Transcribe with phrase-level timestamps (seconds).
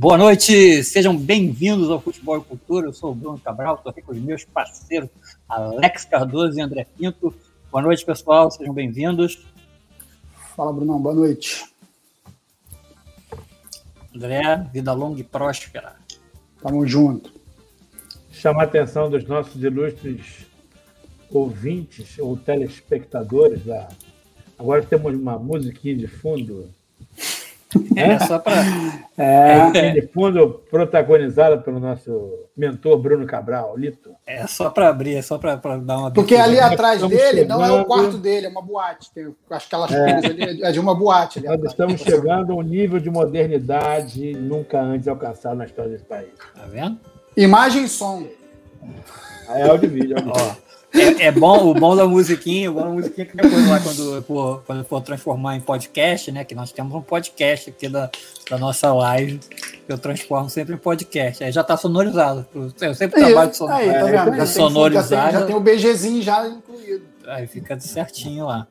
[0.00, 2.86] Boa noite, sejam bem-vindos ao Futebol e Cultura.
[2.86, 5.10] Eu sou o Bruno Cabral, estou aqui com os meus parceiros
[5.46, 7.34] Alex Cardoso e André Pinto.
[7.70, 9.44] Boa noite, pessoal, sejam bem-vindos.
[10.56, 11.66] Fala, Brunão, boa noite.
[14.16, 15.94] André, vida longa e próspera.
[16.62, 17.30] Tamo junto.
[18.32, 20.46] Chamar a atenção dos nossos ilustres
[21.30, 23.66] ouvintes ou telespectadores.
[23.66, 23.86] Da...
[24.58, 26.70] Agora temos uma musiquinha de fundo
[27.96, 28.60] é, só para.
[29.22, 29.70] É.
[29.74, 29.90] é.
[29.90, 34.12] De fundo, protagonizada pelo nosso mentor Bruno Cabral, Lito.
[34.26, 36.10] É só para abrir, é só para dar uma.
[36.10, 39.12] Porque ali atrás dele não é o quarto dele, é uma boate.
[39.12, 40.10] Tem, acho que aquelas é.
[40.14, 41.38] ali é de uma boate.
[41.38, 41.72] Ali Nós atrás.
[41.72, 46.30] estamos chegando a um nível de modernidade nunca antes alcançado na história desse país.
[46.54, 46.98] Tá vendo?
[47.36, 48.26] Imagem e som.
[49.50, 50.16] É áudio e vídeo.
[50.16, 50.32] Áudio.
[50.34, 50.69] Ó.
[50.92, 54.22] É, é, bom, o bom da musiquinha, o bom da musiquinha que depois lá, quando
[54.22, 56.44] for, quando for transformar em podcast, né?
[56.44, 58.10] Que nós temos um podcast aqui da,
[58.50, 61.44] da nossa live, que eu transformo sempre em podcast.
[61.44, 62.44] Aí já tá sonorizado.
[62.80, 63.68] Eu sempre trabalho de son...
[63.68, 64.36] aí, tá vendo?
[64.36, 65.08] já sonorizado.
[65.10, 67.04] Já tem, já tem o BGzinho já incluído.
[67.28, 68.66] Aí fica certinho lá.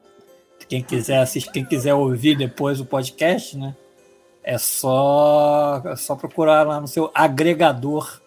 [0.68, 3.76] Quem quiser assistir, quem quiser ouvir depois o podcast, né?
[4.44, 8.20] É só, é só procurar lá no seu agregador.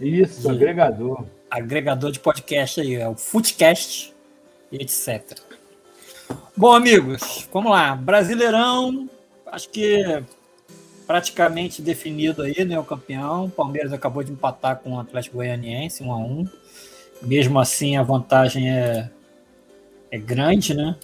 [0.00, 0.50] Isso, de...
[0.50, 4.14] agregador agregador de podcast aí, é o Footcast
[4.70, 5.38] e etc.
[6.56, 7.94] Bom, amigos, vamos lá.
[7.94, 9.06] Brasileirão,
[9.46, 10.02] acho que
[11.06, 12.78] praticamente definido aí, né?
[12.78, 13.44] O campeão.
[13.44, 16.48] O Palmeiras acabou de empatar com o Atlético Goianiense, 1 a 1
[17.20, 19.10] Mesmo assim, a vantagem é,
[20.10, 20.96] é grande, né?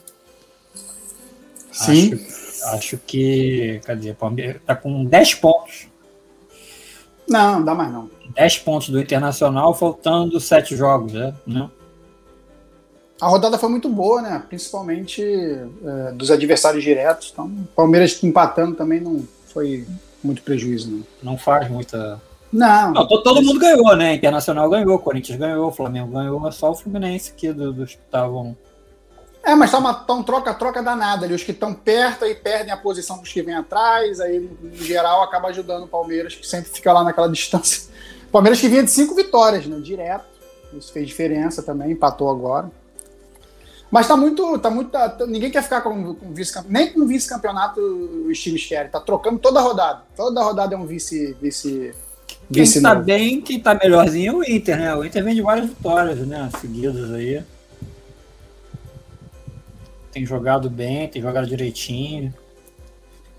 [1.70, 2.14] Sim.
[2.14, 3.82] Acho, acho que.
[3.84, 4.14] Cadê?
[4.14, 5.88] Palmeiras tá com 10 pontos.
[7.28, 8.10] Não, não dá mais não.
[8.34, 11.34] 10 pontos do Internacional, faltando 7 jogos, né?
[13.20, 14.42] A rodada foi muito boa, né?
[14.48, 17.30] Principalmente é, dos adversários diretos.
[17.32, 19.86] Então, Palmeiras empatando também não foi
[20.22, 21.32] muito prejuízo, não.
[21.32, 22.20] Não faz muita.
[22.52, 22.92] Não.
[22.92, 24.14] não todo, mundo ganhou, né?
[24.14, 28.56] Internacional ganhou, Corinthians ganhou, Flamengo ganhou, só o Fluminense aqui do, dos que estavam.
[29.44, 31.34] É, mas tá uma tá um troca-troca danada ali.
[31.34, 35.22] Os que estão perto aí perdem a posição dos que vêm atrás, aí, no geral,
[35.22, 37.88] acaba ajudando o Palmeiras, que sempre fica lá naquela distância
[38.30, 39.78] Palmeiras que vinha de cinco vitórias, né?
[39.80, 40.26] Direto.
[40.74, 42.70] Isso fez diferença também, empatou agora.
[43.90, 44.58] Mas tá muito.
[44.58, 46.72] Tá muito tá, ninguém quer ficar com, com vice-campeonato.
[46.72, 48.90] Nem com vice-campeonato os times querem.
[48.90, 50.02] Tá trocando toda a rodada.
[50.14, 51.34] Toda a rodada é um vice.
[51.40, 51.94] vice
[52.52, 53.06] quem vice tá novo.
[53.06, 54.94] bem, quem tá melhorzinho é o Inter, né?
[54.94, 56.50] O Inter vem de várias vitórias, né?
[56.60, 57.42] Seguidas aí.
[60.12, 62.32] Tem jogado bem, tem jogado direitinho.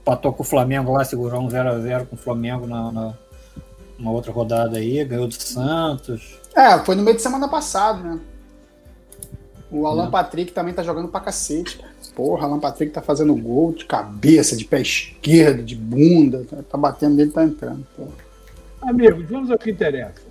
[0.04, 3.14] Patou com o Flamengo lá, segurou um 0x0 com o Flamengo na, na
[4.00, 6.40] uma outra rodada aí, ganhou do Santos.
[6.56, 8.20] É, foi no meio de semana passado, né?
[9.70, 10.12] O Alan é.
[10.12, 11.80] Patrick também tá jogando pra cacete.
[12.16, 16.46] Porra, Alan Patrick tá fazendo gol de cabeça, de pé esquerdo, de bunda.
[16.70, 17.86] Tá batendo nele, tá entrando.
[17.96, 18.12] Porra.
[18.82, 20.22] Amigos, vamos ao que interessa.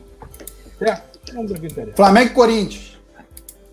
[0.79, 1.21] Certo?
[1.33, 1.97] Vamos ao que interessa.
[1.97, 2.99] Flamengo e Corinthians.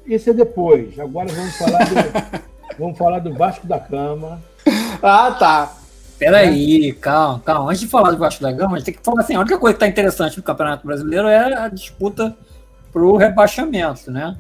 [0.06, 1.00] Isso é depois.
[1.00, 1.96] Agora vamos falar do,
[2.78, 4.42] vamos falar do Vasco da Cama.
[5.02, 5.74] Ah, tá.
[6.18, 7.70] Peraí, calma, calma.
[7.70, 9.58] Antes de falar do Vasco da Gama, a gente tem que falar assim: a única
[9.58, 12.36] coisa que está interessante no Campeonato Brasileiro é a disputa
[12.92, 14.38] para o rebaixamento, né?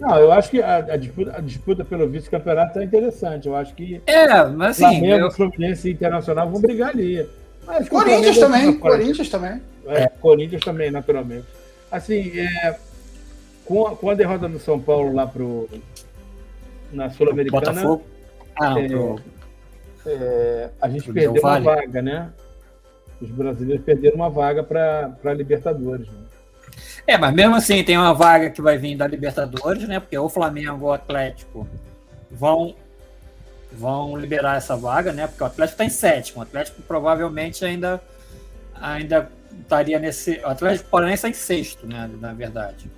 [0.00, 3.48] Não, eu acho que a, a, disputa, a disputa, pelo vice-campeonato está interessante.
[3.48, 5.30] Eu acho que é, mas assim, Flamengo, eu...
[5.30, 7.28] Fluminense e Internacional vão brigar ali.
[7.66, 9.62] Mas Corinthians também, Corinthians também.
[9.86, 11.46] É, Corinthians também, naturalmente.
[11.90, 12.76] Assim, é,
[13.64, 15.68] com, a, com a derrota do São Paulo lá pro,
[16.92, 18.00] na Sul-Americana.
[18.60, 19.20] Ah, não, é, pro
[20.06, 22.30] é, a gente perdeu uma vaga, né?
[23.20, 26.08] Os brasileiros perderam uma vaga para a Libertadores.
[26.08, 26.20] Né?
[27.06, 30.00] É, mas mesmo assim tem uma vaga que vai vir da Libertadores, né?
[30.00, 31.68] Porque o Flamengo ou o Atlético
[32.30, 32.74] vão
[33.70, 35.26] vão liberar essa vaga, né?
[35.26, 36.40] Porque o Atlético está em sétimo.
[36.40, 38.00] O Atlético provavelmente ainda
[38.80, 40.38] ainda estaria nesse.
[40.38, 42.08] O Atlético Paranaense está em sexto, né?
[42.20, 42.90] Na verdade.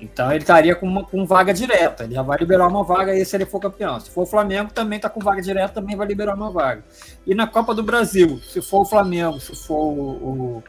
[0.00, 2.04] Então ele estaria com, uma, com vaga direta.
[2.04, 4.00] Ele já vai liberar uma vaga aí se ele for campeão.
[4.00, 6.82] Se for o Flamengo, também está com vaga direta, também vai liberar uma vaga.
[7.26, 10.62] E na Copa do Brasil, se for o Flamengo, se for o,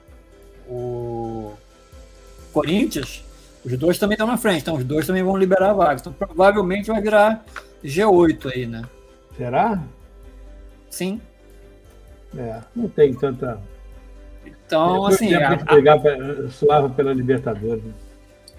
[0.67, 1.53] o, o
[2.51, 3.23] Corinthians,
[3.63, 4.61] os dois também estão na frente.
[4.61, 6.01] Então os dois também vão liberar a vaga.
[6.01, 7.45] Então provavelmente vai virar
[7.83, 8.83] G8 aí, né?
[9.37, 9.81] Será?
[10.89, 11.21] Sim.
[12.37, 13.61] É, não tem tanta.
[14.45, 15.33] Então, assim.
[15.33, 16.49] A, a...
[16.49, 17.83] suava pela Libertadores.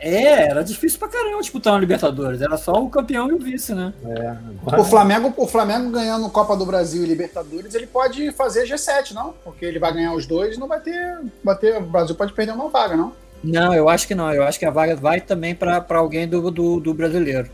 [0.04, 2.40] É, era difícil pra caramba disputar uma Libertadores.
[2.40, 3.94] Era só o campeão e o vice, né?
[4.04, 4.82] É, agora...
[4.82, 9.32] o, Flamengo, o Flamengo ganhando Copa do Brasil e Libertadores, ele pode fazer G7, não?
[9.44, 11.76] Porque ele vai ganhar os dois e não vai ter, vai ter.
[11.76, 13.12] O Brasil pode perder uma vaga, não?
[13.44, 14.32] Não, eu acho que não.
[14.32, 17.48] Eu acho que a vaga vai também para alguém do, do, do brasileiro.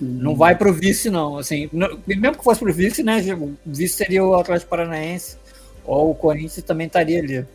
[0.00, 0.18] Hum.
[0.22, 1.36] Não vai para o vice, não.
[1.36, 1.68] Assim,
[2.06, 3.22] mesmo que fosse para o vice, né?
[3.38, 5.36] O vice seria o Atlético Paranaense
[5.84, 7.46] ou o Corinthians também estaria ali.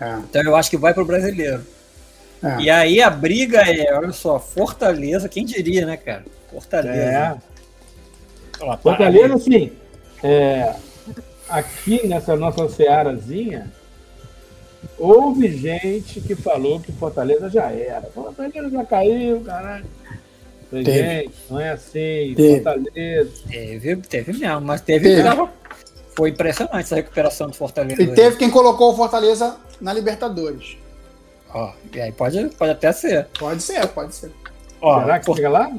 [0.00, 0.18] É.
[0.28, 1.64] Então eu acho que vai pro brasileiro.
[2.42, 2.62] É.
[2.62, 6.24] E aí a briga é, olha só, Fortaleza, quem diria, né, cara?
[6.50, 6.98] Fortaleza.
[6.98, 7.36] É.
[8.60, 9.72] Ó, tá Fortaleza, assim,
[10.22, 10.74] é,
[11.48, 13.70] aqui nessa nossa searazinha,
[14.98, 18.02] houve gente que falou que Fortaleza já era.
[18.02, 19.86] Fortaleza já caiu, caralho.
[20.70, 20.98] Falei, Teve.
[20.98, 22.54] gente, não é assim, Teve.
[22.54, 23.30] Fortaleza.
[23.48, 25.16] Teve, teve mesmo, mas teve.
[25.16, 25.48] Teve.
[26.14, 28.02] Foi impressionante essa recuperação do Fortaleza.
[28.02, 30.76] E teve quem colocou o Fortaleza na Libertadores.
[31.52, 33.26] Ó, e aí pode, pode até ser.
[33.38, 34.32] Pode ser, pode ser.
[34.80, 35.70] Ó, Será que For- chega lá?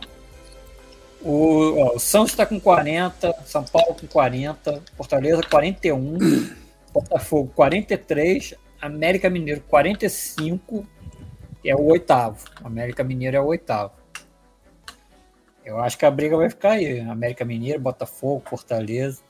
[1.21, 6.17] o, ó, o Santos está com 40, São Paulo com 40, Fortaleza 41,
[6.93, 10.85] Botafogo 43, América Mineiro 45,
[11.63, 12.45] e é o oitavo.
[12.63, 13.93] América Mineiro é o oitavo.
[15.63, 16.99] Eu acho que a briga vai ficar aí.
[17.01, 19.21] América Mineiro, Botafogo, Fortaleza.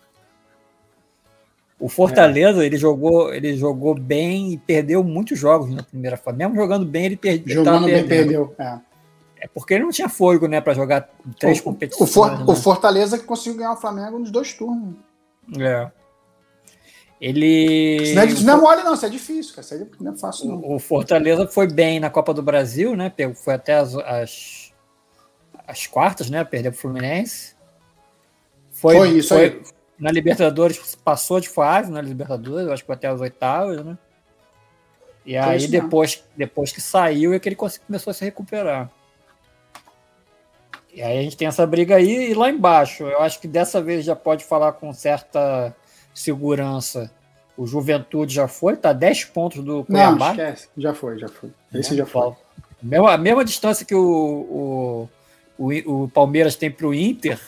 [1.81, 6.37] O Fortaleza, ele jogou, ele jogou bem e perdeu muitos jogos na primeira fase.
[6.37, 7.55] Mesmo jogando bem, ele perdeu.
[7.55, 8.53] Jogando bem, perdeu.
[8.59, 8.77] É.
[9.41, 12.07] É porque ele não tinha fôlego, né, para jogar três O, competições.
[12.11, 12.45] o, For- né?
[12.47, 14.93] o Fortaleza que conseguiu ganhar o Flamengo nos dois turnos.
[15.59, 15.89] É.
[17.19, 17.97] Ele.
[18.03, 18.93] Isso não é, isso não é mole, não.
[18.93, 19.65] Isso é difícil, cara.
[19.65, 20.57] Isso não é fácil, não.
[20.57, 23.11] O, o Fortaleza foi bem na Copa do Brasil, né?
[23.35, 24.71] Foi até as, as,
[25.67, 26.43] as quartas, né?
[26.43, 27.55] Perdeu pro Fluminense.
[28.71, 29.59] Foi isso aí.
[30.01, 33.95] Na Libertadores passou de fase na Libertadores, eu acho que até as oitavas, né?
[35.23, 38.89] E aí depois, depois que saiu é que ele começou a se recuperar.
[40.91, 43.03] E aí a gente tem essa briga aí e lá embaixo.
[43.03, 45.73] Eu acho que dessa vez já pode falar com certa
[46.15, 47.11] segurança.
[47.55, 50.31] O Juventude já foi, tá 10 pontos do Não, Cuiabá.
[50.31, 50.67] esquece.
[50.75, 51.51] Já foi, já foi.
[51.75, 51.97] Esse né?
[51.97, 52.29] já foi.
[52.29, 52.35] A
[52.81, 55.07] mesma, a mesma distância que o,
[55.59, 57.39] o, o, o Palmeiras tem para o Inter,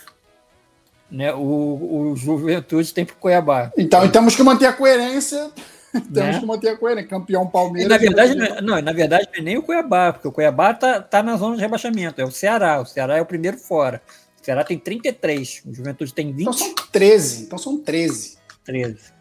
[1.13, 1.33] né?
[1.33, 3.71] O, o Juventude tem para o Cuiabá.
[3.77, 5.51] Então, e temos que manter a coerência.
[5.93, 6.39] temos Né?
[6.39, 7.07] que manter a coerência.
[7.09, 7.89] Campeão E, Palmeiras.
[7.89, 10.73] na verdade, não, é- não, na verdade, não é nem o Cuiabá, porque o Cuiabá
[10.73, 12.19] tá, tá na zona de rebaixamento.
[12.19, 12.81] É o Ceará.
[12.81, 14.01] O Ceará é o primeiro fora.
[14.41, 16.91] O Ceará tem 33, o Juventude tem Então são 23.
[16.91, 17.43] 13.
[17.43, 18.37] Então são 13.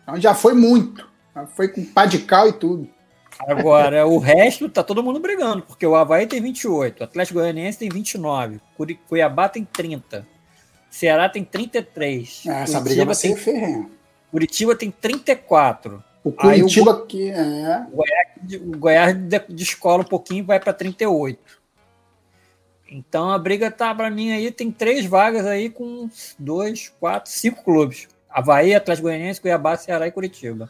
[0.02, 1.06] Então já foi muito.
[1.34, 2.88] Já Foi com pá de cal e tudo.
[3.48, 7.78] Agora, o resto tá todo mundo brigando, porque o Havaí tem 28, o Atlético Goianiense
[7.78, 10.26] tem 29, Curi- Cuiabá tem 30,
[10.92, 13.88] Ceará tem 33, É, essa briga vai ser ferrenha.
[14.30, 16.04] Curitiba tem 34.
[16.22, 17.86] O Aí o Curitiba aqui é.
[18.60, 21.60] O Goiás de- descola um pouquinho e vai para 38.
[22.90, 27.64] Então a briga tá para mim aí, tem três vagas aí com dois, quatro, cinco
[27.64, 28.06] clubes.
[28.28, 30.68] Havaí, Atlético Goianiense, Cuiabá, Ceará e Curitiba.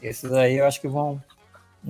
[0.00, 1.20] Esses aí eu acho que vão.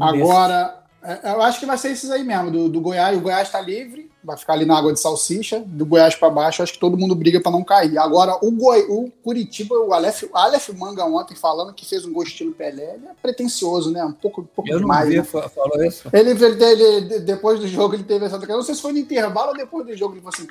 [0.00, 0.82] Agora,
[1.22, 2.50] eu acho que vai ser esses aí mesmo.
[2.50, 5.62] Do, do Goiás, o Goiás está livre, vai ficar ali na água de salsicha.
[5.64, 7.96] Do Goiás para baixo, acho que todo mundo briga para não cair.
[7.98, 12.22] Agora, o, Goi, o Curitiba, o Aleph, Aleph Manga ontem falando que fez um gol
[12.24, 14.04] estilo Pelé, ele é pretencioso, né?
[14.04, 15.08] Um pouco, um pouco Eu não demais.
[15.08, 15.22] vi, né?
[15.24, 16.08] fa- falou isso.
[16.12, 18.38] Ele, ele, ele- depois do jogo, ele teve essa.
[18.38, 20.46] Não sei se foi no intervalo ou depois do jogo, ele falou assim: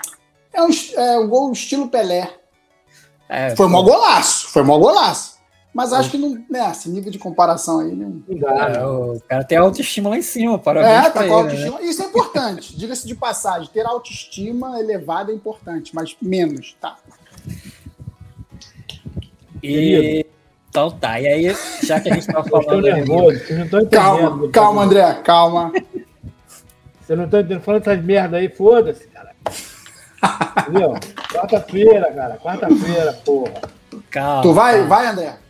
[0.53, 2.31] é um, é um gol estilo Pelé.
[3.27, 5.34] É, Foi mó golaço, foi mó golaço.
[5.75, 8.23] Mas acho que não, né, esse nível de comparação aí, não.
[8.39, 8.85] Dá, é, né?
[8.85, 11.79] o cara tem autoestima lá em cima, parabéns É, tá com ele, autoestima.
[11.79, 11.85] né?
[11.85, 12.77] Isso é importante.
[12.79, 16.95] Diga-se de passagem, ter autoestima elevada é importante, mas menos, tá?
[19.61, 20.25] E...
[20.69, 22.81] Então tá, e aí, já que a gente estou falando...
[22.81, 24.01] nervoso, vocês não estão entendendo.
[24.01, 25.71] Calma, calma, André, calma.
[27.01, 27.61] Vocês não estão entendendo.
[27.61, 29.35] Falando essas merda aí, foda-se, cara.
[30.61, 30.93] Entendeu?
[31.33, 32.37] Quarta-feira, cara.
[32.37, 33.53] Quarta-feira, porra.
[34.09, 34.87] Calma, Tu vai, calma.
[34.87, 35.44] vai, André?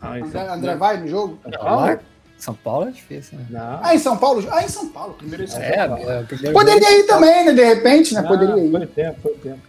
[0.00, 1.38] Ah, isso- André, André vai no jogo?
[1.42, 1.98] São Não, Paulo?
[2.38, 3.46] São Paulo é difícil, né?
[3.50, 3.80] Não.
[3.82, 4.46] Ah, em São Paulo?
[4.50, 5.14] Ah, em São Paulo.
[5.14, 6.10] Primeiro em São É, Paulo.
[6.10, 7.52] é, primeiro Poderia ir também, né?
[7.54, 8.20] De repente, né?
[8.20, 8.70] Não, Poderia ir.
[8.70, 9.60] Foi tempo, foi tempo.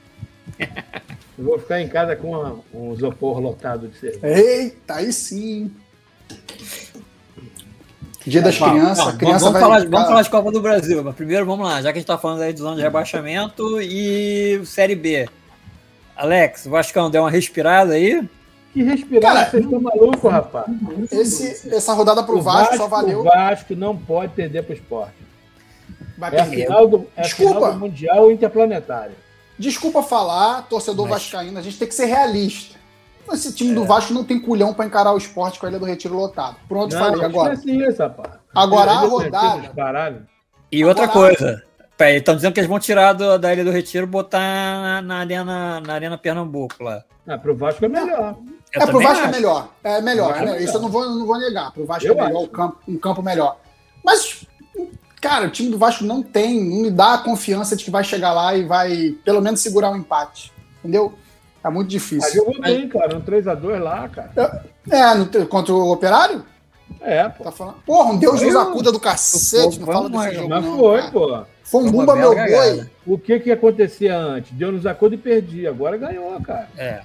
[1.39, 4.27] Eu vou ficar em casa com uma- um isopor lotado de cerveja.
[4.27, 5.71] Eita, aí sim.
[8.25, 9.61] Dia das Não, crianças, não, criança vamos, vai.
[9.61, 12.01] falar, vamos ficar- falar de Copa do Brasil, mas primeiro vamos lá, já que a
[12.01, 15.29] gente tá falando aí de zona de rebaixamento e Série B.
[16.13, 18.27] Alex, o Vascão deu uma respirada aí?
[18.77, 20.67] Que respirar, Cara, vocês estão malucos, rapaz.
[21.11, 23.21] Esse, essa rodada pro O Vasco, só valeu.
[23.21, 25.15] O Vasco não pode perder pro esporte.
[26.15, 26.61] Vai É perder.
[26.67, 27.53] final do, é a Desculpa.
[27.55, 29.15] final do Mundial Interplanetário.
[29.57, 32.77] Desculpa falar, torcedor Mas- vascaíno, a gente tem que ser realista.
[33.33, 35.85] Esse time do Vasco não tem culhão pra encarar o esporte com a Ilha do
[35.85, 36.57] Retiro lotado.
[36.69, 37.53] Pronto, Não, falei agora.
[37.55, 38.29] isso, rapaz.
[38.53, 40.21] Agora a rodada-.
[40.71, 41.63] E outra Agora- coisa,
[41.97, 45.01] peraí, estão dizendo que eles vão tirar do- da Ilha do Retiro e botar na,
[45.01, 47.03] na arena, na arena Pernambuco lá.
[47.27, 48.37] Ah, pro Vasco é melhor.
[48.73, 49.31] Eu é, pro Vasco é acho.
[49.31, 49.69] melhor.
[49.83, 50.31] É melhor.
[50.31, 50.45] É né?
[50.45, 50.61] melhor.
[50.61, 51.71] Isso eu não vou, eu não vou negar.
[51.71, 52.45] Pro Vasco Eu é melhor, acho.
[52.45, 53.57] o campo, um campo melhor.
[54.03, 54.45] Mas,
[55.21, 58.03] cara, o time do Vasco não tem, não me dá a confiança de que vai
[58.03, 60.51] chegar lá e vai, pelo menos, segurar um empate.
[60.79, 61.13] Entendeu?
[61.63, 62.33] É muito Mas difícil.
[62.45, 63.17] jogou bem, cara.
[63.17, 64.63] Um 3x2 lá, cara.
[64.89, 66.45] É, no- contra o Operário?
[67.01, 67.43] É, pô.
[67.43, 67.75] Tá falando.
[67.85, 70.77] Porra, um Deus nos Eu- acuda do cacete, não Foi fala desse jogo, Mas não.
[70.77, 71.11] foi, cara.
[71.11, 71.39] pô.
[71.63, 72.89] Foi um bumba meu boi.
[73.05, 74.53] O que que acontecia antes?
[74.53, 75.69] Deu nos acordos e perdia.
[75.69, 76.69] Agora ganhou, cara.
[76.77, 77.01] É.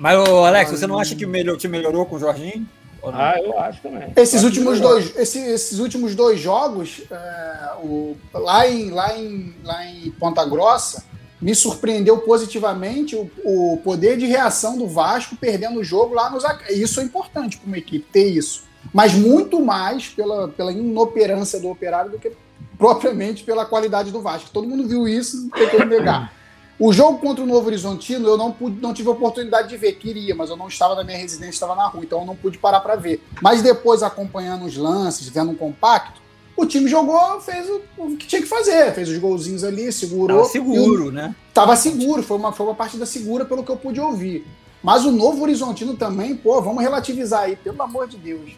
[0.00, 2.66] Mas, ô, Alex, você não acha que o melhor, time melhorou com o Jorginho?
[3.04, 4.10] Ah, eu acho também.
[4.16, 9.54] Esses acho últimos dois, esse- esses últimos dois jogos, é, o- lá, em, lá, em,
[9.62, 11.04] lá em Ponta Grossa,
[11.40, 16.44] me surpreendeu positivamente o, o poder de reação do Vasco perdendo o jogo lá nos.
[16.70, 18.64] Isso é importante para uma equipe ter isso.
[18.92, 22.32] Mas muito mais pela, pela inoperância do operário do que
[22.78, 24.50] propriamente pela qualidade do Vasco.
[24.50, 26.32] Todo mundo viu isso, não tem como negar.
[26.80, 29.92] O jogo contra o Novo Horizontino eu não, pude, não tive a oportunidade de ver,
[29.92, 32.56] queria, mas eu não estava na minha residência, estava na rua, então eu não pude
[32.56, 33.22] parar para ver.
[33.42, 36.22] Mas depois, acompanhando os lances, vendo um compacto,
[36.56, 40.38] o time jogou, fez o, o que tinha que fazer, fez os golzinhos ali, segurou.
[40.38, 41.34] Tava seguro, né?
[41.52, 44.46] Tava seguro, foi uma, foi uma partida segura pelo que eu pude ouvir.
[44.82, 48.52] Mas o Novo Horizontino também, pô, vamos relativizar aí, pelo amor de Deus.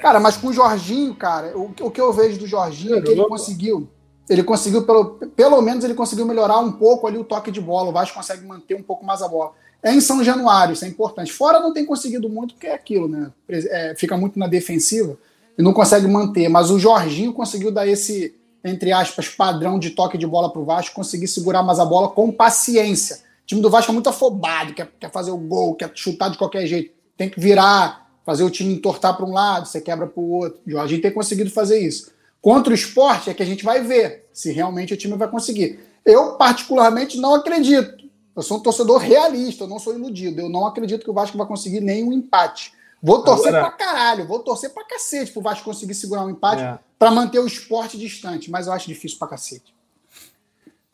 [0.00, 3.10] Cara, mas com o Jorginho, cara, o, o que eu vejo do Jorginho é que
[3.12, 3.88] ele conseguiu.
[4.28, 5.04] Ele conseguiu, pelo,
[5.36, 7.90] pelo menos, ele conseguiu melhorar um pouco ali o toque de bola.
[7.90, 9.52] O Vasco consegue manter um pouco mais a bola.
[9.82, 11.32] É em São Januário, isso é importante.
[11.32, 13.30] Fora não tem conseguido muito, porque é aquilo, né?
[13.48, 15.16] É, fica muito na defensiva
[15.56, 16.48] e não consegue manter.
[16.48, 20.94] Mas o Jorginho conseguiu dar esse, entre aspas, padrão de toque de bola pro Vasco,
[20.94, 23.18] conseguir segurar mais a bola com paciência.
[23.44, 26.38] O time do Vasco é muito afobado, quer, quer fazer o gol, quer chutar de
[26.38, 26.92] qualquer jeito.
[27.16, 30.60] Tem que virar, fazer o time entortar para um lado, você quebra para o outro.
[30.66, 32.10] O Jorginho tem conseguido fazer isso.
[32.46, 35.80] Contra o esporte é que a gente vai ver se realmente o time vai conseguir.
[36.04, 38.08] Eu, particularmente, não acredito.
[38.36, 40.40] Eu sou um torcedor realista, eu não sou iludido.
[40.42, 42.72] Eu não acredito que o Vasco vai conseguir nenhum empate.
[43.02, 46.62] Vou torcer Agora- pra caralho, vou torcer pra cacete pro Vasco conseguir segurar um empate
[46.62, 46.78] É.
[46.96, 49.74] pra manter o esporte distante, mas eu acho difícil pra cacete.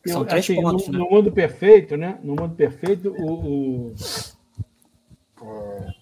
[0.07, 0.97] São Eu, três assim, pontos, no, né?
[0.97, 2.17] no mundo perfeito, né?
[2.23, 3.93] No mundo perfeito, o,
[5.39, 5.93] o-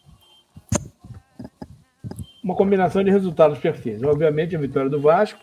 [2.44, 4.04] uma combinação de resultados perfeitos.
[4.04, 5.40] Obviamente, a vitória do Vasco,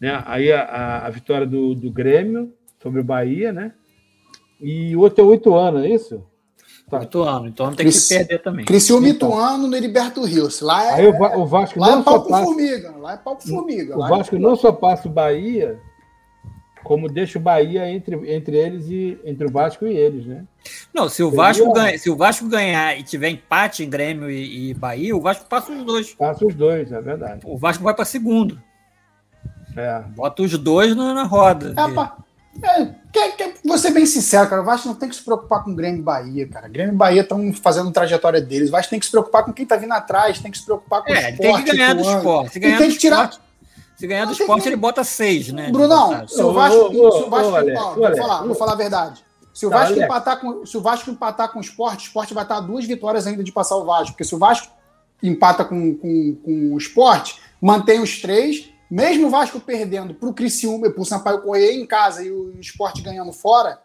[0.00, 0.22] né?
[0.26, 3.72] Aí a, a- a vitória do, do Grêmio sobre o Bahia, né?
[4.60, 6.22] E o outro é oito anos, é isso?
[6.88, 7.00] Tá.
[7.00, 8.64] Oito anos, então tem que Cris- perder também.
[8.64, 9.28] Criciúma Então.
[9.30, 10.60] Ituano no Heriberto Rios.
[10.60, 12.96] Lá é, Aí o, Va- o Vasco lá é não só pau com passa, formiga.
[12.96, 13.96] Lá é pau com formiga.
[13.96, 15.80] o lá é- Vasco não só passa o Bahia,
[16.86, 20.44] como deixa o Bahia entre, entre eles e entre o Vasco e eles, né?
[20.94, 24.30] Não, se o, Seria- Vasco ganha, se o Vasco ganhar e tiver empate em Grêmio
[24.30, 26.14] e, e Bahia, o Vasco passa os dois.
[26.14, 27.40] Passa os dois, é verdade.
[27.44, 28.62] O Vasco vai para segundo.
[29.76, 30.00] É.
[30.14, 31.74] Bota os dois na, na roda.
[31.76, 32.16] É, pá,
[32.62, 34.62] é, quer, quer, vou ser bem sincero, cara.
[34.62, 36.68] O Vasco não tem que se preocupar com o Grêmio e Bahia, cara.
[36.68, 38.68] Grêmio e Bahia estão fazendo trajetória deles.
[38.68, 41.02] O Vasco tem que se preocupar com quem tá vindo atrás, tem que se preocupar
[41.02, 41.52] com o É, ele esporte.
[41.56, 42.58] tem que ganhar do esporte.
[42.58, 43.45] Ganhar tem do que tirar- esporte,
[43.96, 45.70] se ganhar do esporte, que- ele bota seis, né?
[45.70, 46.78] Brunão, se o Vasco.
[46.78, 48.46] ô, ô, se o Vasco ô, vou falar, ô.
[48.46, 49.24] vou falar a verdade.
[49.52, 52.34] Se o Tá, Vasco, empatar com, se o Vasco empatar com o esporte, o esporte
[52.34, 54.12] vai estar a duas vitórias ainda de passar o Vasco.
[54.12, 54.68] Porque se o Vasco
[55.22, 58.68] empata com, com, com o esporte, mantém os três.
[58.90, 62.54] Mesmo o Vasco perdendo para o Criciúma para o Sampaio Correia em casa e o
[62.60, 63.80] esporte ganhando fora,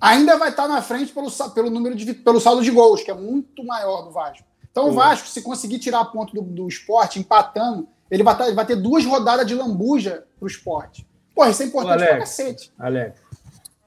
[0.00, 3.14] ainda vai estar na frente pelo, pelo número de pelo saldo de gols, que é
[3.14, 4.44] muito maior do Vasco.
[4.70, 4.92] Então o.
[4.92, 8.76] Vasco, se conseguir tirar ponto do, do esporte, empatando, ele vai, tá- ele vai ter
[8.76, 11.06] duas rodadas de lambuja pro esporte.
[11.34, 12.30] Porra, isso é importante Ô, pra Alex.
[12.30, 12.72] cacete.
[12.78, 13.20] Alex.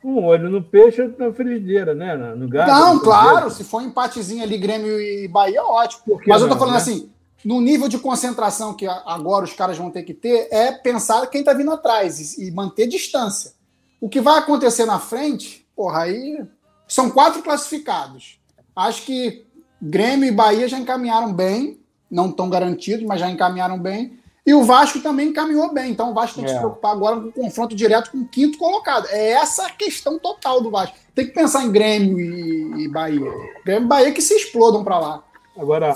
[0.04, 2.16] Um olho no peixe, outro na frigideira, né?
[2.16, 2.72] No, gado.
[2.72, 6.02] Não, claro, se for um empatezinho ali, Grêmio e Bahia, ótimo.
[6.06, 6.82] Por que Mas eu tô não, falando né?
[6.82, 7.12] assim,
[7.46, 11.44] no nível de concentração que agora os caras vão ter que ter, é pensar quem
[11.44, 13.54] tá vindo atrás e manter distância.
[14.00, 16.44] O que vai acontecer na frente, porra, aí
[16.88, 18.40] são quatro classificados.
[18.76, 19.46] Acho que
[19.80, 21.80] Grêmio e Bahia já encaminharam bem,
[22.12, 24.20] não estão garantidos, mas já encaminharam bem.
[24.46, 25.92] E o Vasco também encaminhou bem.
[25.92, 26.54] Então o Vasco tem que É.
[26.56, 29.08] se preocupar agora com o confronto direto com o quinto colocado.
[29.10, 30.96] É essa a questão total do Vasco.
[31.14, 33.32] Tem que pensar em Grêmio e, e Bahia.
[33.64, 35.24] Grêmio e Bahia que se explodam para lá.
[35.56, 35.94] Agora,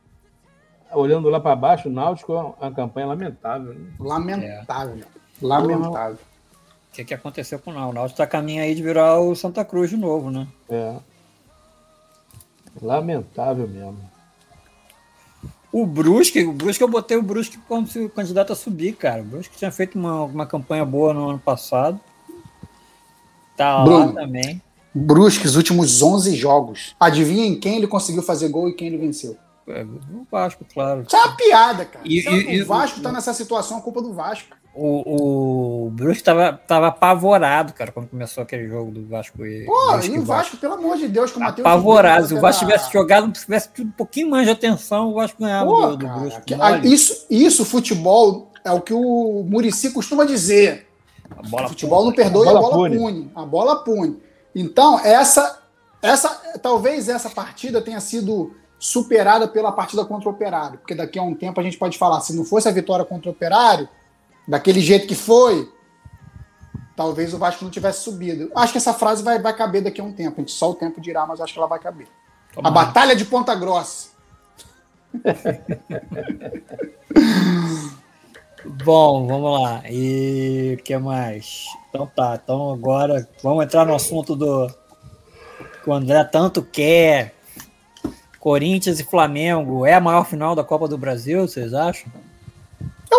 [0.92, 3.74] olhando lá para baixo, o Náutico é uma campanha lamentável.
[3.74, 3.90] Né?
[4.00, 5.04] Lamentável.
[5.42, 6.18] Lamentável.
[6.90, 7.90] O que, que aconteceu com o Náutico?
[7.92, 10.48] O Náutico tá a caminho aí de virar o Santa Cruz de novo, né?
[10.70, 10.96] É.
[12.80, 13.98] Lamentável mesmo.
[15.70, 19.20] O Brusque, o Brusque eu botei o Brusque como se o candidato a subir, cara.
[19.22, 22.00] O Brusque tinha feito uma, uma campanha boa no ano passado.
[23.56, 24.06] Tá Bruno.
[24.14, 24.62] lá também.
[24.94, 26.96] Brusque, os últimos 11 jogos.
[26.98, 29.36] Adivinhem quem ele conseguiu fazer gol e quem ele venceu.
[29.66, 31.02] É, O Vasco, claro.
[31.06, 32.04] Isso é uma piada, cara.
[32.08, 34.56] E- Se e- o e- Vasco tá nessa situação, é culpa do Vasco.
[34.80, 39.64] O, o Brusque tava, tava apavorado, cara, quando começou aquele jogo do Vasco e.
[39.66, 41.66] Pô, Brusque e o Vasco, pelo amor de Deus, que o Matheus.
[41.66, 42.28] Apavorado.
[42.28, 45.42] Se o Vasco tivesse jogado, se tivesse tido um pouquinho mais de atenção, o Vasco
[45.42, 46.42] ganhava Pô, do, do cara, Brusque.
[46.42, 50.86] que- a- isso, isso, futebol, é o que o Murici costuma dizer.
[51.36, 52.96] A bola O futebol não perdoa e a A bola bola pune.
[52.98, 53.30] pune.
[53.34, 54.16] A bola pune.
[54.54, 55.58] Então, essa
[56.00, 56.28] essa,
[56.62, 61.34] talvez essa partida tenha sido superada pela partida contra o Operário, porque daqui a um
[61.34, 63.88] tempo a gente pode falar, se não fosse a vitória contra o Operário,
[64.48, 65.70] daquele jeito que foi,
[66.96, 68.50] talvez o Vasco não tivesse subido.
[68.56, 70.74] Acho que essa frase vai, vai caber daqui a um tempo, a gente só o
[70.74, 72.08] tempo dirá, mas acho que ela vai caber.
[72.56, 74.08] A Batalha de Ponta Grossa.
[78.84, 79.82] Bom, vamos lá.
[79.88, 81.66] E o que mais?
[81.88, 84.66] Então tá, então agora vamos entrar no assunto do
[85.82, 87.34] que o André tanto quer.
[88.40, 92.10] Corinthians e Flamengo é a maior final da Copa do Brasil, vocês acham?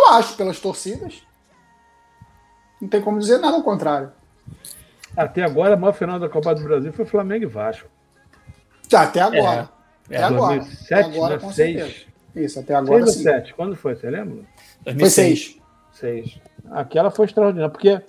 [0.09, 1.21] Acho, pelas torcidas.
[2.81, 4.11] Não tem como dizer nada ao contrário.
[5.15, 7.87] Até agora, a maior final da Copa do Brasil foi Flamengo e Vasco.
[8.93, 9.69] Até agora.
[10.09, 10.55] É, até agora.
[10.57, 11.41] 2007, até agora, né?
[11.41, 11.77] com Seis.
[11.77, 12.09] certeza.
[12.35, 13.05] Isso, até agora?
[13.55, 13.95] Quando foi?
[13.95, 14.43] Você lembra?
[14.83, 15.57] Foi seis.
[15.93, 16.39] Seis.
[16.71, 18.01] Aquela foi extraordinária, porque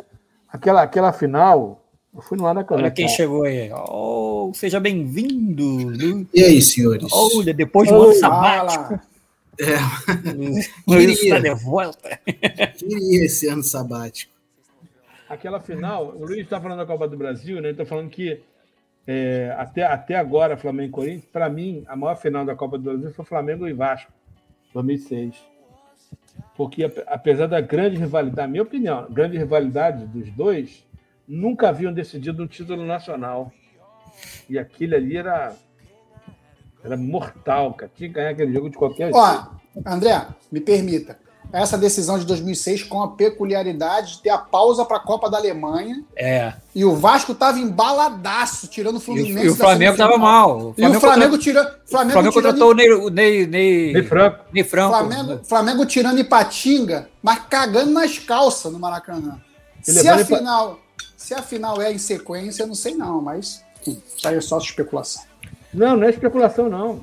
[0.49, 1.83] aquela, aquela final,
[2.15, 3.71] eu fui no ar da Olha quem chegou aí.
[3.73, 6.27] Oh, seja bem-vindo.
[6.33, 7.09] E aí, senhores?
[7.13, 9.01] Olha, depois de um ano sabático.
[10.87, 11.37] Luiz Queria.
[11.39, 12.21] está de volta.
[12.79, 14.33] Queria esse ano sabático.
[15.29, 17.69] Aquela final, o Luiz está falando da Copa do Brasil, né?
[17.69, 18.41] Ele está falando que
[19.07, 22.85] é, até, até agora, Flamengo e Corinthians, para mim, a maior final da Copa do
[22.85, 24.13] Brasil foi Flamengo e Vasco,
[24.75, 25.35] 2006.
[26.57, 30.85] Porque, ap- apesar da grande rivalidade, na minha opinião, grande rivalidade dos dois,
[31.27, 33.53] nunca haviam decidido um título nacional.
[34.49, 35.55] E aquele ali era,
[36.85, 37.91] era mortal, cara.
[37.97, 39.17] Tinha que ganhar aquele jogo de qualquer jeito.
[39.17, 39.45] Ó,
[39.87, 41.19] André, me permita.
[41.53, 45.37] Essa decisão de 2006 com a peculiaridade de ter a pausa para a Copa da
[45.37, 46.53] Alemanha É.
[46.73, 49.39] e o Vasco tava embaladaço, tirando o E Fluminense.
[49.39, 50.73] o, e o Flamengo estava mal.
[50.79, 51.65] E o Flamengo tirando.
[51.67, 54.45] contra- Flamengo, o Flamengo tirando contratou o Ney, o Ney, Ney, Ney Franco.
[54.53, 54.91] Ney Franco.
[54.97, 59.41] Flamengo, Flamengo tirando Ipatinga, mas cagando nas calças no Maracanã.
[59.87, 60.79] E Se a, final,
[61.17, 64.57] se a final é em sequência, eu não sei não, mas isso aí é só
[64.59, 65.25] especulação.
[65.73, 67.03] Não, não é especulação, não.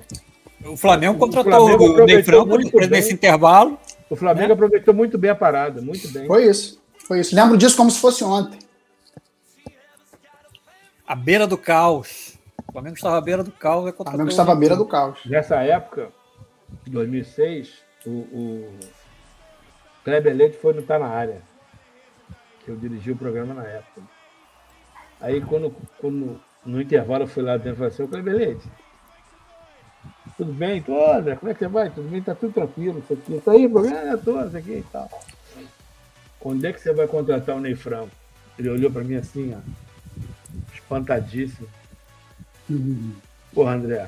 [0.65, 3.79] O Flamengo O contratou Flamengo o Ney aproveitou Franco nesse intervalo.
[4.09, 6.27] O Flamengo aproveitou muito bem a parada, muito bem.
[6.27, 6.81] Foi isso.
[7.07, 7.35] Foi isso.
[7.35, 8.59] Lembro disso como se fosse ontem.
[11.07, 12.37] À beira do caos.
[12.67, 13.87] O Flamengo estava à beira do caos.
[13.87, 15.19] é O Flamengo estava à beira do caos.
[15.25, 16.09] Nessa época,
[16.85, 17.73] em 2006,
[18.05, 18.79] o, o
[20.03, 21.41] Kleber Leite foi no Tá Na Área,
[22.65, 24.01] que eu dirigi o programa na época.
[25.19, 28.67] Aí, quando, quando no intervalo eu fui lá dentro e falei assim, ô Kleber Leite,
[30.35, 30.81] tudo bem?
[30.83, 31.89] Tô, André, como é que você vai?
[31.89, 32.21] Tudo bem?
[32.21, 33.41] Tá tudo tranquilo, isso aqui.
[33.41, 33.97] Tá aí, programa?
[33.97, 35.09] É, tô, isso aqui e tal.
[36.39, 38.11] Quando é que você vai contratar o Ney Franco?
[38.59, 39.59] Ele olhou pra mim assim, ó,
[40.73, 41.67] espantadíssimo.
[43.53, 44.07] Porra, André,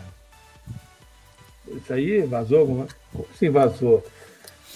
[1.68, 2.60] isso aí vazou?
[2.60, 4.06] alguma- Como assim vazou?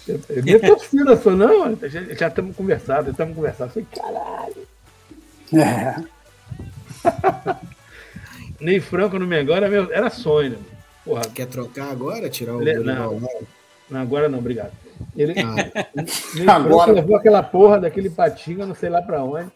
[0.07, 1.75] Eu, eu nem tô filho, sou, não,
[2.17, 3.69] já estamos conversando, estamos conversando.
[3.77, 4.67] Eu falei, caralho.
[5.53, 6.03] É.
[8.63, 10.57] Ney Franco no Mengão era, meu, era sonho, né?
[11.05, 12.29] Porra, Quer trocar agora?
[12.29, 13.21] Tirar o Le- não.
[13.89, 14.71] não, agora não, obrigado.
[15.15, 15.55] Ele, Ah,
[16.35, 16.83] Ney Agora.
[16.85, 19.49] Franco levou aquela porra daquele patinga, não sei lá pra onde.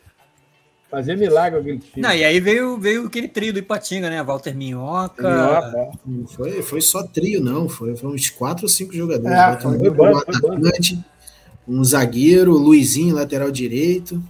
[0.89, 2.02] Fazia milagre aquele time.
[2.02, 4.24] Não, e aí veio, veio aquele trio do Ipatinga, né?
[4.24, 5.22] Walter Minhoca.
[5.30, 5.89] Minhoca.
[6.06, 7.67] não foi, foi só trio, não.
[7.67, 9.38] Foi, foram uns quatro ou cinco jogadores.
[9.38, 11.04] É, foi um bom, um atacante,
[11.67, 14.24] um zagueiro, Luizinho, lateral direito.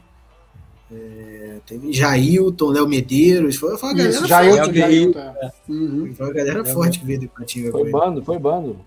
[0.92, 1.37] É,
[1.68, 3.58] teve Jailton, Léo Medeiros.
[3.58, 4.30] Foi, foi uma galera Isso, forte.
[4.30, 4.80] Jailton, forte.
[4.80, 5.20] Jailton.
[5.20, 5.52] é.
[5.70, 6.14] Uhum.
[6.16, 7.72] Foi uma galera forte que veio do Ipatinga.
[7.72, 8.80] Foi bando, foi bando.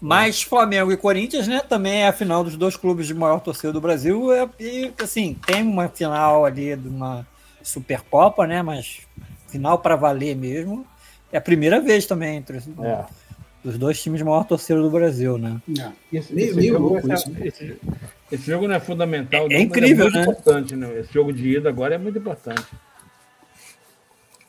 [0.00, 1.60] Mas Flamengo e Corinthians, né?
[1.60, 4.32] Também é a final dos dois clubes de maior torcida do Brasil.
[4.32, 7.24] É, e, assim, tem uma final ali de uma
[7.62, 8.62] Supercopa, né?
[8.62, 9.02] Mas
[9.46, 10.84] final para valer mesmo.
[11.30, 13.04] É a primeira vez também entre os, É.
[13.64, 15.60] os dois times maior torcida do Brasil, né?
[15.78, 15.90] É.
[16.18, 17.46] Esse, Meio- esse meio jogo, louco vai isso, ser- né?
[17.46, 17.76] esse,
[18.32, 20.22] esse jogo não é fundamental, É- é incrível, muito né?
[20.22, 20.98] importante, né?
[21.00, 22.66] Esse jogo de ida agora é muito importante.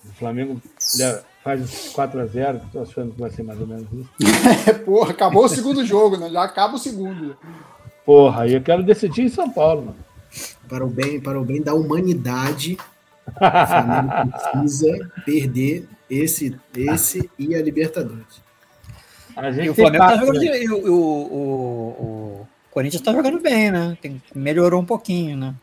[0.05, 0.61] O Flamengo
[1.43, 4.09] faz 4x0, estou achando que vai ser mais ou menos isso.
[4.69, 6.29] É, porra, acabou o segundo jogo, né?
[6.29, 7.37] Já acaba o segundo.
[8.05, 9.95] Porra, aí eu quero decidir em São Paulo, mano.
[10.67, 12.77] Para o bem, para o bem da humanidade,
[13.27, 18.41] o Flamengo precisa perder esse, esse e a Libertadores.
[19.35, 20.43] A gente E o Flamengo tá papo, jogando.
[20.43, 20.59] né?
[20.59, 23.97] de- o, o, o, o Corinthians tá jogando bem, né?
[24.01, 25.53] Tem, melhorou um pouquinho, né?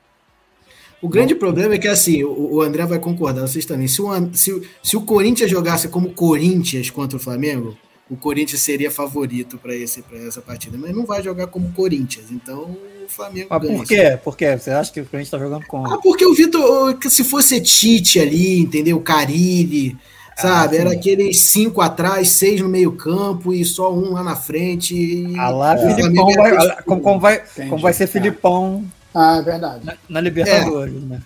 [1.02, 3.88] O grande problema é que, assim, o, o André vai concordar, vocês também.
[3.88, 7.76] Se o, se, o- se o Corinthians jogasse como Corinthians contra o Flamengo,
[8.10, 10.76] o Corinthians seria favorito para essa partida.
[10.76, 13.76] Mas não vai jogar como Corinthians, então o Flamengo Mas ganha.
[13.78, 14.18] por quê?
[14.22, 14.58] Por quê?
[14.58, 15.86] Você acha que o Corinthians tá jogando com.
[15.86, 19.00] Ah, porque o Vitor, se fosse Tite ali, entendeu?
[19.00, 19.96] Carilli,
[20.36, 20.76] sabe?
[20.76, 24.94] Era aqueles cinco atrás, seis no meio campo e só um lá na frente.
[24.94, 27.68] e- Ah lá, o Flamengo Filipão vai, como, como vai, Entendi.
[27.68, 29.84] como vai ser Filipão Ah, é verdade.
[29.84, 31.20] na, na Libertadores, né?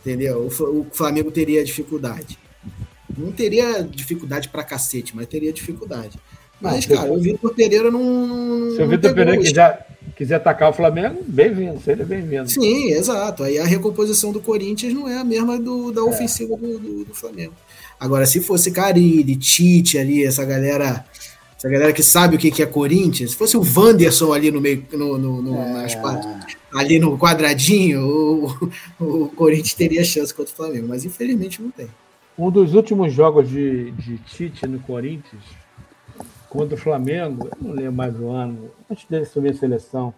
[0.00, 0.48] Entendeu?
[0.58, 2.38] O O Flamengo teria dificuldade.
[3.16, 6.18] Não teria dificuldade pra cacete, mas teria dificuldade.
[6.60, 8.00] Mas, Não, cara, o Vitor Pereira não.
[8.00, 12.48] não Se o Vitor Pereira os- quiser, quiser atacar o Flamengo, bem-vindo, seja bem-vindo.
[12.50, 13.42] Sim, exato.
[13.44, 15.94] Aí a recomposição do Corinthians não é a mesma do, É.
[15.94, 17.52] da ofensiva do, do, do Flamengo.
[17.98, 21.04] Agora, se fosse Carilli, Tite ali, essa galera.
[21.56, 24.84] Essa galera que sabe o que, é Corinthians, se fosse o Wanderson ali no meio,
[24.92, 25.72] no, no, no- É.
[25.74, 25.96] nas
[26.74, 31.86] ali no quadradinho, o, o Corinthians teria chance contra o Flamengo, mas infelizmente não tem.
[32.36, 35.42] Um dos últimos jogos de, de Tite no Corinthians,
[36.52, 40.12] contra o Flamengo, eu não lembro mais o ano, antes dele assumir a seleção.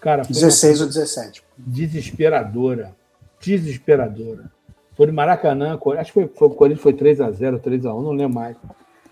[0.00, 1.42] Cara, foi uma 16 ou 17.
[1.58, 2.94] desesperadora.
[3.40, 4.52] Desesperadora.
[4.96, 8.56] Foi no Maracanã, acho que foi, foi, o Corinthians foi 3x0, 3x1, não lembro mais.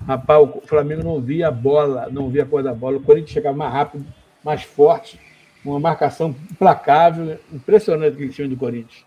[0.06, 2.98] Rapaz, o Flamengo não via a bola, não via a cor da bola.
[2.98, 4.06] O Corinthians chegava mais rápido,
[4.44, 5.20] mais forte,
[5.64, 7.38] uma marcação implacável.
[7.52, 9.04] Impressionante aquele time do Corinthians.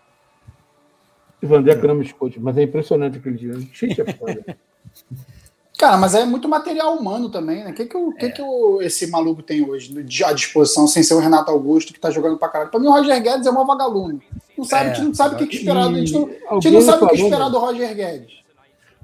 [1.42, 3.64] O Vandeco não me escute, mas é impressionante aquele time.
[3.64, 4.44] Tite é foda.
[5.80, 7.70] Cara, mas é muito material humano também, né?
[7.70, 9.90] O que, que, o, que, que o, esse maluco tem hoje
[10.26, 12.70] à disposição, sem ser o Renato Augusto, que tá jogando pra caralho?
[12.70, 14.20] Pra mim, o Roger Guedes é um vagalume.
[14.58, 15.88] Não sabe, É, a gente não sabe o que, que esperar.
[15.88, 18.40] A gente não, a gente não sabe o que falou, esperar do Roger Guedes.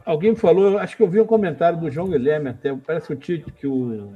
[0.05, 3.17] Alguém me falou, acho que eu vi um comentário do João Guilherme até, parece o
[3.17, 4.13] Tite que o.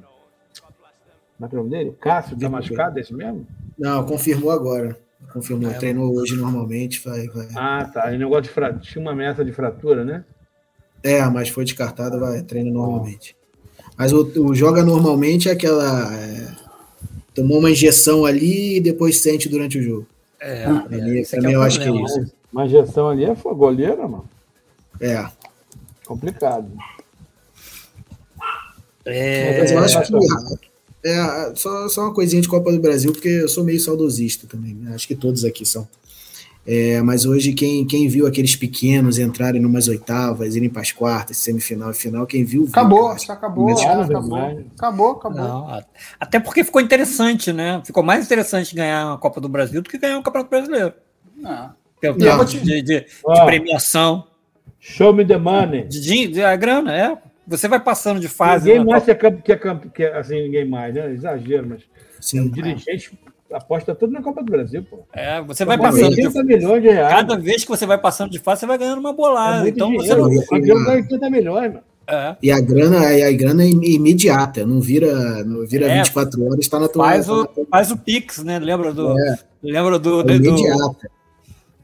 [1.38, 1.88] Como é é o nome dele?
[1.88, 3.46] O Cássio tá machucado, é esse mesmo?
[3.78, 4.98] Não, confirmou agora.
[5.32, 7.02] Confirmou, treinou hoje normalmente.
[7.02, 7.48] Vai, vai.
[7.56, 8.12] Ah, tá.
[8.12, 8.74] E negócio de fra...
[8.74, 10.26] tinha uma ameaça de fratura, né?
[11.02, 13.36] É, mas foi descartado, vai, treina normalmente.
[13.96, 16.14] Mas o, o joga normalmente é aquela.
[16.14, 16.52] é,
[17.34, 20.06] tomou uma injeção ali e depois sente durante o jogo.
[20.40, 22.32] É, Ali, aqui também é eu acho que é isso.
[22.52, 24.28] Uma injeção ali é goleira, mano.
[25.00, 25.26] É.
[26.06, 26.70] Complicado.
[29.04, 30.70] É, Mas eu acho que.
[31.02, 34.76] É, só, só uma coisinha de Copa do Brasil, porque eu sou meio saudosista também.
[34.94, 35.88] Acho que todos aqui são.
[36.72, 41.36] É, mas hoje, quem, quem viu aqueles pequenos entrarem numas oitavas, irem para as quartas,
[41.38, 42.70] semifinal e final, quem viu, viu.
[42.70, 43.14] Acabou, cara.
[43.14, 43.68] acho que acabou.
[43.70, 44.64] Acabou.
[44.76, 45.40] acabou, acabou.
[45.40, 45.82] Não,
[46.20, 47.82] até porque ficou interessante, né?
[47.84, 50.94] Ficou mais interessante ganhar uma Copa do Brasil do que ganhar um Campeonato Brasileiro.
[51.36, 51.74] Não.
[52.00, 53.44] Pelo E eu tempo de, de- de Ó.
[53.46, 54.28] premiação,
[54.78, 55.88] Show me the money.
[55.88, 57.18] de, de, de- a grana, é.
[57.48, 58.66] Você vai passando de fase.
[58.68, 61.12] ninguém na mais é, que é que é, assim, ninguém mais, né?
[61.12, 61.80] Exagero, mas
[62.20, 63.10] Sim, o dirigente
[63.52, 65.00] aposta tudo na Copa do Brasil, pô.
[65.12, 67.14] É, você vai passando de 80 milhões de reais.
[67.14, 69.62] Cada vez que você vai passando de fase, você vai ganhando uma É bolada.
[69.62, 70.22] muito então você dinheiro.
[70.28, 70.38] não.
[70.40, 71.84] O Flamengo ganha 80 milhões, mano.
[72.06, 76.58] É, E a grana, a grana é imediata, não vira, não vira É, 24 horas,
[76.60, 77.04] está na tua.
[77.04, 78.58] faz, tá o, na tua- faz o Pix, né?
[78.58, 79.16] Lembra do.
[79.16, 79.38] É.
[79.62, 80.20] Lembra do.
[80.20, 80.96] é do, do-.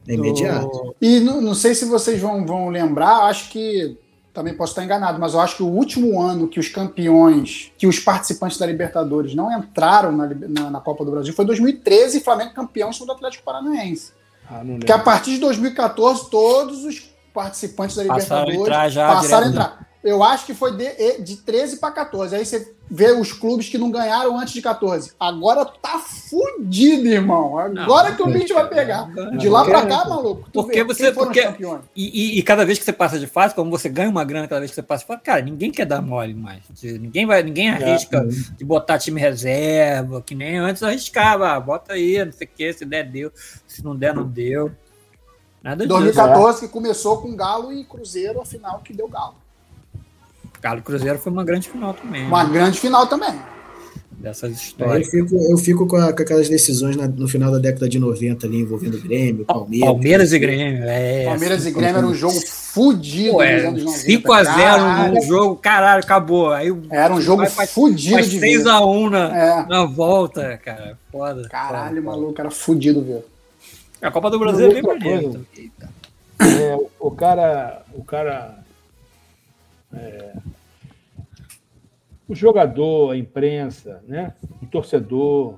[0.09, 0.65] É imediata.
[0.65, 3.97] do- E não, não sei se vocês vão, vão lembrar, acho que
[4.37, 7.87] também posso estar enganado, mas eu acho que o último ano que os campeões, que
[7.87, 12.53] os participantes da Libertadores não entraram na, na- na Copa do Brasil foi 2013, Flamengo
[12.53, 14.11] campeão cima do Atlético Paranaense.
[14.47, 19.07] Ah, Que a partir de 2014, todos os participantes da Passaram a Libertadores entrar já
[19.07, 19.65] passaram a direto.
[19.71, 19.87] entrar.
[20.03, 22.35] Eu acho que foi de, de 13 para 14.
[22.35, 25.11] Aí você vê os clubes que não ganharam antes de 14.
[25.19, 27.57] Agora tá fudido, irmão.
[27.59, 29.09] Agora que o bicho vai pegar.
[29.37, 30.49] De lá pra cá, maluco.
[30.53, 31.41] Porque vê, você- porque-?
[31.95, 34.47] E, e- e cada vez que você passa de fase, como você ganha uma grana
[34.47, 36.63] cada vez que você passa de fase, cara, ninguém quer dar mole mais.
[36.81, 38.25] Ninguém, vai, ninguém arrisca
[38.57, 41.49] de botar time reserva, que nem antes arriscava.
[41.49, 43.31] Ah, bota aí, não sei o que, se der, deu.
[43.67, 44.71] Se não der, não deu.
[45.61, 45.99] Nada disso.
[45.99, 49.35] 2014 que começou com Galo e Cruzeiro, a final que deu Galo.
[50.67, 52.25] Galo Cruzeiro foi uma grande final também.
[52.25, 52.49] Uma né?
[52.53, 53.33] grande final também.
[54.19, 55.09] Dessas Aí Eu histórias.
[55.09, 58.47] fico, eu fico com, a- com aquelas decisões na- no final da década de 90
[58.47, 59.87] ali, envolvendo Grêmio, Palmeiras.
[59.89, 60.83] Palmeiras e Grêmio.
[60.85, 64.03] É, Palmeiras e Grêmio era um jogo fudido é, anos 90.
[64.11, 65.13] 5x0 Caralho.
[65.13, 66.51] no jogo, caralho, acabou.
[66.51, 68.57] Aí Era um jogo faz- fudido faz de ver.
[68.59, 69.65] 6x1 na, É.
[69.67, 70.97] na volta, cara.
[71.11, 71.47] Foda.
[71.47, 73.23] Caralho, foda, maluco, era fudido foda.
[74.01, 75.41] A Copa do Brasil é bem coisa.
[76.39, 77.83] É, o- o cara.
[77.93, 78.55] O cara.
[79.95, 80.33] é,
[82.27, 84.33] o jogador, a imprensa, né?
[84.61, 85.57] o torcedor,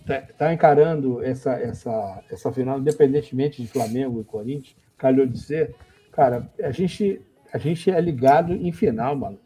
[0.00, 5.74] está tá encarando essa, essa, essa final, independentemente de Flamengo e Corinthians, calhou de ser.
[6.12, 7.20] Cara, a gente,
[7.52, 9.38] a gente é ligado em final, mano.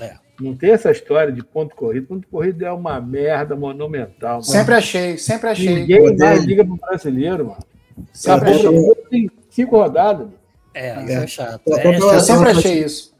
[0.00, 0.14] É.
[0.40, 2.06] Não tem essa história de ponto corrido.
[2.06, 4.32] Ponto corrido é uma merda monumental.
[4.32, 4.42] mano.
[4.44, 5.74] Sempre achei, sempre achei.
[5.74, 7.64] Ninguém Pô, mais liga pro brasileiro, mano.
[8.12, 9.08] Sempre Acabou, achei.
[9.10, 10.28] tem cinco rodadas.
[10.72, 11.24] É, isso É.
[11.24, 11.62] é chato.
[11.74, 13.14] É, é Eu sempre achei isso.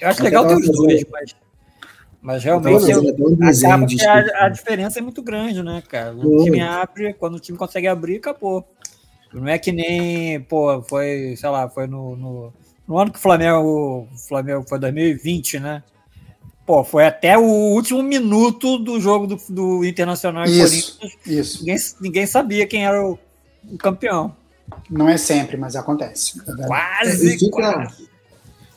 [0.00, 1.34] Eu acho legal ter os dois, mas,
[2.20, 6.14] mas realmente fazendo eu, de que a, a diferença é muito grande, né, cara?
[6.14, 8.64] O time abre, quando o time consegue abrir, acabou.
[9.32, 12.52] Não é que nem, pô, foi, sei lá, foi no, no,
[12.86, 15.82] no ano que o Flamengo, o Flamengo foi 2020, né?
[16.66, 21.26] Pô, foi até o último minuto do jogo do, do Internacional e Isso, Corinthians.
[21.26, 21.58] isso.
[21.60, 23.18] Ninguém, ninguém sabia quem era o,
[23.72, 24.36] o campeão.
[24.88, 26.40] Não é sempre, mas acontece.
[26.66, 28.09] Quase, E fica- quase.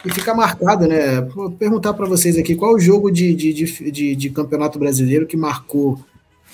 [0.06, 1.22] E fica marcado, né?
[1.22, 5.26] Vou perguntar para vocês aqui, qual o jogo de, de, de, de, de campeonato brasileiro
[5.26, 6.00] que marcou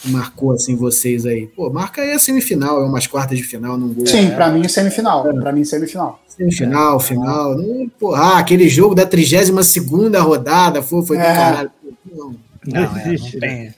[0.02, 1.48] que marcou assim vocês aí?
[1.48, 4.08] Pô, marca aí a semifinal, é umas quartas de final num gol.
[4.08, 5.30] Sim, para mim semifinal.
[5.30, 5.34] É.
[5.34, 6.22] Para mim semifinal.
[6.28, 7.00] Semifinal, é.
[7.02, 7.58] final.
[7.58, 11.20] Não, pô, ah, aquele jogo da 32 segunda rodada foi, foi é.
[11.20, 11.72] do caralho.
[12.10, 12.36] Não,
[12.66, 13.34] não, não existe.
[13.34, 13.74] Não tem.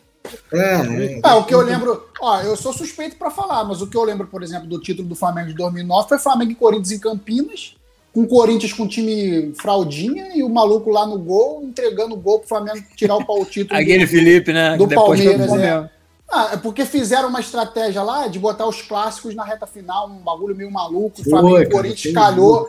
[0.54, 1.20] É, é.
[1.24, 4.04] Ah, o que eu lembro, ó, eu sou suspeito para falar, mas o que eu
[4.04, 7.76] lembro, por exemplo, do título do Flamengo de 2009 foi Flamengo e Corinthians em Campinas,
[8.14, 12.40] com o Corinthians com time fraldinha e o maluco lá no gol, entregando o gol
[12.40, 13.80] pro Flamengo tirar o, título.
[13.80, 14.78] Aquele do, Felipe, né?
[14.78, 15.90] Do Palmeiras, é.
[16.34, 20.20] Ah, é porque fizeram uma estratégia lá de botar os clássicos na reta final, um
[20.20, 21.22] bagulho meio maluco.
[21.24, 22.66] Flamengo e Corinthians calhou.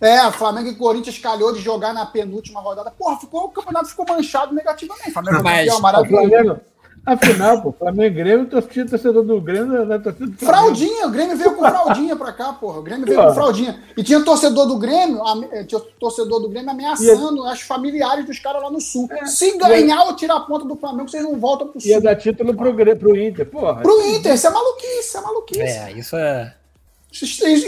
[0.00, 2.90] É, Flamengo e Corinthians calhou de jogar na penúltima rodada.
[2.90, 5.10] Porra, ficou, o campeonato ficou manchado negativamente.
[5.10, 6.60] Flamengo Mas, campeão, maravilhoso.
[7.04, 11.36] Afinal, pô, Flamengo e Grêmio, torcida torcedor do Grêmio na torcida do Fraldinha, o Grêmio
[11.36, 12.78] veio com fraldinha pra cá, porra.
[12.78, 13.82] O Grêmio veio com fraldinha.
[13.96, 18.62] E tinha torcedor do Grêmio, eh, tinha torcedor do Grêmio ameaçando as familiares dos caras
[18.62, 19.08] lá no sul.
[19.10, 19.26] É.
[19.26, 21.90] Se ganhar ou tirar a ponta do Flamengo, vocês não voltam pro sul.
[21.90, 23.82] Ia dar título pro, pro Inter, porra.
[23.82, 25.60] Pro Inter, isso é maluquice, isso é maluquice.
[25.60, 26.54] É, isso é.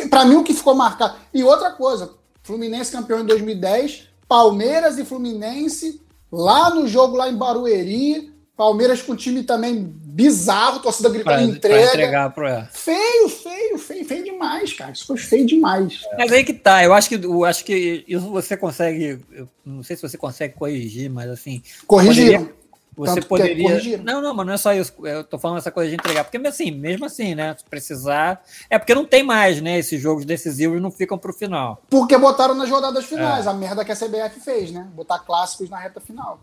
[0.08, 1.16] Pra mim, o que ficou marcado.
[1.34, 2.12] E outra coisa,
[2.44, 9.16] Fluminense campeão em 2010, Palmeiras e Fluminense, lá no jogo lá em Barueri Palmeiras com
[9.16, 11.82] time também bizarro, torcida gritando pra, entrega.
[11.82, 12.46] Pra entregar pro...
[12.46, 12.68] É.
[12.72, 14.92] Feio, feio, feio, feio demais, cara.
[14.92, 16.02] Isso foi feio demais.
[16.16, 19.18] Mas aí que tá, eu acho que eu acho que isso você consegue.
[19.66, 21.62] não sei se você consegue corrigir, mas assim.
[21.86, 22.48] Corrigiram.
[22.96, 23.98] Você Tanto poderia.
[23.98, 24.94] Não, não, mas não é só isso.
[25.04, 26.24] Eu tô falando essa coisa de entregar.
[26.24, 27.54] Porque, assim, mesmo assim, né?
[27.58, 28.40] Se precisar.
[28.70, 29.78] É porque não tem mais, né?
[29.78, 31.82] Esses jogos decisivos não ficam pro final.
[31.90, 33.46] Porque botaram nas rodadas finais.
[33.46, 33.48] É.
[33.48, 34.86] A merda que a CBF fez, né?
[34.94, 36.38] Botar clássicos na reta final.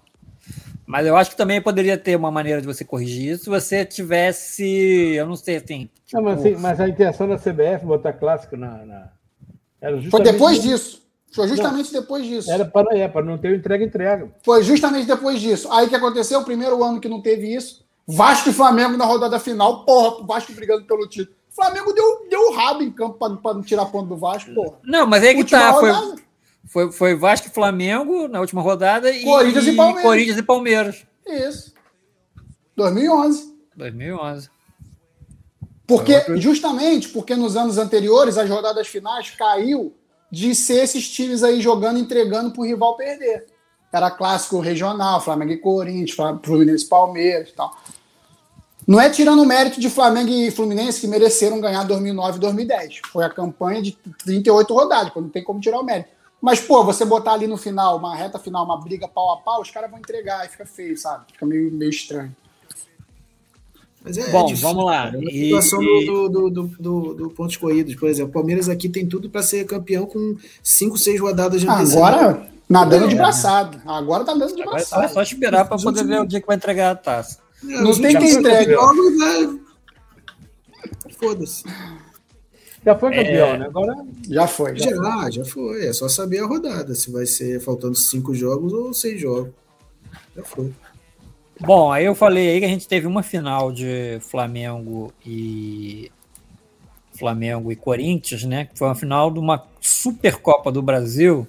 [0.86, 3.86] Mas eu acho que também poderia ter uma maneira de você corrigir isso se você
[3.86, 5.90] tivesse, eu não sei, assim.
[6.06, 6.18] Tipo...
[6.18, 8.86] Não, mas, assim, mas, a intenção da CBF botar clássico na.
[8.86, 9.10] na...
[10.10, 11.02] Foi depois disso.
[11.34, 12.52] Foi justamente não, depois disso.
[12.52, 14.30] Era para, é, para não ter entrega-entrega.
[14.44, 15.72] Foi justamente depois disso.
[15.72, 16.42] Aí que aconteceu?
[16.42, 17.86] O primeiro ano que não teve isso.
[18.06, 19.86] Vasco e Flamengo na rodada final.
[19.86, 21.36] Porra, Vasco brigando pelo título.
[21.50, 24.78] O Flamengo deu, deu o rabo em campo para não tirar ponto do Vasco, porra.
[24.84, 25.74] Não, mas aí que tá.
[25.74, 25.92] Foi,
[26.68, 30.04] foi, foi Vasco e Flamengo na última rodada e Corinthians e, Palmeiras.
[30.04, 31.06] Corinthians e Palmeiras.
[31.28, 31.74] Isso.
[32.76, 33.56] 2011.
[33.76, 34.50] 2011.
[35.88, 39.94] Porque, justamente porque nos anos anteriores, as rodadas finais caiu
[40.32, 43.46] de ser esses times aí jogando, entregando para o rival perder.
[43.92, 47.76] Era clássico regional, Flamengo e Corinthians, Fluminense e Palmeiras e tal.
[48.88, 53.02] Não é tirando o mérito de Flamengo e Fluminense que mereceram ganhar 2009 e 2010.
[53.12, 53.92] Foi a campanha de
[54.24, 56.10] 38 rodadas, não tem como tirar o mérito.
[56.42, 59.62] Mas, pô, você botar ali no final, uma reta final, uma briga pau a pau,
[59.62, 61.26] os caras vão entregar e fica feio, sabe?
[61.32, 62.36] Fica meio, meio estranho.
[64.04, 65.12] Mas é, Bom, é vamos lá.
[65.14, 66.06] É a situação e...
[66.08, 68.32] do, do, do, do, do pontos corridos, por exemplo.
[68.32, 73.08] O Palmeiras aqui tem tudo para ser campeão com 5 6 rodadas de Agora, nadando
[73.08, 73.80] de braçada.
[73.86, 75.06] Agora tá andando de braçada.
[75.06, 77.38] É só esperar para poder ver o dia que vai entregar a taça.
[77.62, 78.74] Não, não tem quem entregue.
[81.20, 81.64] Foda-se.
[82.86, 83.58] Já foi campeão, é...
[83.60, 83.66] né?
[83.66, 83.96] Agora.
[84.28, 84.78] Já foi.
[84.78, 85.86] Já, já, já, foi.
[85.86, 86.96] É só saber a rodada.
[86.96, 89.52] Se vai ser faltando cinco jogos ou seis jogos.
[90.36, 90.72] Já foi.
[91.60, 96.12] Bom, aí eu falei aí que a gente teve uma final de Flamengo e.
[97.14, 98.66] Flamengo e Corinthians, né?
[98.66, 101.48] Que foi uma final de uma Supercopa do Brasil,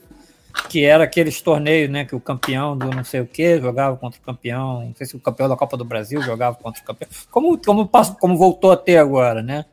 [0.68, 2.04] que era aqueles torneios, né?
[2.04, 5.16] Que o campeão do não sei o que jogava contra o campeão, não sei se
[5.16, 7.08] o campeão da Copa do Brasil jogava contra o campeão.
[7.30, 7.88] Como, como,
[8.20, 9.64] como voltou até agora, né?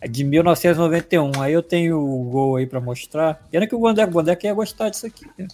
[0.00, 1.40] É de 1991.
[1.40, 3.40] Aí eu tenho o gol aí para mostrar.
[3.50, 5.26] Pena que o Gondé, o Gondé ia gostar disso aqui.
[5.38, 5.48] Né?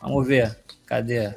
[0.00, 0.58] Vamos ver.
[0.86, 1.34] Cadê?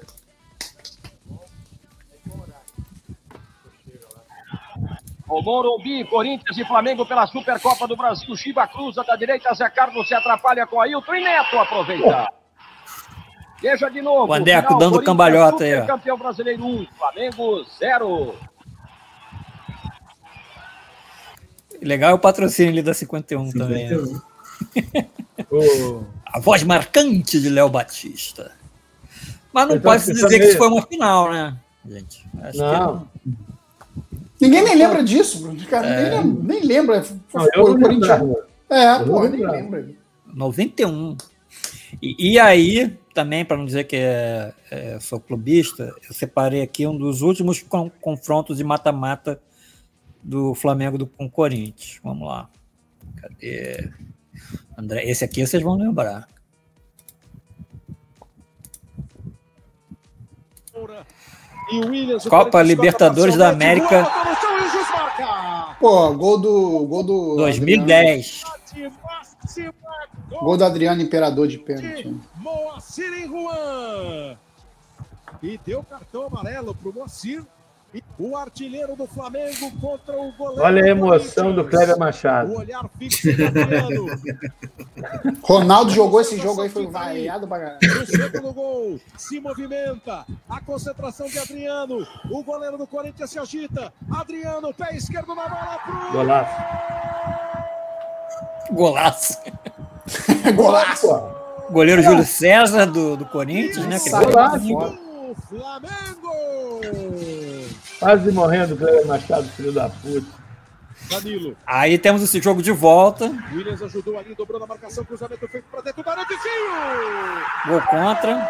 [5.27, 8.35] O Morumbi, Corinthians e Flamengo pela Supercopa do Brasil.
[8.35, 12.29] Chiva cruza da direita, Zé Carlos se atrapalha com Ailton e Neto aproveita.
[13.59, 14.31] Veja de novo.
[14.31, 15.79] O Andeco dando cambalhota aí.
[15.79, 15.85] Ó.
[15.85, 18.35] Campeão brasileiro 1, Flamengo 0.
[21.85, 23.67] Legal é o patrocínio ali da 51, 51.
[23.67, 23.89] também.
[23.89, 25.07] Né?
[26.25, 28.51] A voz marcante de Léo Batista.
[29.53, 31.55] Mas não pode se dizer que isso foi uma final, né,
[31.87, 32.25] gente?
[32.41, 33.07] Acho não.
[34.37, 35.65] Que Ninguém nem lembra disso, Bruno.
[35.67, 36.21] Cara, é...
[36.21, 37.05] nem, nem lembra.
[37.33, 38.21] Não, eu não Corinthians.
[38.69, 39.87] É, pô, nem lembra.
[40.33, 41.15] 91.
[42.01, 46.85] E, e aí, também, para não dizer que é, é, sou clubista, eu separei aqui
[46.85, 47.63] um dos últimos
[48.01, 49.39] confrontos de mata-mata
[50.25, 51.99] do Flamengo do, com o Corinthians.
[52.03, 52.49] Vamos lá.
[53.21, 53.91] Cadê?
[54.75, 56.27] André, esse aqui vocês vão lembrar.
[62.29, 64.05] Copa Libertadores da América.
[65.79, 66.85] Pô, gol do.
[66.85, 68.43] Gol do 2010.
[68.45, 69.75] Adriano.
[70.29, 72.13] Gol do Adriano Imperador de pênalti.
[72.35, 74.37] Moacir em Juan.
[75.41, 77.45] E deu cartão amarelo pro Moacir.
[78.17, 80.63] O artilheiro do Flamengo contra o goleiro.
[80.63, 81.69] Olha a emoção do Corinthians.
[81.69, 82.53] Kleber O Machado.
[82.53, 83.27] olhar fixo.
[85.43, 90.25] Ronaldo jogou esse jogo aí, foi vaiado pra segundo gol, se movimenta.
[90.49, 92.05] A concentração de Adriano.
[92.31, 93.91] O goleiro do Corinthians se agita.
[94.11, 96.11] Adriano, pé esquerdo na bola pro.
[96.13, 96.55] Golaço.
[98.71, 99.37] Golaço.
[100.55, 101.35] Golaço.
[101.71, 103.95] Goleiro Júlio César do, do Corinthians, né?
[103.95, 104.99] Aquele Sai gol lá, bonito.
[105.31, 106.14] O Flamengo!
[107.99, 110.45] Quase morrendo o Kleber Machado, filho da puta.
[111.09, 111.55] Danilo.
[111.67, 113.31] Aí temos esse jogo de volta.
[113.53, 117.67] Williams ajudou ali, dobrou na marcação, cruzamento feito para dentro desvio!
[117.67, 118.49] Gol contra.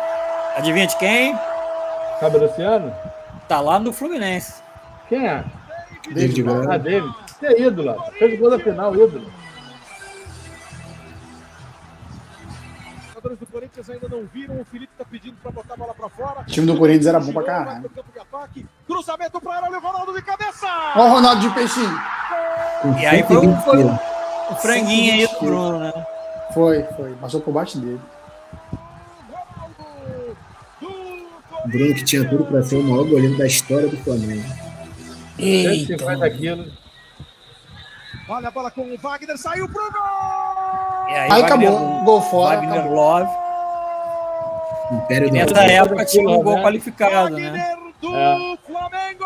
[0.55, 1.37] Adivinha de quem?
[2.19, 2.93] Sabe, Luciano?
[3.47, 4.61] Tá lá no Fluminense.
[5.09, 5.43] Quem é?
[6.13, 6.77] David Ah.
[6.77, 7.13] David.
[7.27, 7.95] Você é ídolo.
[8.17, 9.29] Fez o gol da final, ídolo.
[13.25, 16.09] Jogadores do Corinthians ainda não viram, o Felipe tá pedindo para botar a bola para
[16.09, 16.41] fora.
[16.41, 17.91] O time do Corinthians era bom pra caralho.
[18.87, 20.67] Cruzamento para área, olha o Ronaldo de cabeça!
[20.95, 21.99] Olha o Ronaldo de peixinho.
[23.01, 23.83] E aí foi, um- 120 foi
[24.51, 26.05] o franguinho aí do Bruno, né?
[26.53, 27.13] Foi, foi.
[27.15, 27.99] Passou por baixo dele.
[29.31, 29.75] Ronaldo
[30.81, 30.87] do
[31.65, 34.45] O Bruno que tinha tudo pra ser o maior goleiro da história do Flamengo.
[35.37, 36.85] 150 quilos.
[38.27, 40.84] Olha a bola com o Wagner, saiu pro gol!
[41.09, 42.03] E aí, Aí acabou.
[42.03, 42.55] Gol fora.
[42.57, 42.93] Wagner acabou.
[42.95, 43.29] Love.
[44.91, 46.61] Império do Nessa época tinha um gol né?
[46.63, 47.75] qualificado, né?
[48.01, 48.57] Do É.
[48.65, 49.25] Flamengo!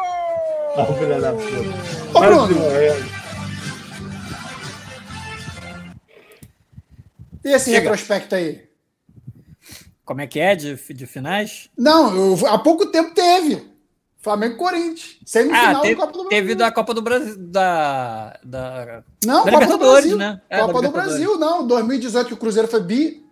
[0.75, 1.33] Puta.
[2.13, 3.09] Ô, Bruno, morrendo.
[7.43, 7.81] e esse Chega.
[7.89, 8.67] retrospecto aí?
[10.05, 11.69] Como é que é de, de finais?
[11.77, 13.68] Não, eu- há pouco tempo teve.
[14.21, 15.15] Flamengo e Corinthians.
[15.25, 16.29] Semifinal Ah, teve, do Copa do Brasil.
[16.29, 17.35] teve da Copa do Brasil.
[17.39, 20.17] Da, da, Não, da Copa do Brasil.
[20.17, 20.41] né?
[20.49, 20.93] É, Copa da do.
[20.93, 21.65] Brasil, não.
[21.65, 23.23] 2018 que o Cruzeiro foi bi.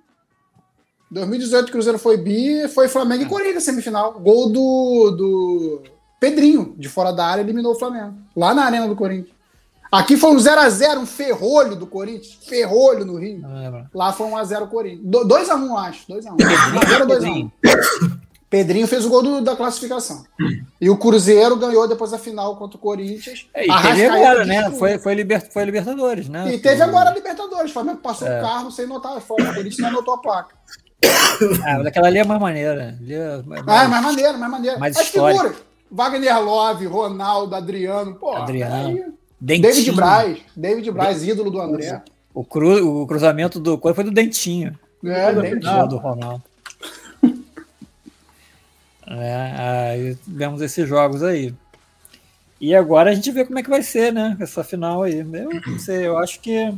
[1.12, 3.26] 2018 que o Cruzeiro foi bi, foi Flamengo Ah.
[3.26, 4.14] e Corinthians semifinal.
[4.20, 5.84] Gol do, do
[6.20, 8.16] Pedrinho, de fora da área, eliminou o Flamengo.
[8.36, 9.36] Lá na Arena do Corinthians.
[9.90, 12.38] Aqui foi um 0x0, um ferrolho do Corinthians.
[12.46, 13.40] Ferrolho no Rio.
[13.40, 13.86] Não lembro.
[13.94, 15.06] Lá foi 1x0 Corinthians.
[15.06, 16.08] 2x1, acho.
[16.12, 16.36] 2x1.
[16.36, 17.52] 1x0 2x1.
[18.50, 20.24] Pedrinho fez o gol do- da classificação.
[20.80, 23.46] E o Cruzeiro ganhou depois da final contra o Corinthians.
[23.54, 24.72] É, e teve agora, né?
[24.72, 26.54] Foi, foi, liber, foi Libertadores, né?
[26.54, 27.72] E teve agora a Libertadores.
[27.72, 28.40] O Flamengo passou É.
[28.40, 29.50] o carro sem notar a forma.
[29.52, 30.56] O Corinthians não anotou a placa.
[31.66, 32.98] Ah, mas aquela ali é mais maneira.
[33.02, 34.80] Ali é mais- Ah, é mais maneiro, mais maneiro.
[34.80, 35.42] Mais As histórico.
[35.44, 35.64] figuras.
[35.92, 38.16] Wagner Love, Ronaldo, Adriano.
[38.16, 39.14] Pô, Adriano.
[39.40, 39.62] Dentinho.
[39.74, 40.38] David Braz.
[40.56, 42.02] David Braz, ídolo do André.
[42.34, 44.78] O, cru, o cruzamento do foi do Dentinho.
[45.04, 45.32] É.
[45.32, 46.44] Não, do Ronaldo.
[49.10, 51.54] É, aí vemos esses jogos aí.
[52.60, 54.36] E agora a gente vê como é que vai ser, né?
[54.40, 55.20] Essa final aí.
[55.20, 56.74] Eu não sei, eu acho que.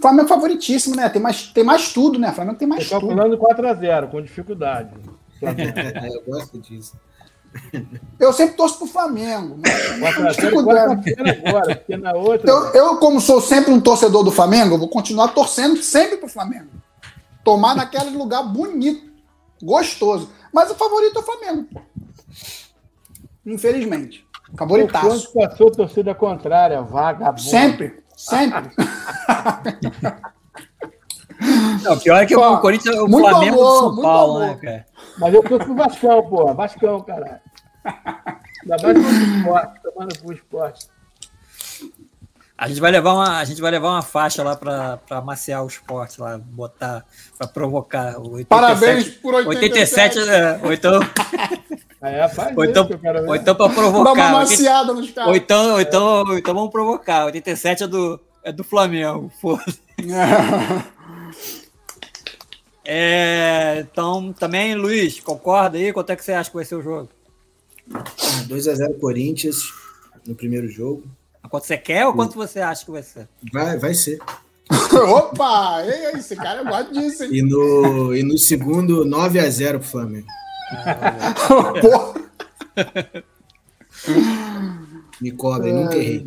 [0.00, 1.08] Flamengo favoritíssimo, né?
[1.08, 2.30] Tem mais, tem mais tudo, né?
[2.32, 3.16] Flamengo tem mais Estou tudo.
[3.16, 4.90] calculando 4x0, com dificuldade.
[5.40, 5.72] Flamengo.
[5.76, 6.94] É, eu gosto disso.
[8.20, 9.58] Eu sempre torço pro Flamengo.
[9.98, 10.86] Mas com 4x0 dificuldade.
[10.96, 12.50] quarta-feira agora, na outra.
[12.50, 16.28] Eu, eu, como sou sempre um torcedor do Flamengo, eu vou continuar torcendo sempre pro
[16.28, 16.68] Flamengo.
[17.42, 19.10] Tomar naquele lugar bonito,
[19.62, 20.28] gostoso.
[20.56, 21.64] Mas o favorito é o Flamengo.
[21.70, 21.82] pô.
[23.44, 24.26] Infelizmente.
[24.54, 25.30] o Favoritaço.
[25.30, 27.42] quanto passou torcida contrária, vagabundo.
[27.42, 28.70] Sempre, sempre.
[31.84, 34.36] Não, pior é que Pô, o Corinthians é o muito Flamengo amor, de São Paulo,
[34.42, 34.46] amor.
[34.48, 34.86] né, cara?
[35.18, 36.54] Mas eu tô com o Vascão, porra.
[36.54, 37.40] Vascão, caralho.
[37.84, 40.86] Ainda mais pro esporte, tomando pro esporte.
[42.58, 45.62] A gente vai levar uma, a gente vai levar uma faixa lá pra, pra maciar
[45.62, 47.04] o esporte lá, botar,
[47.36, 48.18] pra provocar.
[48.18, 50.18] O 87, Parabéns por 87.
[50.18, 51.00] 87, é, ou então,
[52.02, 52.88] É, ou então,
[53.26, 54.32] ou então pra Dá uma provocar.
[54.32, 55.36] maciada nos Ou caras.
[55.36, 57.24] então, ou então, ou então vamos provocar.
[57.26, 59.30] 87 é do, é do Flamengo.
[59.40, 59.80] foda-se.
[62.88, 65.92] É, então, também, Luiz, concorda aí?
[65.92, 67.08] Quanto é que você acha que vai ser o jogo?
[68.48, 69.58] 2x0 Corinthians
[70.24, 71.02] no primeiro jogo.
[71.50, 73.28] Quanto você quer ou quanto você acha que vai ser?
[73.52, 74.18] Vai, vai ser.
[75.08, 75.84] Opa!
[75.84, 77.30] Ei, ei, esse cara gosta disso, hein?
[77.32, 80.26] E no, e no segundo, 9x0 pro Flamengo.
[81.80, 82.26] Porra.
[85.20, 86.26] Me cobrem, nunca errei.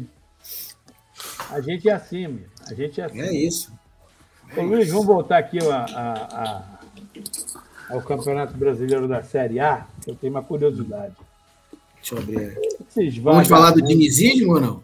[1.51, 2.45] A gente é assim, meu.
[2.67, 3.19] A gente é assim.
[3.21, 3.71] É isso.
[4.57, 6.27] Ô, Luiz, vamos voltar aqui a, a-
[7.89, 9.85] a- ao Campeonato Brasileiro da Série A.
[10.01, 11.13] que Eu tenho uma curiosidade.
[11.95, 12.57] Deixa eu abrir.
[12.87, 14.83] Vocês Vamos falar do dinizismo ou não?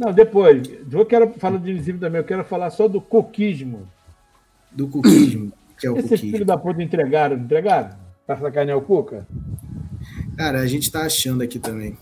[0.00, 0.62] Não, depois.
[0.90, 2.20] Eu quero falar do dinizismo também.
[2.20, 3.86] Eu quero falar só do coquismo.
[4.72, 6.30] Do cuquismo, que é o Esses cuquismo.
[6.32, 7.90] filhos da puta entregaram, entregaram?
[8.26, 9.26] Pra sacanear o Cuca?
[10.38, 11.98] Cara, a gente tá achando aqui também.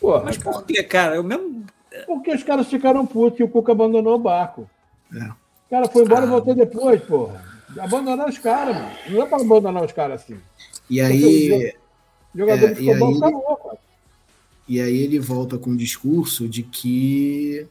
[0.00, 1.16] Porra, Mas por que, cara?
[1.16, 1.64] Eu mesmo.
[2.06, 4.70] porque os caras ficaram putos e o Cuca abandonou o barco.
[5.14, 5.24] É.
[5.26, 6.30] O cara foi embora e Ah.
[6.30, 7.44] voltou depois, porra.
[7.78, 8.90] Abandonar os caras, mano.
[9.10, 10.38] Não é pra abandonar os caras assim.
[10.88, 11.74] E aí,
[12.34, 13.78] Jogador É, de e futebol aí- fica louco, cara.
[14.72, 17.66] E aí ele volta com o discurso de que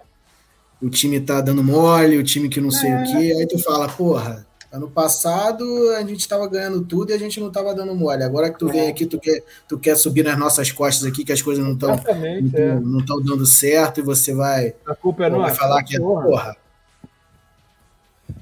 [0.80, 3.36] o time tá dando mole, o time que não sei o quê.
[3.40, 5.64] Aí tu fala, porra, ano passado
[5.98, 8.22] a gente tava ganhando tudo e a gente não tava dando mole.
[8.24, 11.32] Agora que tu vem aqui, tu quer, tu quer subir nas nossas costas aqui, que
[11.32, 12.80] as coisas não estão é.
[12.80, 15.56] não estão dando certo e você vai, A culpa é vai nossa.
[15.56, 16.24] falar que é porra.
[16.28, 16.58] porra.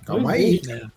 [0.06, 0.62] Calma aí.
[0.66, 0.92] né?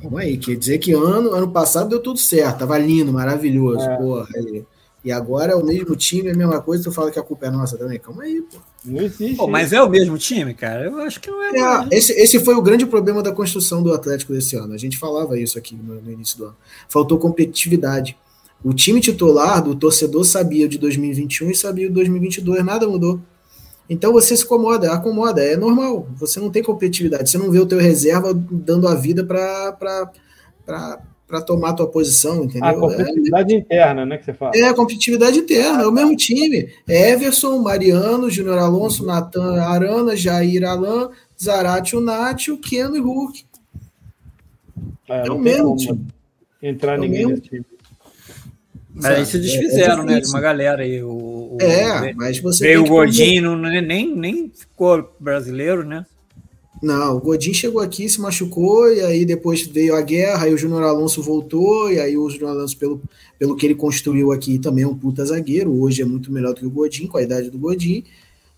[0.00, 3.96] Calma aí, quer dizer que ano, ano passado deu tudo certo, tava lindo, maravilhoso, É.
[3.98, 4.28] porra.
[4.38, 4.64] E,
[5.02, 7.50] e agora é o mesmo time, a mesma coisa, tu fala que a culpa é
[7.50, 7.98] nossa também.
[7.98, 8.58] Calma aí, pô.
[8.84, 9.36] Não existe.
[9.36, 10.84] Pô, mas é o mesmo time, cara?
[10.84, 11.58] Eu acho que não é.
[11.58, 14.74] É, esse, esse foi o grande problema da construção do Atlético desse ano.
[14.74, 16.56] A gente falava isso aqui no, no início do ano.
[16.88, 18.16] Faltou competitividade.
[18.62, 23.18] O time titular do torcedor sabia de 2021 e sabia o de 2022, nada mudou.
[23.88, 26.06] Então você se acomoda, acomoda, é normal.
[26.16, 30.12] Você não tem competitividade, você não vê o teu reserva dando a vida para
[31.40, 32.68] tomar a tua posição, entendeu?
[32.68, 34.52] A competitividade interna, né, que você fala.
[34.54, 36.70] É, a competitividade interna, é o mesmo time.
[36.88, 41.10] É Everson, Mariano, Júnior Alonso, Natan Arana, Jair Alan,
[41.40, 41.94] Zarate,
[42.50, 43.44] o Keno e Hulk.
[45.08, 46.06] É, é o mesmo time.
[46.62, 47.64] Entrar É o ninguém mesmo nesse time.
[48.92, 50.20] Mas aí se É- é desfizeram, né?
[50.20, 51.02] De uma galera aí.
[51.02, 52.64] O, o- É, mas você.
[52.64, 56.04] Veio o Godinho, nem, nem ficou brasileiro, né?
[56.82, 60.58] Não, o Godin chegou aqui, se machucou, e aí depois veio a guerra, aí o
[60.58, 63.02] Júnior Alonso voltou, e aí o Júnior Alonso, pelo,
[63.38, 65.70] pelo que ele construiu aqui, também é um puta zagueiro.
[65.78, 68.04] Hoje é muito melhor do que o Godin, com a idade do Godin.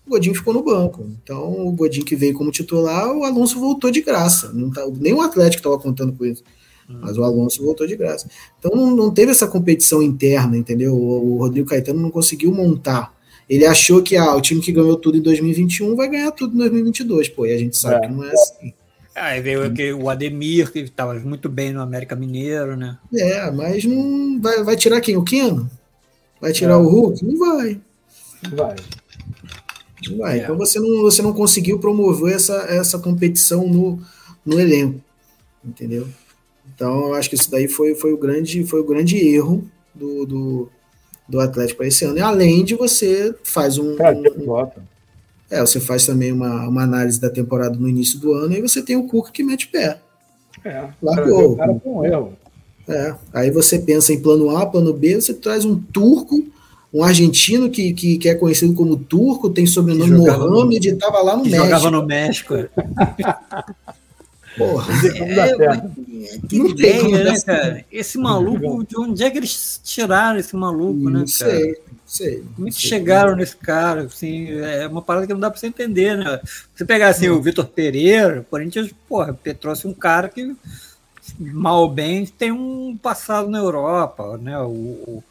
[0.07, 1.05] O Godin ficou no banco.
[1.21, 4.53] Então, o Godin que veio como titular, o Alonso voltou de graça.
[4.53, 6.43] Não tá, nem o Atlético estava contando com isso.
[6.87, 8.27] Mas o Alonso voltou de graça.
[8.59, 10.93] Então não, não teve essa competição interna, entendeu?
[10.93, 13.12] O, o Rodrigo Caetano não conseguiu montar.
[13.49, 16.57] Ele achou que ah, o time que ganhou tudo em 2021 vai ganhar tudo em
[16.59, 17.29] 2022.
[17.29, 18.07] Pô, e a gente sabe É.
[18.07, 18.73] que não é assim.
[19.15, 22.97] Aí veio aquele- o Ademir, que estava muito bem no América Mineiro, né?
[23.13, 25.15] É, mas não vai, vai tirar quem?
[25.17, 25.69] O Keno?
[26.41, 26.77] Vai tirar É.
[26.77, 27.23] o Hulk?
[27.23, 27.79] Não vai.
[28.51, 28.75] Vai.
[30.09, 30.39] Não vai.
[30.39, 30.43] É.
[30.43, 33.99] Então você não, você não conseguiu promover essa, essa competição no,
[34.45, 34.99] no elenco.
[35.63, 36.07] Entendeu?
[36.73, 40.25] Então eu acho que isso daí foi, foi, o, grande, foi o grande erro do,
[40.25, 40.69] do,
[41.27, 42.17] do Atlético para esse ano.
[42.17, 43.95] E além de você faz um.
[43.95, 44.67] Cara, um-
[45.49, 48.81] é, você faz também uma, uma análise da temporada no início do ano e você
[48.81, 49.99] tem o Cuca que mete pé.
[50.65, 50.87] É.
[51.01, 51.53] Largou.
[51.53, 52.33] O cara com um erro.
[52.87, 56.43] É, aí você pensa em plano A, plano B, você traz um turco,
[56.93, 61.43] um argentino que, que, que é conhecido como turco, tem sobrenome Mohamed, estava lá no
[61.43, 61.65] Que México.
[61.65, 62.53] jogava no México.
[64.57, 66.37] Porra, Como dá É.
[66.47, 67.85] Que Não tem como ideia, dar né, cara?
[67.91, 71.27] Esse maluco, de onde é que eles tiraram esse maluco, né, cara?
[71.27, 72.43] sei, não sei.
[72.55, 72.89] Como é que sei.
[72.89, 74.03] chegaram nesse cara?
[74.03, 76.39] Assim, é uma parada que não dá pra você entender, né?
[76.73, 80.55] Você pegar assim, o Vitor Pereira, o Corinthians, porra, trouxe um cara que,
[81.39, 84.57] mal ou bem, tem um passado na Europa, né?
[84.59, 85.23] O, o,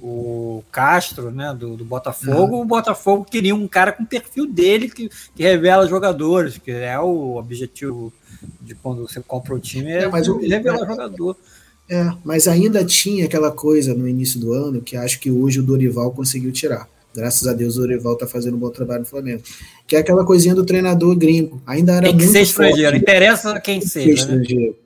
[0.00, 4.88] o Castro, né, do, do Botafogo, o Botafogo queria um cara com o perfil dele
[4.88, 8.12] que, que revela jogadores, que é o objetivo
[8.60, 11.36] de quando você compra o time, é, É, mas o- revelar jogador.
[11.90, 15.62] É, mas ainda tinha aquela coisa no início do ano que acho que hoje o
[15.62, 16.86] Dorival conseguiu tirar.
[17.14, 19.42] Graças a Deus o Dorival tá fazendo um bom trabalho no Flamengo.
[19.86, 21.60] Que é aquela coisinha do treinador gringo.
[21.66, 23.02] Ainda era Tem que muito ser estrangeiro, forte.
[23.02, 24.12] interessa quem seja, né?
[24.42, 24.76] estrangeiro.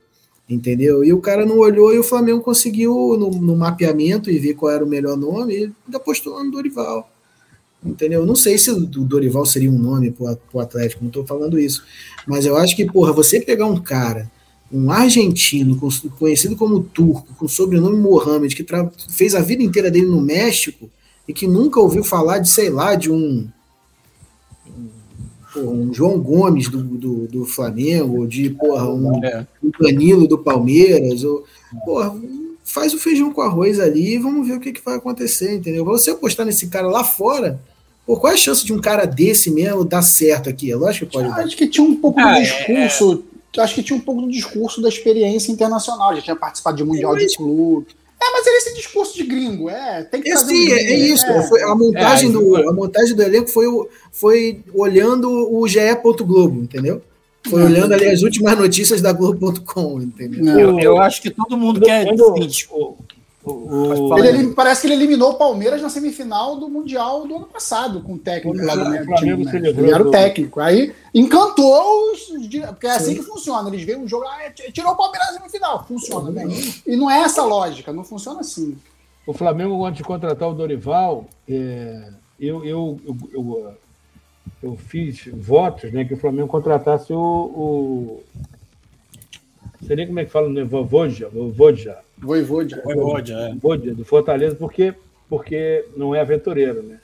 [0.52, 1.02] Entendeu?
[1.02, 4.70] E o cara não olhou e o Flamengo conseguiu, no, no mapeamento, e ver qual
[4.70, 7.10] era o melhor nome, e ainda postou no Dorival.
[7.82, 8.26] Entendeu?
[8.26, 11.82] Não sei se o Dorival seria um nome pro, pro Atlético, não estou falando isso.
[12.26, 14.30] Mas eu acho que, porra, você pegar um cara,
[14.70, 15.80] um argentino,
[16.18, 18.66] conhecido como turco, com sobrenome Mohamed, que
[19.08, 20.90] fez a vida inteira dele no México
[21.26, 23.48] e que nunca ouviu falar de, sei lá, de um,
[25.52, 29.46] porra, um João Gomes do, do, do Flamengo, ou de, porra, um, É.
[29.62, 31.44] o Danilo do Palmeiras, ou,
[31.84, 32.14] porra,
[32.64, 35.84] faz o feijão com arroz ali e vamos ver o que, que vai acontecer, entendeu?
[35.84, 37.60] Você apostar nesse cara lá fora,
[38.06, 40.70] pô, qual é a chance de um cara desse mesmo dar certo aqui?
[40.70, 41.40] É lógico que pode dar.
[41.44, 43.24] Acho que tinha um pouco Ah, do é, discurso.
[43.58, 46.14] Acho que tinha um pouco do discurso da experiência internacional.
[46.16, 47.86] Já tinha participado de Mundial de Mas- Clube.
[48.24, 49.68] É, mas era esse discurso de gringo.
[49.68, 51.26] É, tem que É, fazer sim, um é, é isso.
[51.26, 51.42] É.
[51.48, 55.78] Foi- a, montagem É, do, a montagem do elenco foi, o- foi olhando o GE.
[56.24, 57.02] Globo, entendeu?
[57.48, 57.66] Foi Não.
[57.66, 60.44] olhando ali as últimas notícias da Globo.com, entendeu?
[60.44, 60.60] Não.
[60.60, 62.04] Eu, eu acho que todo mundo quer.
[62.06, 62.96] Quando- assim, tipo,
[63.44, 67.34] O, o, Ele elim- parece que ele eliminou o Palmeiras na semifinal do Mundial do
[67.36, 69.68] ano passado, com o técnico Quando lá do o Flamengo time, né?
[69.70, 70.60] Ele era o técnico.
[70.60, 72.28] Aí encantou os.
[72.68, 73.16] Porque é assim Sim.
[73.16, 73.68] que funciona.
[73.68, 75.84] Eles veem um jogo, ah, t- tirou o Palmeiras na semifinal.
[75.86, 76.48] Funciona, bem.
[76.86, 78.76] E não é essa a lógica, não funciona assim.
[79.26, 83.74] o Flamengo, antes de contratar o Dorival, é, eu, eu, eu, eu,
[84.62, 88.22] eu fiz votos né, que o Flamengo contratasse o, o,
[89.80, 90.62] Não sei nem como é que fala, né?
[90.62, 92.74] Vovodia, Vovodia, Voivode.
[92.84, 93.48] Voivode, é.
[93.54, 94.94] Vovodia, do Fortaleza, porque,
[95.28, 97.00] porque não é aventureiro, né?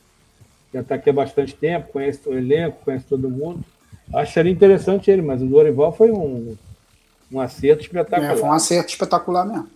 [0.73, 3.65] Já está aqui há bastante tempo, conhece o elenco, conhece todo mundo.
[4.15, 6.57] Acho que seria interessante ele, mas o Dorival foi um,
[7.33, 8.33] um acerto espetacular.
[8.33, 9.69] É, foi um acerto espetacular mesmo.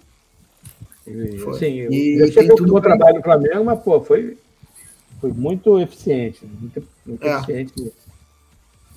[1.06, 1.56] E, Foi.
[1.56, 4.38] assim, E- eu tudo bom trabalho do Flamengo, mas pô, foi,
[5.20, 6.46] foi muito eficiente.
[6.46, 7.34] Muito, muito É.
[7.36, 7.92] eficiente.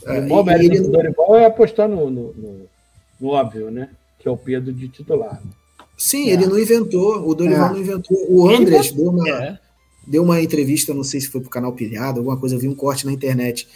[0.06, 2.70] É, o bom e- mérito ele- do Dorival é apostar no, no, no-
[3.20, 3.90] no óbvio, né?
[4.20, 5.42] Que é o Pedro de titular.
[5.98, 7.72] Sim, ele não inventou, o Dorival É.
[7.74, 8.18] não inventou.
[8.30, 9.60] O Andrés deu uma, É.
[10.06, 12.76] deu uma entrevista, não sei se foi pro canal Pilhado, alguma coisa, eu vi um
[12.76, 13.68] corte na internet.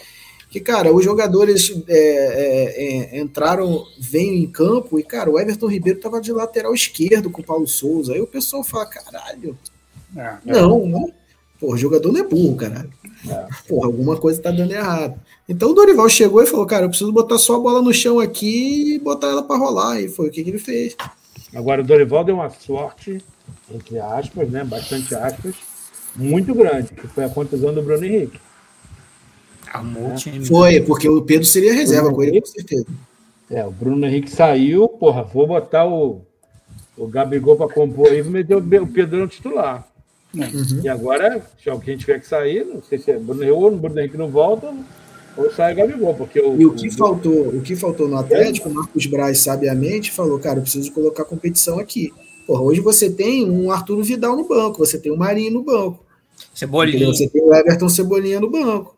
[0.50, 5.68] Que, cara, os jogadores é, é, é, entraram, vêm em campo e, cara, o Everton
[5.68, 8.14] Ribeiro tava de lateral esquerdo com o Paulo Souza.
[8.14, 9.56] Aí o pessoal fala, caralho,
[10.16, 10.38] É.
[10.44, 11.06] não, né?
[11.60, 12.90] Porra, o jogador não é burro, caralho.
[13.28, 13.46] É.
[13.68, 15.14] Porra, alguma coisa tá dando errado.
[15.48, 18.18] Então o Dorival chegou e falou, cara, eu preciso botar só a bola no chão
[18.18, 20.00] aqui e botar ela pra rolar.
[20.00, 20.96] E foi o que, que ele fez.
[21.54, 23.22] Agora, o Dorival deu uma sorte,
[23.72, 24.62] entre aspas, né?
[24.64, 25.54] Bastante aspas,
[26.14, 28.40] muito grande, que foi a contusão do Bruno Henrique.
[30.16, 30.44] Time.
[30.44, 32.86] Foi, porque o Pedro seria reserva com ele, com certeza.
[33.50, 36.22] É, o Bruno Henrique saiu, porra, vou botar o,
[36.96, 39.86] o Gabigol para compor aí, vou meter o Be- o Pedro no titular.
[40.32, 40.80] Uhum.
[40.82, 43.76] E agora, se alguém tiver que sair, não sei se é Bruno Henrique, ou o
[43.76, 44.72] Bruno Henrique não volta,
[45.36, 46.60] ou sai o Gabigol, porque o.
[46.60, 50.58] E o que faltou, o que faltou no Atlético, o Marcos Braz sabiamente falou, cara,
[50.58, 52.12] eu preciso colocar competição aqui.
[52.46, 56.04] Porra, hoje você tem um Arturo Vidal no banco, você tem um Marinho no banco,
[56.54, 56.96] Cebolinha.
[56.96, 57.14] entendeu?
[57.14, 58.96] você tem o Everton Cebolinha no banco.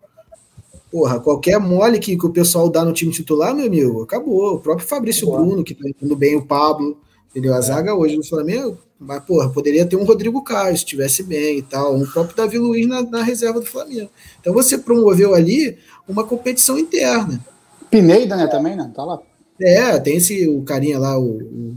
[0.90, 4.54] Porra, qualquer mole que, que o pessoal dá no time titular, meu amigo, acabou.
[4.54, 5.46] O próprio Fabrício Acabou.
[5.46, 6.98] Bruno, que tá indo bem, o Pablo,
[7.32, 7.54] entendeu?
[7.54, 11.58] A zaga hoje do Flamengo, mas, porra, poderia ter um Rodrigo Caio, se estivesse bem
[11.58, 14.08] e tal, um próprio Davi Luiz na, na reserva do Flamengo.
[14.40, 15.76] Então você promoveu ali
[16.08, 17.40] uma competição interna.
[17.90, 18.90] Pineida, né, também, né?
[18.94, 19.20] Tá lá.
[19.60, 21.76] É, tem esse o carinha lá, o, o-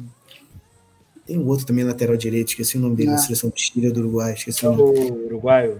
[1.26, 3.12] tem um outro também lateral direito, esqueci o nome dele, É.
[3.14, 5.00] da seleção do Chile do Uruguai, esqueci É o nome.
[5.10, 5.80] o uruguaio.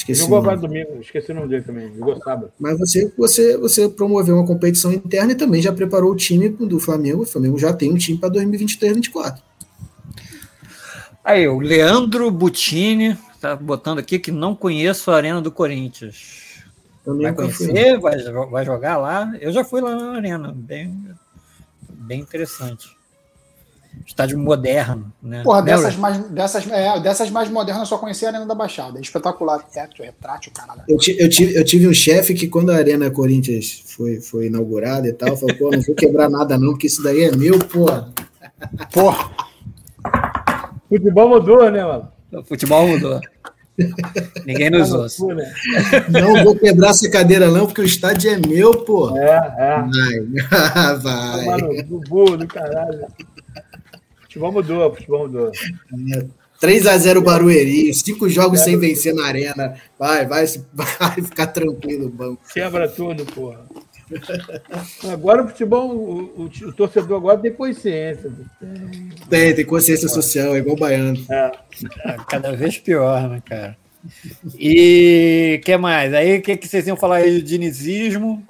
[0.00, 2.50] Esqueci o Jogou agora domingo, esqueci o nome dele também, jogou sábado.
[2.58, 6.80] Mas você, você, você promoveu uma competição interna e também já preparou o time do
[6.80, 7.22] Flamengo.
[7.22, 9.42] O Flamengo já tem um time para 2023 2024
[11.22, 16.64] Aí, o Leandro Butini tá botando aqui que não conheço a Arena do Corinthians.
[17.04, 18.00] Também Vai conhecer?
[18.00, 18.18] Vai,
[18.50, 19.30] vai jogar lá?
[19.38, 21.08] Eu já fui lá na Arena, bem,
[21.90, 22.96] bem interessante.
[24.06, 25.42] Estádio moderno, né?
[25.42, 28.98] Porra, dessas mais, dessas, é, dessas mais modernas eu só conhecia a Arena da Baixada.
[28.98, 29.62] É espetacular.
[29.62, 30.82] Teto, retrátil, caralho.
[30.88, 35.06] Eu, eu tive, eu tive um chefe que, quando a Arena Corinthians foi, foi inaugurada
[35.06, 37.86] e tal, falou: pô, não vou quebrar nada, não, porque isso daí é meu, pô.
[38.92, 39.30] Porra,
[40.90, 42.08] Futebol mudou, né, mano?
[42.32, 43.20] O futebol mudou.
[44.44, 45.24] Ninguém nos ouça.
[45.34, 45.52] Né?
[46.08, 49.16] Não vou quebrar essa cadeira, não, porque o estádio é meu, pô.
[49.16, 49.82] É, é.
[50.50, 51.44] Vai, vai.
[51.46, 53.06] Mano, do burro do caralho.
[54.30, 55.50] Futebol mudou, futebol mudou.
[56.62, 59.74] 3x0 Barueri, cinco jogos sem vencer na arena.
[59.98, 62.40] Vai, vai, vai ficar tranquilo, banco.
[62.54, 63.66] Quebra tudo, porra.
[65.12, 68.30] Agora o futebol, o, o- o torcedor agora tem consciência.
[69.28, 71.18] Tem, tem consciência social, é igual o baiano.
[71.28, 71.50] É.
[72.28, 73.76] Cada vez pior, né, cara?
[74.56, 76.14] E que mais?
[76.14, 78.46] Aí o que, que vocês iam falar aí de dinizismo?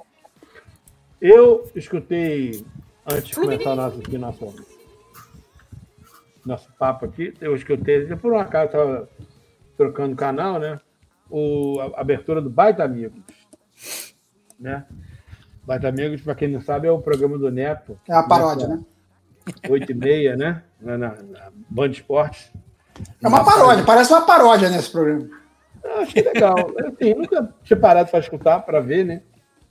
[1.19, 2.63] Eu escutei,
[3.11, 4.17] antes de começar o nosso, aqui,
[6.45, 9.09] nosso papo aqui, eu escutei, eu por um acaso estava
[9.77, 10.79] trocando canal, né?
[11.29, 13.19] O, a abertura do Baita Amigos.
[14.59, 14.85] Né?
[15.63, 17.99] Baita Amigos, para quem não sabe, é o programa do Neto.
[18.07, 18.83] é a paródia, né?
[19.69, 20.63] 8 e meia, né?
[20.79, 22.51] Na, na, na Band Esportes.
[23.21, 25.29] É uma paródia, parece uma paródia nesse programa.
[25.83, 26.55] Eu achei legal.
[26.79, 29.21] Assim, nunca tinha parado para escutar, para ver, né?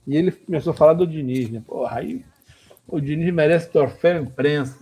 [0.05, 1.61] E ele começou a falar do Diniz, né?
[1.65, 2.25] Porra, aí
[2.87, 4.77] o Diniz merece troféu imprensa.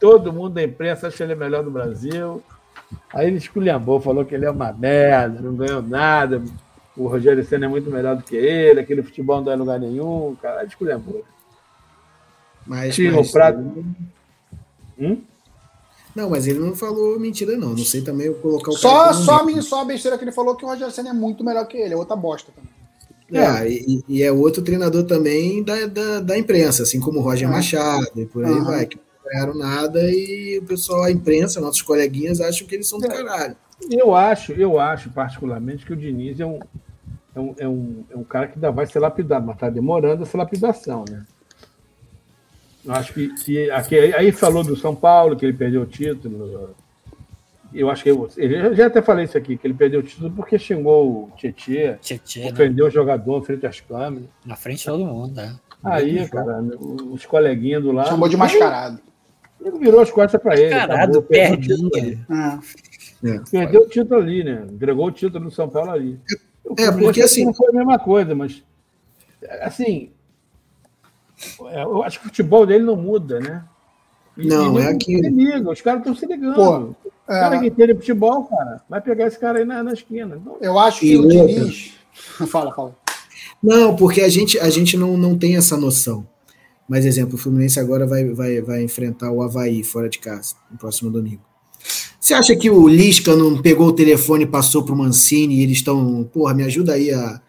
[0.00, 2.42] Todo mundo da imprensa acha que ele é o melhor do Brasil.
[3.12, 6.42] Aí ele esculhambou, falou que ele é uma merda, não ganhou nada.
[6.96, 9.78] O Rogério Senna é muito melhor do que ele, aquele futebol não dá em lugar
[9.78, 10.36] nenhum.
[10.40, 11.24] Cara, ele esculhambou.
[12.66, 13.84] Mas, mas- o prato.
[14.98, 15.20] Hum?
[16.14, 17.70] Não, mas ele não falou mentira, não.
[17.70, 20.56] Não sei também eu colocar o Só, só, minha, só a besteira que ele falou
[20.56, 22.70] que o Rogério Senna é muito melhor que ele, é outra bosta também.
[23.30, 27.46] É, e, e é outro treinador também da, da, da imprensa, assim como o Roger
[27.46, 27.52] Ah.
[27.52, 28.98] Machado e por aí vai, que
[29.28, 33.56] ganharam nada e o pessoal, a imprensa, nossos coleguinhas, acham que eles são do caralho.
[33.90, 36.58] Eu acho, eu acho particularmente que o Diniz é um,
[37.34, 40.22] é um, é um, é um cara que ainda vai ser lapidado, mas está demorando
[40.22, 41.24] essa lapidação, né?
[42.84, 46.74] Eu acho que, que aqui, aí falou do São Paulo, que ele perdeu o título.
[47.72, 50.30] Eu acho que eu, eu já até falei isso aqui, que ele perdeu o título
[50.30, 52.52] porque xingou o Tietê, Tietê, né?
[52.52, 54.28] ofendeu o jogador frente às câmeras.
[54.44, 55.54] Na frente de todo mundo, né?
[55.84, 56.60] Aí, cara,
[57.12, 58.08] os coleguinhas do lado.
[58.08, 59.00] Chamou de mascarado.
[59.64, 60.70] Ele virou as costas pra ele.
[60.70, 62.26] Caralho, acabou, perdeu o título perdinha.
[62.28, 62.60] ali.
[63.24, 63.40] É.
[63.50, 64.64] Perdeu o título ali, né?
[64.70, 66.18] Entregou o título do São Paulo ali.
[66.76, 68.62] É, porque assim- Não foi a mesma coisa, mas.
[69.62, 70.10] Assim.
[71.70, 73.64] é, Eu acho que o futebol dele não muda, né?
[74.36, 75.24] E- Não, e é aquilo.
[75.24, 76.54] se liga, os caras estão se ligando.
[76.54, 76.96] Pô, o
[77.26, 80.36] cara É, que entende futebol, cara, vai pegar esse cara aí na, na esquina.
[80.40, 81.26] Então, eu acho que E o?
[81.26, 81.94] Diniz.
[82.48, 82.94] Fala, fala.
[83.62, 86.24] Não, porque a gente, a gente não, não tem essa noção.
[86.88, 90.78] Mas, exemplo, o Fluminense agora vai, vai, vai enfrentar o Havaí fora de casa, no
[90.78, 91.42] próximo domingo.
[92.18, 95.78] Você acha que o Lisca não pegou o telefone e passou pro Mancini e eles
[95.78, 96.24] estão.
[96.32, 97.40] Porra, me ajuda aí a.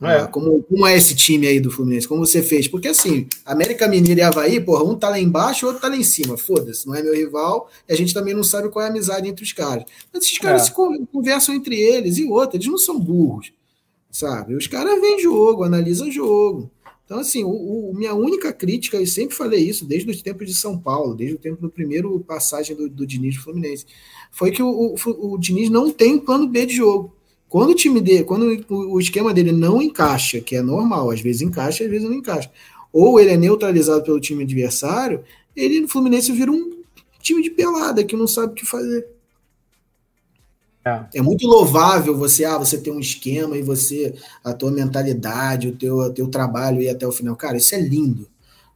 [0.00, 0.26] a- É.
[0.26, 2.06] como, como é esse time aí do Fluminense?
[2.06, 2.68] Como você fez?
[2.68, 5.96] Porque assim, América Mineiro e Havaí, porra, um tá lá embaixo, o outro tá lá
[5.96, 6.36] em cima.
[6.36, 9.26] Foda-se, não é meu rival, e a gente também não sabe qual é a amizade
[9.28, 9.84] entre os caras.
[10.12, 10.64] Mas esses caras É.
[10.66, 13.50] se con- conversam entre eles e outra, eles não são burros
[14.10, 14.54] sabe?
[14.54, 16.70] Os caras veem jogo, analisam jogo.
[17.04, 20.54] Então, assim, o, o- minha única crítica, eu sempre falei isso desde os tempos de
[20.54, 23.84] São Paulo, desde o tempo do primeiro passagem do, do Diniz do Fluminense,
[24.30, 27.12] foi que o, o, o Diniz não tem plano B de jogo.
[27.48, 31.42] Quando o time dele, quando o esquema dele não encaixa, que é normal, às vezes
[31.42, 32.50] encaixa, às vezes não encaixa,
[32.92, 35.22] ou ele é neutralizado pelo time adversário,
[35.54, 36.82] ele no Fluminense vira um
[37.20, 39.06] time de pelada que não sabe o que fazer.
[40.84, 41.00] É.
[41.14, 44.14] É muito louvável você, ah, você ter um esquema e você,
[44.44, 47.34] a tua mentalidade, o teu, teu trabalho ir até o final.
[47.36, 48.28] Cara, isso é lindo.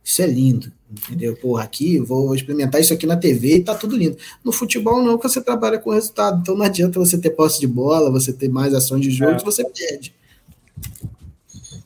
[0.02, 0.72] Isso é lindo.
[0.90, 1.36] Entendeu?
[1.36, 4.16] Porra, aqui, vou experimentar isso aqui na TV e tá tudo lindo.
[4.42, 6.40] No futebol, não, porque você trabalha com resultado.
[6.40, 9.36] Então não adianta você ter posse de bola, você ter mais ações de jogo, É.
[9.36, 10.14] que você perde.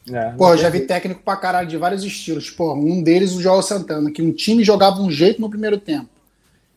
[0.08, 2.50] é, Pô, eu já vi técnico pra caralho de vários estilos.
[2.50, 6.08] Pô, um deles, o João Santana, que um time jogava um jeito no primeiro tempo.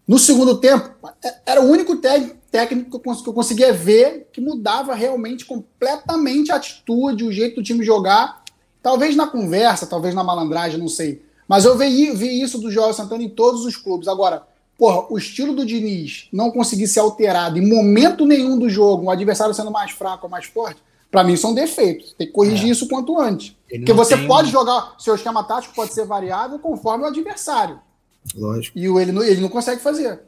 [0.07, 0.89] No segundo tempo,
[1.23, 6.55] é- era o único té- técnico que eu conseguia ver que mudava realmente completamente a
[6.55, 8.43] atitude, o jeito do time jogar.
[8.81, 11.21] Talvez na conversa, talvez na malandragem, não sei.
[11.47, 14.07] Mas eu vi, vi isso do João Santana em todos os clubes.
[14.07, 14.43] Agora,
[14.77, 19.09] porra, o estilo do Diniz não conseguir ser alterado em momento nenhum do jogo, o
[19.11, 20.81] adversário sendo mais fraco ou mais forte,
[21.11, 22.13] pra mim são defeitos.
[22.17, 23.53] Tem que corrigir isso quanto antes.
[23.69, 27.79] Ele Porque você tem- pode jogar, seu esquema tático pode ser variável conforme o adversário.
[28.33, 28.77] Lógico.
[28.77, 30.21] E ele, ele não consegue fazer.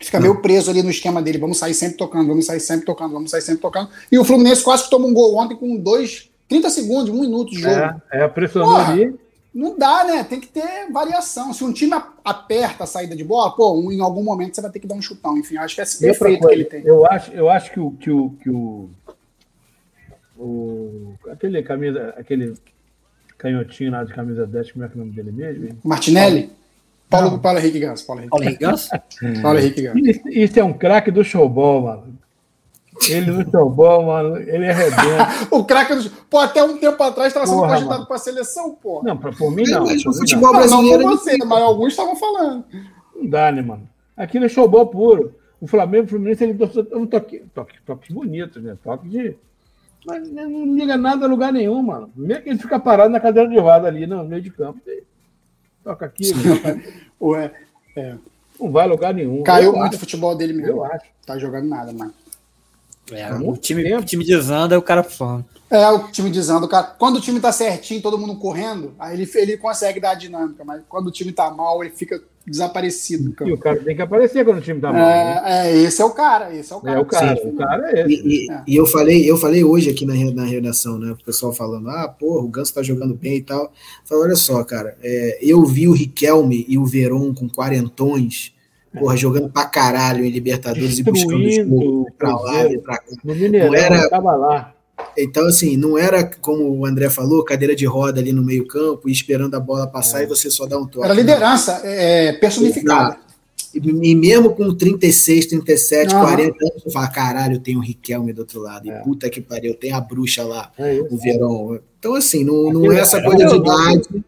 [0.00, 1.38] Fica meio preso ali no esquema dele.
[1.38, 3.88] Vamos sair sempre tocando, vamos sair sempre tocando, vamos sair sempre tocando.
[4.12, 7.50] E o Fluminense quase que tomou um gol ontem com dois, 30 segundos, um minuto
[7.50, 7.74] de jogo.
[7.74, 9.14] É, é, pressionou ali.
[9.54, 10.24] Não dá, né?
[10.24, 11.54] Tem que ter variação.
[11.54, 14.70] Se um time aperta a saída de bola, pô, um- em algum momento você vai
[14.70, 15.38] ter que dar um chutão.
[15.38, 16.82] Enfim, acho que é esse E outra defeito que coisa, ele tem.
[16.84, 17.92] Eu acho, eu acho que o.
[17.92, 18.90] Que o, que o,
[20.36, 22.54] o aquele camisa, aquele
[23.38, 25.78] canhotinho lá de camisa 10, como é que é o nome dele mesmo?
[25.84, 26.50] Martinelli?
[27.22, 28.06] Paulo, Paulo Henrique Ganso.
[28.06, 28.90] Paulo Henrique, Paulo Henrique Ganso?
[29.42, 29.98] Paulo Henrique Ganso.
[29.98, 32.18] Isso, isso é um craque do showball, mano.
[33.08, 35.46] Ele no showball, mano, ele é arrebenta.
[35.50, 36.10] O craque do.
[36.30, 39.02] Pô, até um tempo atrás estava sendo cogitado para a seleção, pô.
[39.02, 39.84] Não, pra, por mim não.
[39.84, 41.02] Mas por o mim futebol Não, não brasileiro.
[41.02, 42.64] por você, mas alguns estavam falando.
[42.72, 43.88] Não, não dá, né, mano?
[44.16, 45.34] Aquilo é showball puro.
[45.60, 48.76] O Flamengo, o Fluminense, ele torceu um toque, toque, toque bonito, né?
[48.82, 49.36] Toque de.
[50.06, 52.10] Mas não liga nada a lugar nenhum, mano.
[52.14, 54.78] Mesmo que ele fica parado na cadeira de roda ali no meio de campo.
[55.84, 56.32] Toca aqui.
[57.20, 57.52] Ué,
[58.58, 59.42] não vai a lugar nenhum.
[59.42, 60.72] caiu Eu muito acho, o futebol dele mesmo.
[60.72, 61.06] Eu acho.
[61.26, 62.12] Tá jogando nada, mano.
[63.12, 64.00] É, o, time, tempo.
[64.00, 65.44] o time desanda e o cara some.
[65.70, 69.28] É, o time dizendo, cara, quando o time tá certinho, todo mundo correndo, aí ele,
[69.34, 73.52] ele consegue dar a dinâmica, mas quando o time tá mal, ele fica desaparecido E
[73.52, 75.00] o cara tem que aparecer quando o time tá mal.
[75.02, 75.42] né?
[75.44, 76.98] É, é, esse é o cara, esse é o cara.
[76.98, 77.48] É o cara, Sim.
[77.48, 78.12] o cara é esse.
[78.22, 78.62] E, e- É.
[78.66, 81.12] e eu falei, eu falei hoje aqui na, na redação, né?
[81.12, 83.72] O pessoal falando, ah, porra, o Ganso tá jogando bem e tal.
[84.04, 88.52] Falei, olha só, cara, é, eu vi o Riquelme e o Veron com quarentões,
[88.98, 92.98] porra, jogando pra caralho em Libertadores e buscando Destruindo jogo o pra lá e pra
[92.98, 93.04] cá.
[93.24, 94.74] No Mineirão, Não era- tava lá.
[95.18, 99.12] Então, assim, não era como o André falou, cadeira de roda ali no meio-campo, e
[99.12, 101.04] esperando a bola passar e você só dá um toque.
[101.04, 103.16] Era liderança é, personificada.
[103.74, 103.78] E,
[104.10, 106.24] e mesmo com 36, 37, Aham.
[106.24, 108.88] 40 anos, você fala, caralho, tem o Riquelme do outro lado.
[108.88, 109.00] É.
[109.00, 111.08] E puta que pariu, tem a bruxa lá, É isso.
[111.12, 111.80] o Verão.
[111.98, 113.68] Então, assim, não, não é essa coisa de é louco.
[113.68, 114.24] idade.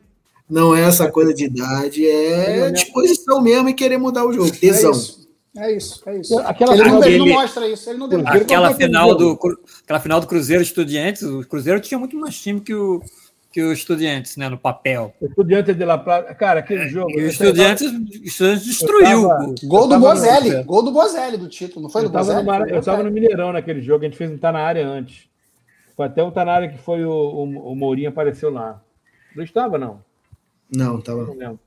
[0.49, 4.49] Não é essa coisa de idade, é disposição mesmo e querer mudar o jogo.
[4.49, 4.93] É Tesão.
[4.93, 5.27] isso.
[5.59, 6.39] É isso, é isso.
[6.41, 8.37] Aquela ele, não, final ele não mostra isso, ele não demonstra.
[8.43, 12.61] Aquela final, do, Cru- aquela final do Cruzeiro Estudiantes, o Cruzeiro tinha muito mais time
[12.61, 13.01] que o,
[13.51, 15.15] que o Estudiantes, né, no papel.
[15.19, 16.35] O Estudiante de La Plata.
[16.35, 17.11] Cara, aquele jogo.
[17.11, 17.91] E o Estudiantes,
[18.23, 19.27] Estudiantes destruiu.
[19.29, 22.35] tava- Gol do no- Bozelli, gol do Bozelli do título, não foi Eu do tava,
[22.43, 22.71] Bozelli?
[22.73, 23.11] eu tava no.
[23.11, 25.25] Mineirão naquele jogo, a gente fez um Tá na área antes.
[25.97, 28.79] Foi até um Tá na área que foi o, o, o Mourinho apareceu lá.
[29.35, 30.05] Não estava, não.
[30.75, 31.25] Não, tava.
[31.25, 31.61] Não lembro.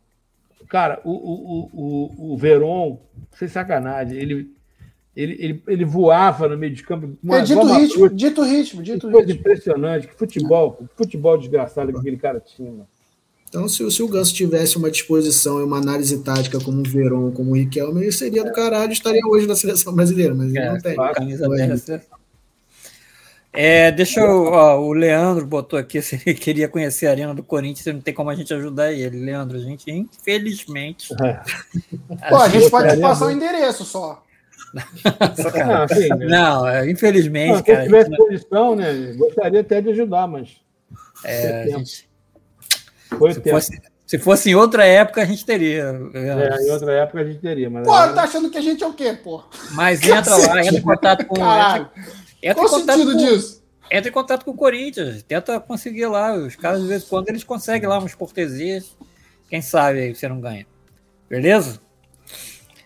[0.67, 2.99] Cara, o, o, o, o, Veron,
[3.37, 4.51] sem sacanagem, ele,
[5.15, 7.17] ele, ele, ele voava no meio de campo.
[7.31, 8.15] É dito igual uma ritmo, fruta.
[8.15, 9.39] dito ritmo, dito coisa ritmo.
[9.39, 10.07] impressionante.
[10.07, 12.69] Que futebol, que futebol desgraçado que aquele cara tinha.
[12.71, 12.87] mano.
[13.47, 17.31] Então, se, se o Ganso tivesse uma disposição e uma análise tática como o Verón,
[17.31, 20.71] como o Riquelme, ele seria do caralho, estaria hoje na seleção brasileira, mas ele É,
[20.71, 20.95] não tem.
[20.95, 22.18] camisa Não
[23.53, 24.21] é 10 da seleção.
[24.21, 24.43] É, deixa eu.
[24.45, 28.13] ó, o Leandro botou aqui se ele queria conhecer a Arena do Corinthians, não tem
[28.13, 29.23] como a gente ajudar ele.
[29.23, 31.13] Leandro, a gente, infelizmente.
[31.23, 32.29] É.
[32.29, 34.23] Pô, a gente pode te passar o endereço só.
[35.03, 36.25] Ah, né?
[36.27, 37.83] Não, é, Não, infelizmente, se cara.
[37.85, 39.13] tivesse condição, né?
[39.17, 40.49] Gostaria até de ajudar, mas
[41.23, 41.79] é, a tempo.
[41.79, 42.09] gente-
[43.17, 43.55] foi se, tempo.
[43.55, 45.99] fosse, se fosse em outra época, a gente teria.
[46.13, 48.83] É, em outra época a gente teria, mas Pô, agora- tá achando que a gente
[48.83, 49.43] é o quê, pô?
[49.71, 51.35] Mas entra lá, entra em contato com.
[51.37, 51.89] Caralho.
[51.97, 53.63] Entra, entra Qual em o contato sentido com, disso?
[53.91, 56.33] entra em contato com o Corinthians, tenta conseguir lá.
[56.33, 58.95] Os caras, de vez em quando, eles conseguem lá umas cortesias.
[59.49, 60.65] Quem sabe aí você não ganha.
[61.29, 61.81] Beleza?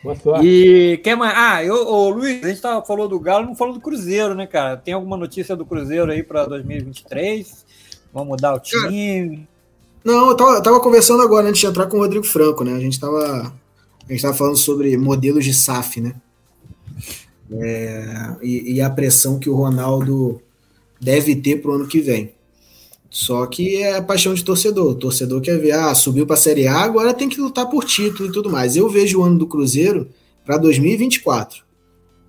[0.04, 0.46] boa sorte.
[0.46, 1.34] E quem mais?
[1.36, 4.46] Ah, eu, ô, Luiz, a gente tava, falou do Galo, não falou do Cruzeiro, né,
[4.46, 4.76] cara?
[4.78, 7.66] Tem alguma notícia do Cruzeiro aí para 2023?
[8.14, 9.48] Vamos mudar o time?
[10.04, 12.74] Não, eu tava, eu tava conversando agora antes de entrar com o Rodrigo Franco, né?
[12.74, 13.54] A gente tava,
[14.08, 16.14] a gente tava falando sobre modelos de SAF, né?
[17.52, 20.42] É, e, e a pressão que o Ronaldo
[21.00, 22.32] deve ter pro ano que vem.
[23.10, 24.92] Só que é a paixão de torcedor.
[24.92, 27.86] O torcedor quer ver, ah, subiu para a Série A, agora tem que lutar por
[27.86, 28.76] título e tudo mais.
[28.76, 30.10] Eu vejo o ano do Cruzeiro
[30.44, 31.64] para 2024.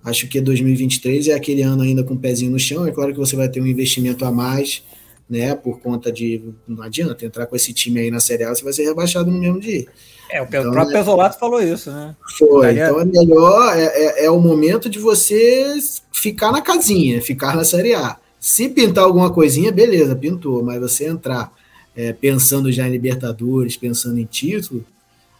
[0.03, 2.85] Acho que 2023 é aquele ano ainda com o pezinho no chão.
[2.85, 4.83] É claro que você vai ter um investimento a mais,
[5.27, 5.55] né?
[5.55, 6.43] Por conta de.
[6.67, 9.39] Não adianta entrar com esse time aí na Série A, você vai ser rebaixado no
[9.39, 9.87] mesmo dia.
[10.29, 12.15] É, o Então, próprio é- Pesolato falou isso, né?
[12.37, 12.67] Foi.
[12.67, 15.75] Daí é- Então é melhor, é, é, é o momento de você
[16.11, 18.17] ficar na casinha, ficar na Série A.
[18.39, 21.51] Se pintar alguma coisinha, beleza, pintou, mas você entrar
[21.97, 24.83] é, pensando já em Libertadores, pensando em título,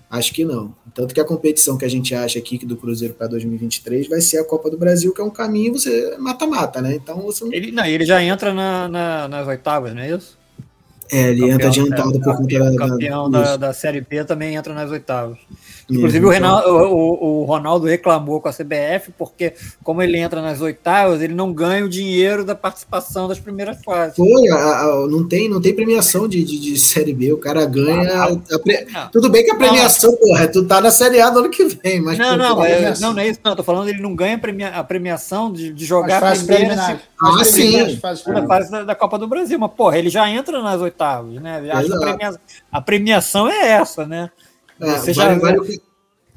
[0.09, 0.73] acho que não.
[0.93, 4.21] Tanto que a competição que a gente acha aqui que do Cruzeiro para 2023 vai
[4.21, 6.95] ser a Copa do Brasil, que é um caminho você mata-mata, né?
[6.95, 7.51] Então você não.
[7.53, 10.37] Ele, não, ele já entra na, na- nas oitavas, não é isso?
[11.11, 12.87] É, ele entra adiantado é, por conta campeão, da.
[12.87, 15.37] campeão da, da, da Série B também entra nas oitavas.
[15.87, 19.53] Isso, Inclusive, o, então- Reinaldo- o- o- o Ronaldo reclamou com a CBF porque,
[19.83, 24.15] como ele entra nas oitavas, ele não ganha o dinheiro da participação das primeiras fases.
[24.15, 27.65] Foi, a- a- não, tem, não tem premiação de, de, de Série B, o cara
[27.67, 28.11] ganha.
[28.11, 31.29] Ah, a pre- Não, Tudo bem que a premiação, porra, tu tá na Série A
[31.29, 32.17] do ano que vem, mas.
[32.17, 33.07] não, não, tem é, premiação.
[33.09, 33.39] não, não é isso.
[33.43, 36.21] Não, eu tô falando ele não ganha premia- a premiação de, de As jogar a
[36.21, 36.99] fases preliminares.
[37.21, 37.51] Ah, sim.
[37.51, 38.47] segunda preliminares.
[38.47, 39.59] fase da, da Copa do Brasil.
[39.59, 40.94] Mas, porra, ele já entra nas oitavas,
[41.41, 41.57] né?
[41.71, 41.99] Acho que a, Exato.
[42.01, 42.39] premia-
[42.71, 44.29] a premiação é essa, né?
[44.79, 45.81] É, Você vale- já- vale o que-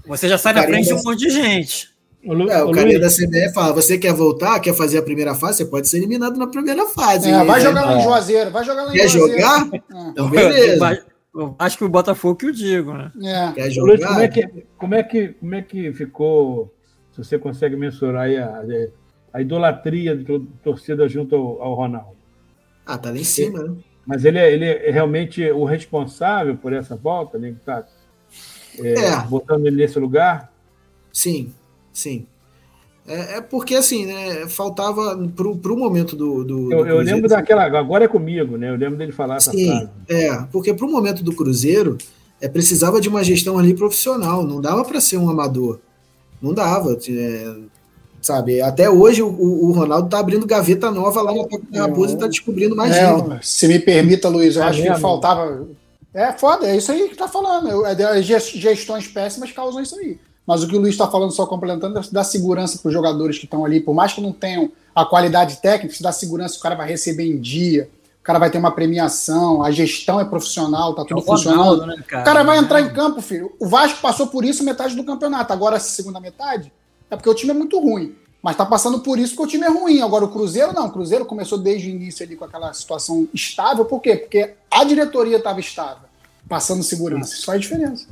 [0.07, 1.91] Você já sai na frente de um monte de gente.
[2.27, 5.03] Ô, Lu- é, o carinha Luiz, da CBF fala: você quer voltar, quer fazer a
[5.03, 7.31] primeira fase, você pode ser eliminado na primeira fase.
[7.31, 8.03] É, vai jogar lá em.
[8.03, 9.41] Juazeiro, vai jogar lá em Quer Juazeiro.
[9.41, 9.69] jogar?
[9.75, 10.09] É.
[10.11, 11.05] Então, beleza.
[11.35, 13.13] Eu acho que o Botafogo que eu digo, né?
[13.23, 13.53] É.
[13.53, 14.09] Quer ô, Luiz, jogar?
[14.09, 16.75] como é que como é que como é que ficou?
[17.13, 18.63] Se você consegue mensurar aí a,
[19.33, 22.17] a idolatria de to- torcida junto ao, ao Ronaldo?
[22.87, 23.77] Ah, tá lá em cima, né?
[24.09, 27.55] Mas ele é, ele é realmente o responsável por essa volta, né?
[27.63, 27.85] Tá,
[28.79, 29.21] é, É.
[29.21, 30.51] botando ele nesse lugar.
[31.13, 31.53] Sim,
[31.93, 32.27] sim.
[33.07, 36.43] É, é porque, assim, né, faltava pro, pro momento do.
[36.43, 37.65] do, do Eu, eu Cruzeiro, lembro daquela.
[37.79, 38.71] Agora é comigo, né?
[38.71, 39.91] Eu lembro dele falar essa Sim, frase.
[40.09, 41.99] é, porque pro momento do Cruzeiro,
[42.41, 45.81] é, precisava de uma gestão ali profissional, não dava para ser um amador.
[46.41, 46.97] Não dava.
[47.11, 47.57] é,
[48.21, 52.15] sabe, até hoje o, o Ronaldo tá abrindo gaveta nova lá na Toca da Raposa
[52.15, 53.47] e tá descobrindo mais É, gente.
[53.47, 54.99] se me permita, Luiz, eu Tá acho que vendo?
[55.01, 55.67] faltava.
[56.15, 57.69] É foda, é isso aí que tá falando.
[57.69, 60.19] Eu- é, gest- Gestões péssimas causam isso aí.
[60.47, 63.39] Mas o que o Luiz está falando, só complementando, é dar segurança para os jogadores
[63.39, 66.61] que estão ali, por mais que não tenham a qualidade técnica, se dá segurança, o
[66.61, 67.89] cara vai receber em dia,
[68.21, 71.87] o cara vai ter uma premiação, a gestão é profissional, tá tudo É funcionando.
[71.87, 72.23] né, cara?
[72.23, 73.53] O cara vai entrar em campo, filho.
[73.61, 75.53] O Vasco passou por isso metade do campeonato.
[75.53, 76.73] Agora, essa segunda metade,
[77.11, 78.15] é porque o time é muito ruim.
[78.43, 80.01] Mas tá passando por isso porque o time é ruim.
[80.01, 80.87] Agora, o Cruzeiro não.
[80.87, 83.85] O Cruzeiro começou desde o início ali com aquela situação estável.
[83.85, 84.15] Por quê?
[84.17, 86.09] Porque a diretoria estava estável,
[86.49, 87.35] passando segurança.
[87.35, 88.07] Isso faz diferença.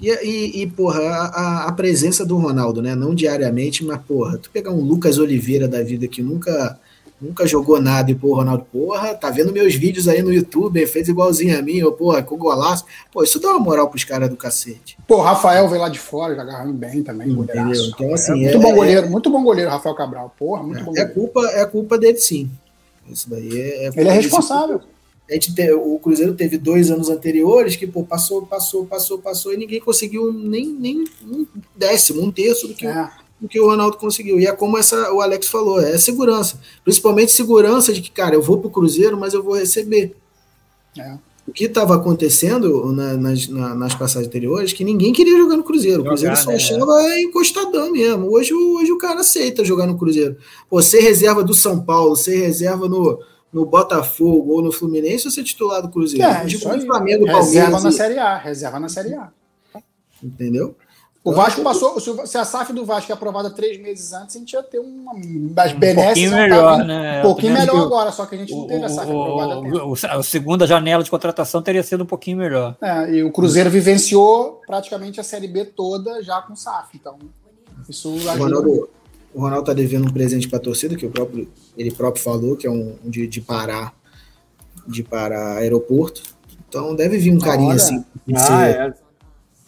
[0.00, 2.94] E, e, e, porra, a- a presença do Ronaldo, né?
[2.94, 6.78] Não diariamente, mas, porra, tu pegar um Lucas Oliveira da vida que nunca
[7.20, 11.08] nunca jogou nada e, pô, Ronaldo, porra, tá vendo meus vídeos aí no YouTube, fez
[11.08, 12.84] igualzinho a mim, ou, porra, com golaço.
[13.12, 14.96] Pô, isso dá uma moral pros caras do cacete.
[15.06, 17.90] Pô, o Rafael veio lá de fora, já agarrando bem também, goleiraço.
[17.94, 20.34] Então, assim, muito é- bom goleiro, muito bom goleiro, Rafael Cabral.
[20.38, 21.14] Porra, muito bom É goleiro.
[21.14, 22.50] culpa, é culpa dele, sim.
[23.10, 23.90] Isso daí é.
[23.96, 24.80] Ele é responsável.
[25.30, 29.52] A gente te- o Cruzeiro teve dois anos anteriores que pô, passou, passou, passou, passou
[29.52, 31.46] e ninguém conseguiu nem, nem um
[31.76, 33.10] décimo, um terço do que, o- É.
[33.40, 34.38] do que o Ronaldo conseguiu.
[34.40, 36.58] E é como essa, o Alex falou, é segurança.
[36.84, 40.16] Principalmente segurança de que, cara, eu vou pro Cruzeiro, mas eu vou receber.
[40.98, 41.16] É.
[41.46, 45.62] O que estava acontecendo na- nas, na- nas passagens anteriores que ninguém queria jogar no
[45.64, 46.02] Cruzeiro.
[46.02, 46.56] O Jogar, Cruzeiro só né?
[46.56, 48.30] achava encostadão mesmo.
[48.30, 50.36] Hoje, o- hoje o cara aceita jogar no Cruzeiro.
[50.68, 53.18] Pô, ser reserva do São Paulo, ser reserva no,
[53.50, 56.22] no Botafogo ou no Fluminense ou ser titular do Cruzeiro.
[56.24, 56.64] É, tipo.
[56.64, 59.30] Flamengo, Reserva Palmeiras, na e- Série A, reserva na Série A.
[60.22, 60.74] entendeu?
[61.28, 64.12] O Então, Vasco passou, se o- se a SAF do Vasco é aprovada três meses
[64.12, 65.12] antes, a gente ia ter uma
[65.52, 66.04] das Um benesses.
[66.06, 67.18] pouquinho melhor, né?
[67.18, 69.60] Um pouquinho melhor agora, só que a gente não O, teve a SAF aprovada a
[69.62, 69.76] tempo.
[69.78, 72.76] o, o, a segunda janela de contratação teria sido um pouquinho melhor.
[72.80, 76.96] É, e o Cruzeiro vivenciou praticamente a Série B toda já com SAF.
[76.96, 77.16] Então,
[77.88, 78.36] isso O ajuda.
[78.38, 78.88] Ronaldo,
[79.34, 82.56] o Ronaldo tá devendo um presente para a torcida, que o próprio, ele próprio falou,
[82.56, 83.94] que é um, um de, de parar
[84.86, 86.22] de parar aeroporto.
[86.66, 88.02] Então deve vir um carinho assim
[88.34, 88.94] Ah, ser, é.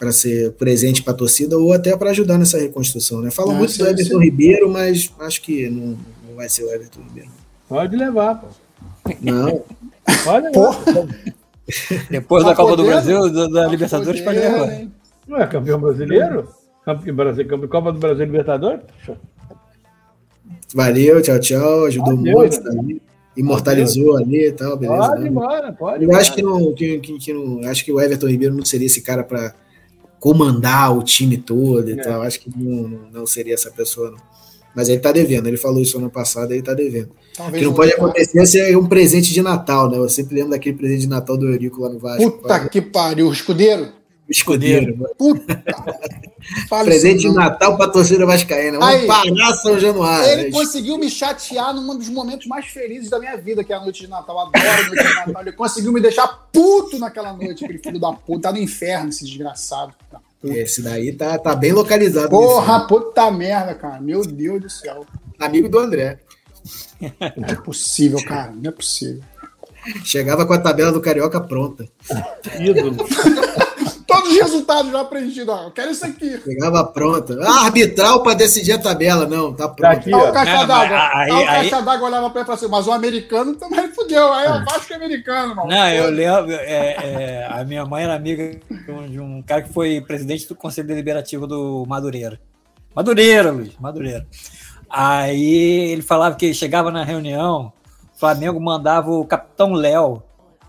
[0.01, 3.21] Para ser presente para a torcida ou até para ajudar nessa reconstrução.
[3.21, 3.29] Né?
[3.29, 4.23] Falam É, muito sim, do Everton sim.
[4.23, 5.95] Ribeiro, mas acho que não,
[6.27, 7.29] não vai ser o Everton Ribeiro.
[7.69, 8.47] Pode levar, pô.
[9.21, 9.63] Não,
[10.23, 10.51] Pode levar.
[10.51, 11.07] Porra,
[12.09, 12.83] Depois Tá da Copa do?
[12.83, 14.73] Brasil, da, da tá Libertadores, pode levar.
[14.73, 14.91] hein?
[15.27, 16.49] Não é campeão brasileiro?
[16.83, 18.81] Campeão, Brasil, campeão, Copa do Brasil Libertadores?
[20.73, 21.85] valeu, tchau, tchau.
[21.85, 22.63] Ajudou Valeu, muito.
[22.63, 23.01] tá ali,
[23.37, 25.07] imortalizou ali e tal, beleza.
[25.09, 25.29] Pode ir né?
[25.29, 26.03] embora, pode.
[26.05, 28.87] Eu acho que não, que, que- que não, acho que o Everton Ribeiro não seria
[28.87, 29.53] esse cara para
[30.21, 32.03] comandar o time todo e É.
[32.03, 32.21] tal.
[32.21, 34.17] Acho que não, não- seria essa pessoa, não.
[34.73, 35.47] Mas ele tá devendo.
[35.47, 37.09] Ele falou isso ano passado, ele tá devendo.
[37.09, 38.01] O Talvez que não pode tenha.
[38.07, 39.97] acontecer é um presente de Natal, né?
[39.97, 42.31] Eu sempre lembro daquele presente de Natal do Eurico lá no Vasco.
[42.31, 43.87] Puta que pariu, escudeiro.
[44.31, 44.97] Escudeiro.
[45.17, 45.61] Puta.
[46.69, 47.35] Fala Presente isso de.
[47.35, 48.79] Natal pra torcida vascaína.
[48.79, 49.05] Vamos Aí.
[49.07, 50.27] parar São Januário.
[50.39, 53.79] Ele conseguiu me chatear num dos momentos mais felizes da minha vida, que é a
[53.81, 54.39] noite de Natal.
[54.39, 55.41] Adoro a noite de Natal.
[55.41, 58.41] Ele conseguiu me deixar puto naquela noite, aquele filho da puta.
[58.43, 59.93] Tá no inferno, esse desgraçado.
[60.43, 62.29] Esse daí tá, tá bem localizado.
[62.29, 64.01] Porra, puta merda, cara.
[64.01, 65.05] Meu Deus do céu.
[65.05, 66.17] nesse- Amigo do André.
[67.37, 68.51] Não é possível, cara.
[68.51, 69.21] Não é possível.
[70.05, 71.87] Chegava com a tabela do Carioca pronta.
[72.59, 72.97] Ídolo.
[74.11, 75.53] Todos os resultados já preenchidos.
[75.55, 76.39] Ó, eu quero isso aqui.
[76.43, 77.37] Chegava pronta.
[77.41, 79.25] Ah, arbitral pra decidir a tabela.
[79.25, 79.91] Não, tá pronto.
[79.91, 80.97] aqui, Aí o caixa d'água.
[80.97, 84.31] o aí- caixa d'água olhava pra ele e falava assim, mas o americano também fudeu.
[84.33, 85.69] Aí o Vasco é americano, mano.
[85.69, 86.51] Não, eu lembro.
[86.51, 90.47] é, é, a minha mãe era amiga de um, de um cara que foi presidente
[90.47, 92.39] do Conselho Deliberativo do Madureira.
[92.95, 94.27] Madureira, Luiz, Madureira.
[94.89, 97.71] Aí ele falava que chegava na reunião,
[98.13, 100.21] o Flamengo mandava o capitão Léo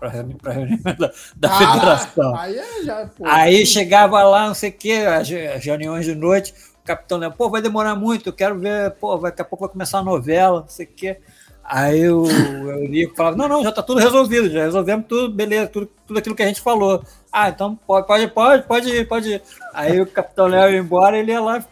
[0.09, 2.35] para pra reunião da, da Ah, federação.
[2.35, 3.09] Aí é já.
[3.23, 7.31] Aí chegava lá, não sei o quê, as, as reuniões de noite, o capitão Léo,
[7.31, 10.61] pô, vai demorar muito, eu quero ver, pô, daqui a pouco vai começar a novela,
[10.61, 11.17] não sei o quê.
[11.63, 12.25] Aí o
[12.83, 16.35] Eurico falava, não, não, já tá tudo resolvido, já resolvemos tudo, beleza, tudo, tudo aquilo
[16.35, 17.01] que a gente falou.
[17.31, 19.41] Ah, então pode, pode, pode, pode ir, pode ir.
[19.73, 21.63] Aí o capitão Léo ia embora, ele ia lá,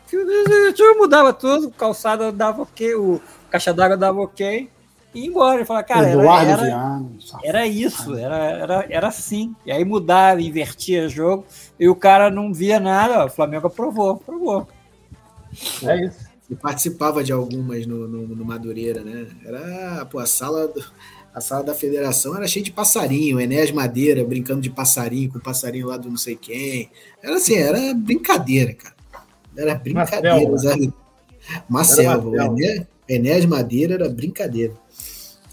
[0.97, 4.69] mudava tudo, o calçado dava ok, o caixa d'água dava ok,
[5.13, 5.55] e ia embora.
[5.57, 7.01] Ele falava, cara, era, Eduardo era,
[7.43, 9.55] era isso, era, era, era assim.
[9.65, 11.45] E aí mudava, invertia jogo,
[11.79, 14.67] e o cara não via nada, ó, o Flamengo aprovou, aprovou.
[15.83, 16.31] É isso.
[16.49, 19.25] Eu participava de algumas no, no, no Madureira, né?
[19.45, 20.83] Era, pô, a sala, do-
[21.33, 25.41] a sala da federação era cheia de passarinho, Enéas Madeira brincando de passarinho com o
[25.41, 26.89] passarinho lá do não sei quem.
[27.23, 28.95] Era assim, era brincadeira, cara.
[29.55, 30.37] Era brincadeira.
[30.39, 30.57] selva.
[30.57, 30.93] sabe?
[31.69, 32.27] Uma selva.
[32.27, 32.55] O selva.
[32.59, 34.73] Ené- Enéas Madeira era brincadeira.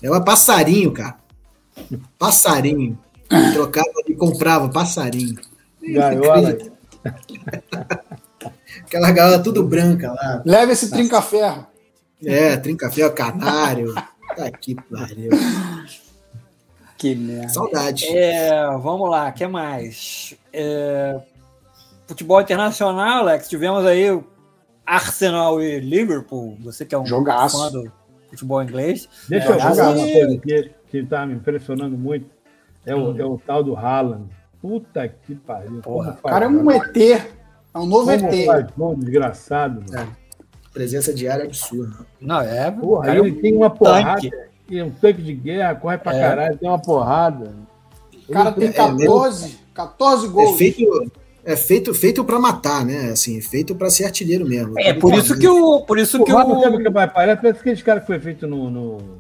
[0.03, 1.17] Era passarinho, cara.
[2.19, 2.99] Passarinho.
[3.53, 5.37] Trocava e comprava passarinho.
[5.83, 6.59] Gaiola.
[8.85, 10.43] Aquela gaiola tudo branca lá.
[10.45, 11.67] Leva esse trinca-ferro.
[12.25, 13.95] É, trinca-ferro, canário.
[14.37, 15.31] Tá aqui, pariu.
[16.99, 17.49] Que merda.
[17.49, 18.07] Saudade.
[18.07, 20.35] É, vamos lá, o que mais?
[20.53, 21.19] É,
[22.07, 24.07] futebol internacional, Alex, tivemos aí
[24.85, 27.57] Arsenal e Liverpool, você que é um Jogaço.
[27.57, 27.91] fã do
[28.31, 29.09] futebol inglês.
[29.29, 29.91] Deixa eu É, falar jogar.
[29.91, 32.27] uma coisa aqui que tá me impressionando muito.
[32.87, 34.25] É o, é o tal do Haaland.
[34.61, 35.81] Puta que pariu.
[35.83, 36.97] Porra, O cara é um ET.
[36.97, 38.47] É um novo Como ET.
[38.47, 39.85] faz gol, desgraçado.
[39.93, 39.97] É.
[39.99, 40.17] mano.
[40.73, 42.07] Presença diária absurda.
[42.21, 42.71] Não, é.
[42.71, 44.21] Porra, cara, ele tem uma porrada.
[44.21, 44.33] tanque.
[44.71, 46.21] e um tanque de guerra, corre pra É.
[46.21, 47.53] caralho, tem uma porrada.
[48.29, 50.59] O cara tem É, 14, 14 É gols.
[50.59, 51.13] feito,
[51.53, 53.11] é feito, feito para matar, né?
[53.13, 54.79] Assim, feito para ser artilheiro mesmo.
[54.79, 55.81] É por isso que o.
[55.81, 56.83] Por isso que O Rafa sabe o o.
[56.83, 57.37] que vai parar?
[57.37, 58.71] Parece aquele cara que foi feito no.
[58.71, 59.19] no-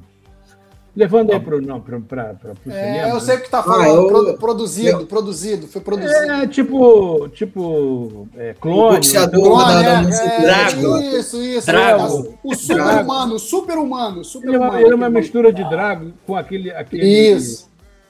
[0.96, 3.08] Levando aí pro, não, pra, pra, pra, pro É, cinema.
[3.14, 3.86] eu sei o que tá Ah, falando.
[4.02, 5.68] eu- Produ- produzido, produzido.
[5.68, 6.32] Foi produzido.
[6.32, 7.28] É, tipo.
[7.28, 8.26] Tipo.
[8.36, 8.96] É, clone.
[8.96, 10.98] boxeador então- Clone, da- da é, é, Drago.
[10.98, 11.66] Isso, isso.
[11.66, 12.34] Drago.
[12.42, 14.70] O super-humano, o super-humano, Ele é super-humano.
[14.72, 16.72] uma, ele é uma mistura de Drago com aquele.
[16.72, 17.67] aquele Isso.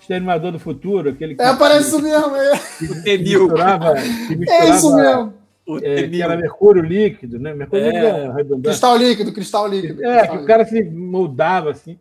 [0.09, 2.35] Exterminador do Futuro, aquele que, É, parece isso mesmo.
[2.35, 3.41] É, O que Temil.
[3.43, 3.95] misturava.
[4.27, 5.35] Que misturava é isso mesmo.
[5.67, 7.53] O é, que era mercúrio líquido, né?
[7.53, 8.27] Mercúrio É.
[8.29, 8.61] líquido é.
[8.63, 10.03] Cristal líquido, cristal líquido.
[10.03, 11.93] É, cristal que o cara se moldava assim.
[11.93, 11.97] É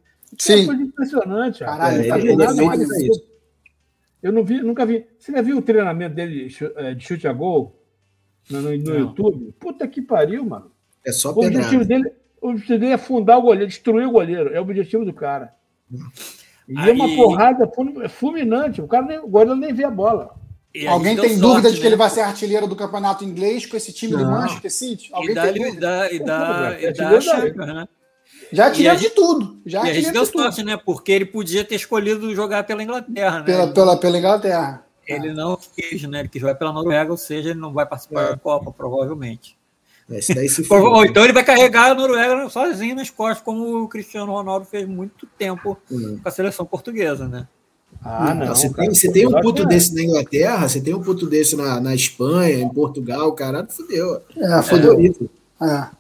[0.54, 0.66] uma Sim.
[0.68, 1.72] coisa impressionante, cara.
[1.78, 3.24] Caralho, É, tá ele- ele é isso.
[4.24, 5.06] Eu não vi, nunca vi.
[5.20, 7.76] Você já viu o treinamento dele chu- eh, de chute a gol
[8.50, 9.00] no, no- no.
[9.00, 9.54] YouTube?
[9.60, 10.72] Puta que pariu, mano.
[11.06, 12.10] É só O objetivo dele,
[12.42, 14.54] o objetivo dele é afundar o goleiro, destruir o goleiro.
[14.54, 15.54] É o objetivo do cara.
[16.68, 18.82] E é uma Aí- porrada ful- fulminante.
[18.82, 20.36] O cara nem, o goleiro nem vê a bola.
[20.76, 22.00] E Alguém tem deu dúvida sorte, de que ele né?
[22.00, 24.32] vai ser artilheiro do campeonato inglês com esse time do Não.
[24.32, 25.10] Manchester City?
[25.10, 25.80] E Alguém da, tem e dúvida?
[25.82, 27.88] da, e da, É e da- Champions, né?
[28.52, 29.62] Já E a artilheiro de tudo.
[29.66, 30.44] Já E a gente deu de tudo.
[30.44, 30.78] sorte, né?
[30.78, 33.46] Porque ele podia ter escolhido jogar pela Inglaterra, né?
[33.46, 34.86] Pela, pela, pela Inglaterra.
[35.08, 36.20] Ele não quis, né?
[36.20, 38.30] Ele quis jogar pela Noruega, ou seja, ele não vai participar É.
[38.32, 39.58] da Copa, provavelmente.
[40.10, 43.88] Esse daí se Ou então ele vai carregar a Noruega sozinho nas costas, como o
[43.88, 46.20] Cristiano Ronaldo fez muito tempo Hum.
[46.22, 47.48] com a seleção portuguesa, né?
[48.04, 48.48] Ah, não.
[48.48, 48.88] você, cara.
[48.88, 49.66] tem, você tem um puto que é.
[49.66, 54.22] desse na Inglaterra, você tem um puto desse na, na Espanha, em Portugal, caralho, fudeu.
[54.36, 54.92] É, fodeu.
[54.92, 55.30] Favorito.
[55.62, 55.97] É.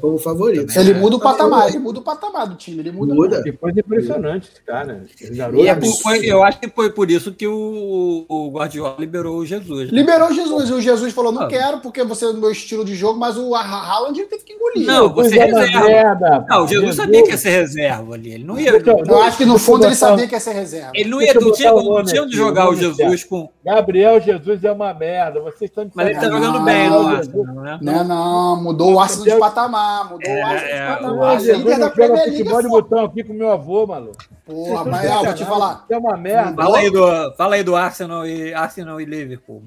[0.00, 0.78] Como favorito.
[0.78, 2.80] Ele muda o patamar, ele muda o patamar do time.
[2.80, 3.14] Ele muda.
[3.14, 3.42] Muda.
[3.42, 5.04] Que coisa impressionante esse cara.
[5.20, 5.62] Esse garoto.
[5.62, 9.36] E é por- foi- eu acho que foi por isso que o, o Guardiola liberou
[9.38, 9.90] o Jesus.
[9.90, 9.98] né?
[9.98, 10.68] Liberou o Jesus.
[10.70, 11.48] E o Jesus falou: não Ah.
[11.48, 14.44] quero, porque você é o meu estilo de jogo, mas o Ha- Haaland ele teve
[14.44, 14.86] que engolir.
[14.86, 15.84] Não, você é reserva.
[15.86, 16.96] merda, Não, o Jesus Jesus.
[16.96, 18.32] sabia que ia ser reserva ali.
[18.32, 18.72] Ele não ia.
[18.72, 20.90] Deixa eu- Eu acho que no eu fundo ele sabia que ia ser reserva.
[20.94, 21.32] Ele não ia.
[21.34, 23.48] eu Não tinha, não tinha onde jogar o Jesus com.
[23.64, 25.40] Gabriel Jesus é uma merda.
[25.40, 27.78] Vocês estão Mas ele tá jogando não, bem no não, Arsenal, né?
[27.80, 30.04] Não, não, mudou o Arsenal de patamar.
[30.10, 31.30] Mudou É, o Arsenal é, de o patamar.
[31.30, 33.32] Arsenal- O líder Jesus da não joga Premier League futebol é de botão aqui com
[33.32, 34.18] meu avô, maluco.
[34.44, 35.86] Porra, mas é, eu vou te falar.
[35.88, 36.62] É uma merda.
[36.62, 39.62] Fala aí do, fala aí do Arsenal e, Arsenal e Liverpool.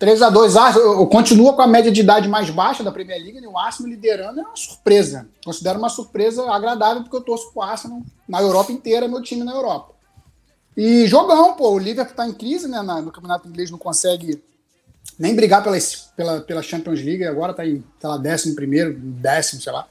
[0.00, 3.48] 3x2, Arsenal continua com a média de idade mais baixa da Premier League, né?
[3.48, 5.28] o Arsenal liderando é uma surpresa.
[5.44, 9.52] Considero uma surpresa agradável, porque eu torço pro Arsenal na Europa inteira, meu time na
[9.52, 9.95] Europa.
[10.76, 12.82] E jogão, pô, o Liverpool tá em crise, né?
[12.82, 14.42] no campeonato inglês não consegue
[15.18, 15.78] nem brigar pela,
[16.14, 19.88] pela, pela Champions League, agora tá em, sei lá, décimo primeiro, décimo, sei lá.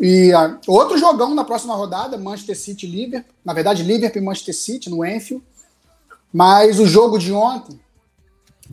[0.00, 3.32] E ah, outro jogão na próxima rodada, Manchester City Liverpool.
[3.44, 5.44] Na verdade, Liverpool e Manchester City no Enfield.
[6.32, 7.78] Mas o jogo de ontem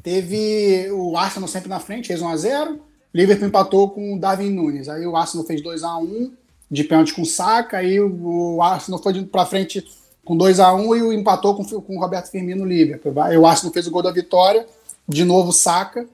[0.02, 2.80] teve o Arsenal sempre na frente, fez 1x0.
[3.14, 4.90] Liverpool empatou com o Darwin Nunes.
[4.90, 6.32] Aí o Arsenal fez 2x1
[6.72, 7.76] de pênalti com o.
[7.76, 9.86] Aí o Arsenal foi para frente
[10.24, 13.14] com 2x1 e o empatou com, com o Roberto Firmino no Liverpool.
[13.40, 14.66] O Arsenal fez o gol da vitória.
[15.08, 16.08] De novo, Saka.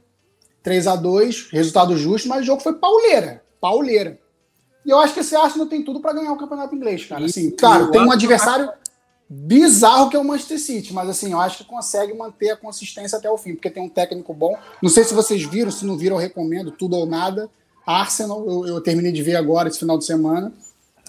[0.64, 3.42] 3x2, resultado justo, mas o jogo foi pauleira.
[3.62, 4.20] Pauleira.
[4.86, 7.26] E eu acho que esse Arsenal tem tudo para ganhar o campeonato inglês, cara.
[7.26, 8.70] Assim, claro, tem um adversário
[9.30, 13.18] bizarro que é o Manchester City, mas assim, eu acho que consegue manter a consistência
[13.18, 14.58] até o fim, porque tem um técnico bom.
[14.82, 17.50] Não sei se vocês viram, se não viram, eu recomendo tudo ou nada.
[17.86, 20.52] Arsenal, eu, eu terminei de ver agora esse final de semana.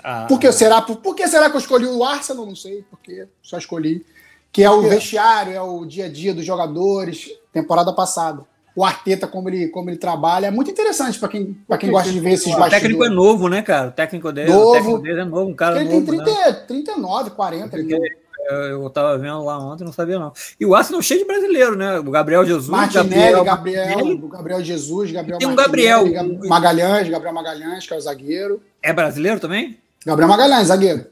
[0.05, 0.81] Ah, Por que será?
[0.83, 2.47] Por, por que será que eu escolhi o Arsenal?
[2.47, 4.05] Não sei, porque só escolhi.
[4.51, 8.43] Que é o vestiário, é o dia a dia dos jogadores, temporada passada.
[8.75, 12.11] O Arteta, como ele, como ele trabalha, é muito interessante para quem, pra quem gosta
[12.11, 12.67] de ver esses O técnico
[13.05, 13.15] é bastidores.
[13.15, 13.89] novo, né, cara?
[13.89, 14.69] O técnico dele, Novo.
[14.71, 16.25] o técnico dele é novo, um cara Ele tem novo.
[16.25, 16.53] 30, né?
[16.67, 17.77] 39, 40.
[17.77, 18.13] ele Porque
[18.49, 20.33] Eu, eu tava vendo lá ontem, não sabia não.
[20.59, 21.99] E o Arsenal cheio de brasileiro, né?
[21.99, 24.29] O Gabriel Jesus, Martinelli, Gabriel, Martinelli.
[24.29, 26.11] Gabriel, Jesus, Gabriel tem um Gabriel.
[26.11, 28.63] Gab- Magalhães, Gabriel Magalhães, que é o zagueiro.
[28.83, 29.77] É brasileiro também?
[30.05, 31.07] Gabriel Magalhães, zagueiro.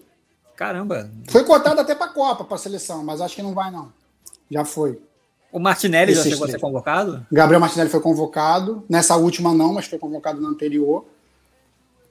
[0.56, 1.10] Caramba.
[1.28, 3.92] Foi cotado até para a Copa, para a seleção, mas acho que não vai, não.
[4.50, 4.98] Já foi.
[5.52, 7.26] O Martinelli já Esses chegou a ser convocado?
[7.30, 8.84] Gabriel Martinelli foi convocado.
[8.88, 11.04] Nessa última, não, mas foi convocado na anterior.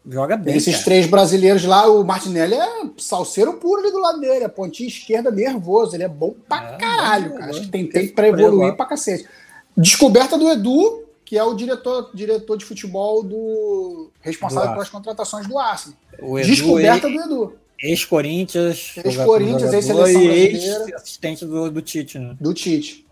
[0.07, 0.85] Joga bem, Esses cara.
[0.85, 4.45] três brasileiros lá, o Martinelli é salseiro puro ali do lado dele.
[4.45, 5.95] É pontinha esquerda nervoso.
[5.95, 7.49] Ele é bom pra É, caralho, cara.
[7.51, 9.27] Acho que tem tempo pra evoluir pra cacete.
[9.75, 15.47] Descoberta do Edu, que é o diretor, diretor de futebol do responsável Do pelas contratações
[15.47, 15.97] do Arsenal.
[16.21, 18.93] O Edu, Descoberta do Edu, ex-Corinthians.
[19.03, 20.53] Ex-Corinthians, ex-seleção brasileira.
[20.53, 22.35] ex-assistente do, do Tite, né?
[22.39, 23.03] do Tite.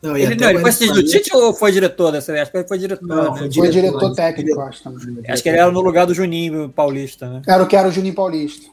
[0.00, 2.42] Não, Ele, não, ele foi assistente do Tite ou foi diretor dessa vez?
[2.42, 3.28] Acho que ele foi diretor, Não, né?
[3.30, 4.62] foi Foi Diretor, diretor técnico, diretor.
[4.62, 5.24] eu acho também.
[5.28, 7.42] Acho que ele era no lugar do Juninho Paulista, né?
[7.48, 8.70] Era o que era o Juninho Paulista.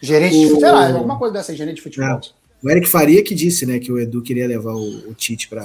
[0.00, 0.60] Gerente de O- futebol.
[0.60, 2.08] Sei lá, alguma coisa dessa, aí, gerente de futebol.
[2.08, 2.20] É.
[2.62, 5.62] O Eric Faria que disse, né, que o Edu queria levar o, o Tite para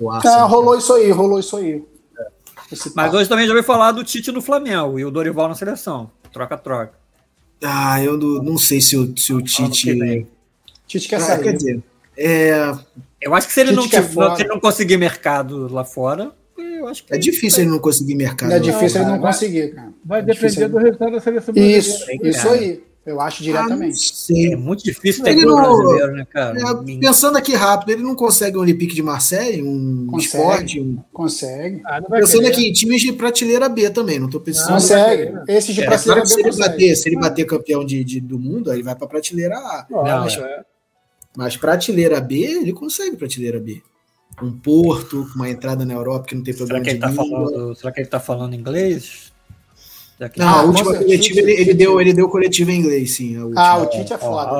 [0.00, 0.48] o Ah, Arsenal.
[0.48, 1.82] rolou isso aí, rolou isso aí.
[2.72, 5.54] Esse Mas hoje também já ouvi falar do Tite no Flamengo e o Dorival na
[5.54, 6.10] seleção.
[6.32, 6.92] Troca-troca.
[7.62, 9.94] Ah, eu não, não sei se o, se o Tite.
[9.94, 10.26] que.
[10.86, 11.42] Tite quer Ah, sair.
[11.44, 11.82] quer dizer,
[12.16, 12.72] é,
[13.20, 14.34] Eu acho que se ele, Tite não, que é tiver- fora.
[14.36, 18.14] se ele não conseguir mercado lá fora, eu acho que é difícil ele não conseguir
[18.16, 18.52] mercado.
[18.52, 19.92] É difícil ele não conseguir, cara.
[20.04, 21.78] Vai É depender do resultado da seleção brasileira.
[21.78, 22.54] Isso, isso cara?
[22.56, 22.82] aí.
[23.06, 24.16] Eu acho Ah, diretamente.
[24.16, 24.52] sei.
[24.52, 26.58] é muito difícil ter não- brasileiro, né, cara?
[26.60, 30.26] É, pensando aqui rápido, ele não consegue um Olympique de Marseille, um Consegue.
[30.42, 30.80] esporte.
[30.80, 30.98] Um...
[31.12, 31.82] Consegue.
[31.86, 32.52] Ah, Pensando querer.
[32.52, 34.70] aqui em times de prateleira B também, não tô pensando.
[34.70, 35.30] Não, Consegue.
[35.32, 36.68] vai Esses de É, prateleira que se B ele, consegue.
[36.68, 39.86] bater, se ele bater campeão de, de- do mundo, aí ele vai pra prateleira A.
[39.88, 40.64] Não, é.
[41.36, 43.82] Mas prateleira B, ele consegue prateleira B.
[44.42, 47.04] Um Porto, com uma entrada na Europa que não tem Será problema que, ele de
[47.04, 47.50] tá língua.
[47.50, 49.32] falando, será que ele tá falando inglês?
[50.18, 51.04] Não, Ah, a última certeza.
[51.04, 53.36] coletiva ele, ele deu, ele deu coletiva em inglês, sim.
[53.36, 53.60] A última.
[53.62, 54.52] Ah, o Tite é foda.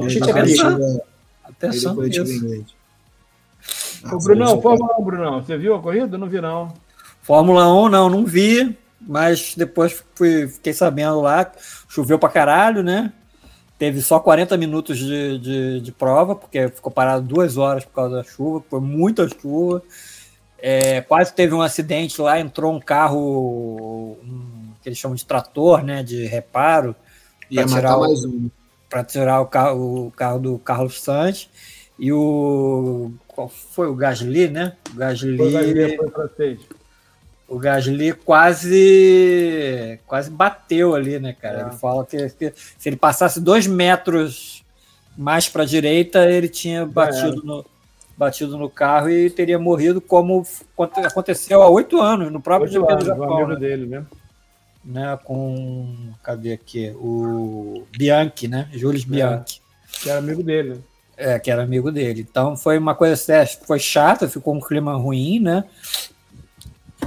[0.00, 0.66] O Tite é tá é bicho.
[0.66, 1.02] ele deu
[1.44, 2.64] Atenção inglês.
[4.02, 5.42] Ah, Ô, Brunão, Fórmula 1, Brunão.
[5.42, 6.18] Você viu a corrida?
[6.18, 6.72] Não vi, não.
[7.22, 11.50] Fórmula 1, não, não vi, mas depois fui, fiquei sabendo lá,
[11.88, 13.12] choveu pra caralho, né?
[13.78, 18.16] teve só 40 minutos de, de, de prova, porque ficou parado duas horas por causa
[18.16, 19.82] da chuva, foi muita chuva.
[20.58, 24.53] É, quase teve um acidente lá, entrou um carro um,
[24.84, 26.94] que eles chamam de trator, né, de reparo,
[27.50, 28.50] matar tirar o- mais um.
[28.90, 31.48] para tirar o carro, o carro do Carlos Sanz.
[31.98, 33.12] E o.
[33.26, 34.74] Qual foi o Gasly, né?
[34.92, 36.60] O Gasly, Foi Gasly, foi francês.
[37.48, 41.58] o Gasly quase quase bateu ali, né, cara?
[41.58, 41.62] É.
[41.62, 44.64] Ele fala que, que se ele passasse dois metros
[45.16, 47.64] mais para a direita, ele tinha batido no,
[48.18, 52.96] batido no carro e teria morrido, como aconte- aconteceu há oito anos, no próprio GP
[52.96, 53.56] do Japão, amigo né?
[53.56, 54.04] dele, né?
[54.84, 55.18] Né?
[55.24, 56.12] Com.
[56.22, 56.90] Cadê aqui?
[56.96, 58.68] O Bianchi, né?
[58.72, 59.60] Jules Bianchi.
[60.02, 60.80] Que era amigo dele.
[61.16, 62.26] É, que era amigo dele.
[62.28, 65.64] Então foi uma coisa séria, foi chata, ficou um clima ruim, né?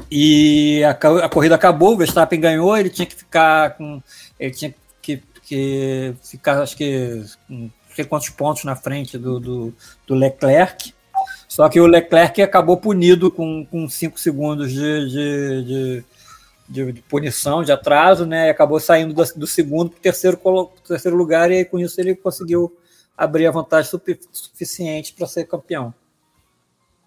[0.09, 4.01] E a, a corrida acabou, o Verstappen ganhou, ele tinha que ficar com.
[4.39, 9.73] Ele tinha que, que ficar, acho que, não sei quantos pontos na frente do, do,
[10.05, 10.93] do Leclerc.
[11.47, 16.03] Só que o Leclerc acabou punido com 5 segundos de, de, de,
[16.67, 18.47] de- de punição, de atraso, né?
[18.47, 20.39] E acabou saindo do, do segundo para o terceiro,
[20.87, 22.75] terceiro lugar, e aí, com isso ele conseguiu
[23.17, 25.93] abrir a vantagem sufi- suficiente para ser campeão.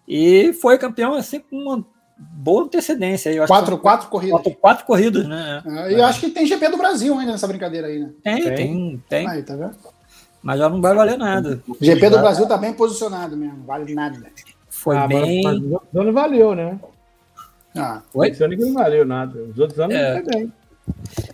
[0.07, 1.85] E foi campeão assim com uma
[2.17, 3.29] boa antecedência.
[3.31, 4.41] Eu acho Quatro, que quatro corridas.
[4.41, 5.63] quatro, quatro corridas, né?
[5.65, 8.11] É, E eu acho que tem GP do Brasil ainda nessa brincadeira aí, né?
[8.23, 8.55] Tem, Tem.
[8.55, 9.75] tem, tem, Aí, tá vendo?
[10.43, 11.61] mas já não vai valer nada.
[11.79, 14.19] GP do Brasil tá bem posicionado mesmo, vale nada.
[14.69, 15.45] Foi Ah, bem.
[15.95, 16.79] anos valeu, né?
[17.75, 18.29] Ah, Oi?
[18.29, 19.39] Esse ano que não valeu nada.
[19.43, 20.15] Os outros anos É.
[20.15, 20.53] não foi bem.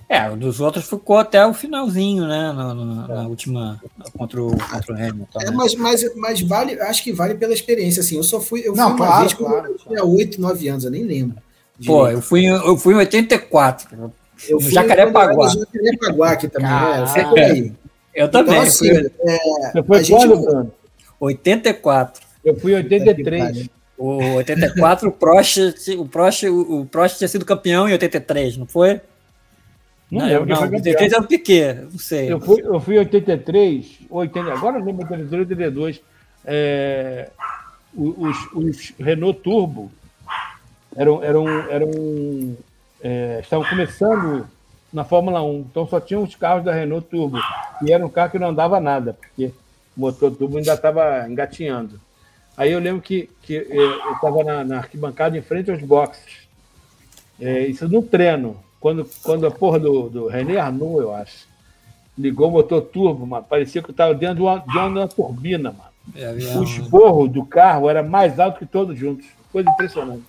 [0.09, 2.51] É, o dos outros ficou até o finalzinho, né?
[2.53, 3.81] Na, na- na última.
[4.17, 5.39] Contra o, contra o Hamilton.
[5.41, 5.51] É, né?
[5.55, 8.17] mas, mas, mas vale, acho que vale pela experiência, assim.
[8.17, 10.67] Eu só fui, eu Não, fui uma claro, vez quando claro, eu tinha 8, 9
[10.69, 11.37] anos, eu nem lembro.
[11.85, 14.11] Pô, eu fui, em- eu fui em 84.
[14.49, 15.35] eu fui Jacarepaguá.
[15.35, 17.29] quando eu Jacarepaguá aqui também, é, eu fui Caralho.
[17.29, 17.73] por aí.
[18.15, 18.53] Eu também.
[18.53, 20.71] Então, assim, fui é, Você foi gente quando, Bruno?
[21.19, 22.21] 84.
[22.43, 23.69] Eu fui em 83.
[23.97, 25.57] O 84, o Prost,
[25.97, 29.01] o Prost, o, o Prost tinha sido campeão em 83, não foi?
[30.11, 30.93] Não, não, lembro não, foi campeão.
[30.93, 32.31] 83 era o Piquet, não sei.
[32.31, 36.01] Eu fui, eu fui em 83, 80, agora eu lembro 83, 82.
[36.45, 37.29] É,
[37.95, 39.91] os, os Renault Turbo
[40.95, 42.57] eram, eram, eram,
[43.01, 44.47] é, estavam começando
[44.93, 47.37] na Fórmula 1, então só tinham os carros da Renault Turbo,
[47.83, 49.51] e era um carro que não andava nada, porque
[49.95, 51.99] o motor turbo ainda estava engatinhando.
[52.57, 56.47] Aí eu lembro que, que é, eu estava na, na arquibancada em frente aos boxes.
[57.39, 58.57] É, isso no treino.
[58.79, 61.47] Quando, quando a porra do, do René Arnoux, eu acho,
[62.17, 65.71] ligou o motor turbo, mano, parecia que eu estava dentro de uma, de uma turbina,
[65.71, 65.87] mano.
[66.15, 69.27] É, havia O esporro do carro era mais alto que todos juntos.
[69.51, 70.23] Coisa impressionante.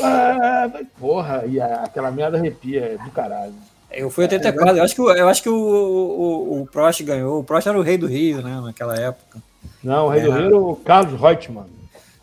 [0.00, 3.54] Ah, porra, e aquela merda arrepia, é do caralho.
[3.90, 7.40] Eu fui em 84, eu acho que, eu acho que o, o, o Prost ganhou.
[7.40, 9.38] O Prost era o rei do Rio, né, naquela época.
[9.82, 10.36] Não, o rei do É.
[10.36, 11.66] Rio era o Carlos Reutemann.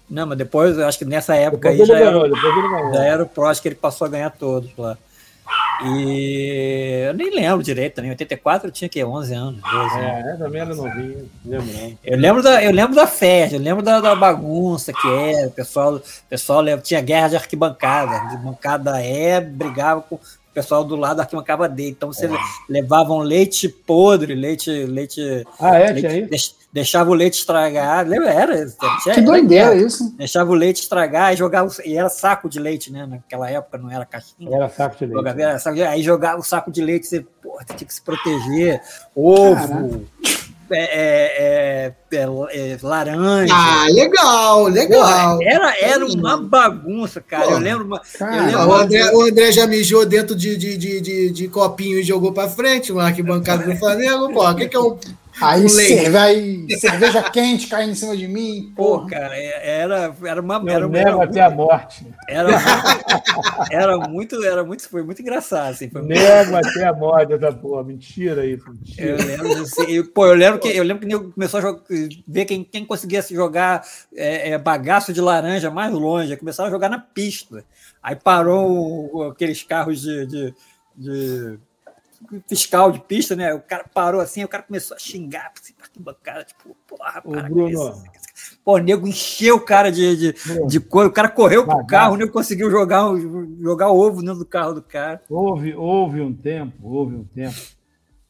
[0.10, 3.24] Não, mas depois, eu acho que nessa época Depois aí já ganhou, era, já era
[3.24, 4.98] o Prost que ele passou a ganhar todos lá.
[5.84, 8.10] E eu nem lembro direito também.
[8.10, 10.28] Em 84 eu tinha que 11 anos, 12 anos.
[10.28, 11.98] É, também era novinho, não lembro não.
[12.04, 15.48] Eu lembro da, eu lembro da festa, eu lembro da, da bagunça que era.
[15.48, 18.12] O pessoal, o pessoal tinha guerra de arquibancada.
[18.12, 20.20] A arquibancada E brigava com
[20.62, 21.90] pessoal do lado da arquibancada D.
[21.90, 22.30] Então você
[22.68, 24.70] levava um leite podre, leite.
[24.86, 25.22] leite,
[25.60, 26.30] Ah, é, leite tinha isso?
[26.30, 28.06] deix- deixava o leite estragar.
[28.08, 28.30] Lembra?
[28.34, 28.66] Era.
[29.02, 29.82] tinha- que doideira guerra.
[29.82, 30.14] isso.
[30.18, 31.72] Deixava o leite estragar e jogava.
[31.86, 33.06] E era saco de leite, né?
[33.06, 34.54] Naquela época não era caixinha.
[34.54, 35.16] Era saco de leite.
[35.18, 38.02] Jogava- era saco de- aí jogava o saco de leite, você porra, tinha que se
[38.02, 38.82] proteger.
[39.16, 40.00] Ovo, Caraca.
[40.72, 43.54] É, é, é, é, é, laranja.
[43.56, 45.38] Ah, legal, legal.
[45.38, 47.46] Porra, era, era uma bagunça, cara.
[47.46, 47.52] Pô.
[47.52, 47.86] Eu lembro.
[47.86, 50.78] Uma, eu Cara, lembro Ah, o, uma- André, o André já mijou dentro de, de,
[50.78, 54.32] de, de, de copinho e jogou pra frente, uma arquibancada do Flamengo.
[54.34, 54.98] Pô, o que, que é um.
[55.42, 58.74] Aí cerve- aí cerveja quente caindo em cima de mim.
[58.76, 59.10] Pô, Porra.
[59.10, 60.56] cara, é- era, era uma.
[60.70, 62.06] Eu Era, até a morte.
[62.28, 62.50] era,
[63.72, 65.90] era muito, era muito, foi muito engraçado, assim.
[65.90, 67.84] Foi muito- Nego até a morte essa porra.
[67.84, 69.16] Mentira isso, Eu mentira.
[69.26, 69.82] lembro, disso.
[69.84, 71.82] E, pô, eu lembro que eu lembro que o nego começou a jogar-
[72.28, 73.84] ver quem, quem conseguia se jogar
[74.16, 77.64] é, é, bagaço de laranja mais longe, começaram a jogar na pista.
[78.02, 80.54] Aí parou aqueles carros de, de-
[80.96, 81.60] de
[82.48, 83.54] fiscal de pista, né?
[83.54, 87.32] O cara parou assim, o cara começou a xingar assim, pra arquibancada, tipo, porra, Ô,
[87.32, 88.04] para com Bruno.
[88.64, 90.68] Pô, o nego encheu o cara de, de, Bruno.
[90.68, 91.88] de couro, o cara correu pro Bagaço.
[91.90, 95.22] carro, o nego conseguiu jogar, o- jogar ovo dentro do carro do cara.
[95.30, 97.58] Houve, houve um tempo, houve um tempo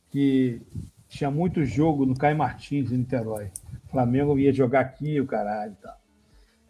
[0.09, 0.61] que
[1.07, 3.51] tinha muito jogo no Caio Martins, em Niterói.
[3.87, 5.97] O Flamengo ia jogar aqui, o caralho e tal.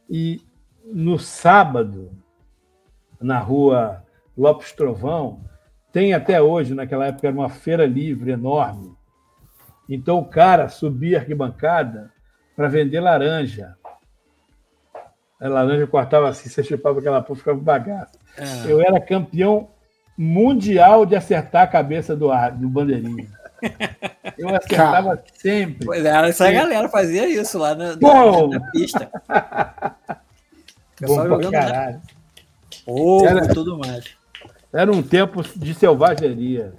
[0.10, 0.42] E
[0.86, 2.12] no sábado,
[3.22, 4.04] na rua
[4.38, 5.42] Lopes Trovão,
[5.92, 8.94] tem até hoje, naquela época era uma feira livre enorme.
[9.88, 12.12] Então o cara subia a arquibancada
[12.56, 13.76] para vender laranja.
[15.42, 18.12] A laranja cortava assim, você chupava aquela porra, ficava bagaço.
[18.38, 18.72] É.
[18.72, 19.70] Eu era campeão
[20.18, 23.28] mundial de acertar a cabeça do, ar- do bandeirinha.
[24.38, 25.86] Eu acertava sempre.
[25.86, 29.10] Pois é, essa galera fazia isso lá na, na- na pista.
[31.02, 31.52] Bom pra né?
[31.52, 32.02] caralho.
[32.86, 34.19] ovo Era- e tudo mais.
[34.72, 36.74] Era um tempo de selvageria.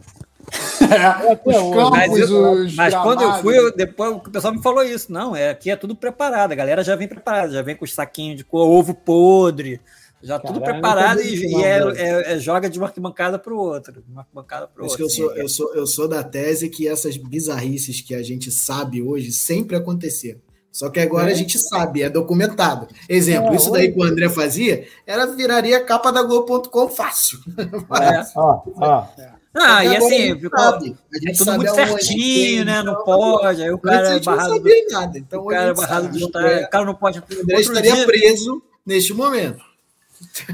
[0.80, 4.82] É, campos, Mas, eu- os mas quando eu fui, eu- depois o pessoal me falou
[4.82, 5.12] isso.
[5.12, 6.50] Não, é, aqui é tudo preparado.
[6.52, 9.78] A galera já vem preparada, já vem com os saquinhos de cor, ovo podre,
[10.22, 13.38] já tudo Caralho, preparado não sabia e, e é, é- é joga de uma arquibancada
[13.38, 13.92] para o outro.
[14.02, 14.96] de Uma arquibancada para Por isso outra.
[14.96, 15.40] que eu sou, assim.
[15.40, 19.76] eu, sou, eu sou da tese que essas bizarrices que a gente sabe hoje sempre
[19.76, 20.40] aconteceram.
[20.72, 22.86] Só que agora a gente sabe, é documentado.
[23.08, 27.38] Exemplo, É, isso daí que o André fazia, era viraria capa da Globo.com fácil.
[28.00, 28.22] É.
[28.36, 29.04] Ó, ó.
[29.52, 30.96] Ah, e assim, ficou, sabe.
[31.12, 32.82] A é gente tudo sabe muito certinho, né?
[32.84, 33.62] Não então, pode.
[33.62, 34.54] Aí o cara a é gente não barrado.
[34.54, 35.18] sabia nada.
[35.18, 36.48] Então, O cara é barrado do O estádio.
[36.48, 37.18] André- O cara não pode.
[37.18, 39.64] o André estaria dia, preso neste momento.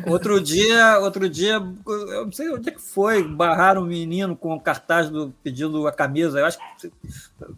[0.06, 1.55] Outro dia, outro dia,
[1.86, 5.86] eu não sei onde é que foi, barraram um menino com o cartaz do, pedindo
[5.86, 6.90] a camisa, eu acho que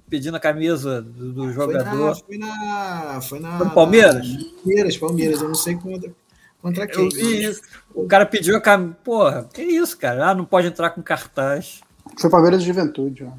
[0.09, 2.16] pedindo a camisa do, do Foi na, jogador.
[2.16, 3.20] foi na.
[3.20, 3.59] Foi na.
[3.59, 4.14] Foi no Palmeiras?
[4.28, 5.40] na- Palmeiras, Palmeiras.
[5.43, 6.10] Eu não sei contra,
[6.60, 7.05] contra quem.
[7.05, 7.62] Eu vi isso.
[7.94, 8.97] O cara pediu a camisa.
[9.05, 10.30] Porra, que isso, cara?
[10.30, 11.80] Ah, não pode entrar com cartaz.
[12.18, 13.28] Foi Palmeiras de Juventude, ó.
[13.28, 13.35] Tá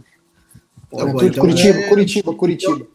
[0.91, 2.87] bom, Juventude, então Curitiba, é- Curitiba, Curitiba.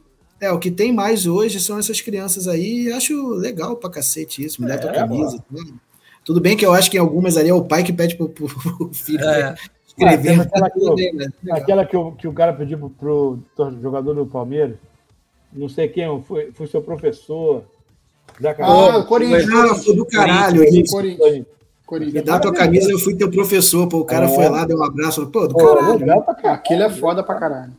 [0.45, 2.93] É, o que tem mais hoje são essas crianças aí.
[2.93, 5.43] Acho legal pra cacete isso, me dá tua É, camisa.
[5.49, 5.75] tudo.
[6.25, 8.29] Tudo bem que eu acho que em algumas ali é o pai que pede pro,
[8.29, 9.43] pro- pro filho É.
[9.51, 9.55] né,
[9.87, 10.41] escrever.
[10.41, 11.27] Ah, aquela que eu- bem, né?
[11.51, 14.77] Aquela que o, que o cara pediu pro, pro jogador do Palmeiras,
[15.53, 17.63] não sei quem, foi, foi seu professor.
[18.41, 19.45] Da Ah, o Corinthians.
[19.53, 20.93] Ah, foi do caralho Corinthians, isso.
[20.97, 21.33] Corinthians.
[21.39, 21.47] Me
[21.87, 22.25] Corinthians.
[22.25, 23.87] dá tua camisa, eu fui teu professor.
[23.87, 24.29] Pô, o cara É.
[24.35, 25.27] foi lá, deu um abraço.
[25.27, 25.99] Pô, do Pô, caralho.
[26.01, 26.25] caralho.
[26.45, 27.73] Aquele é foda pra caralho.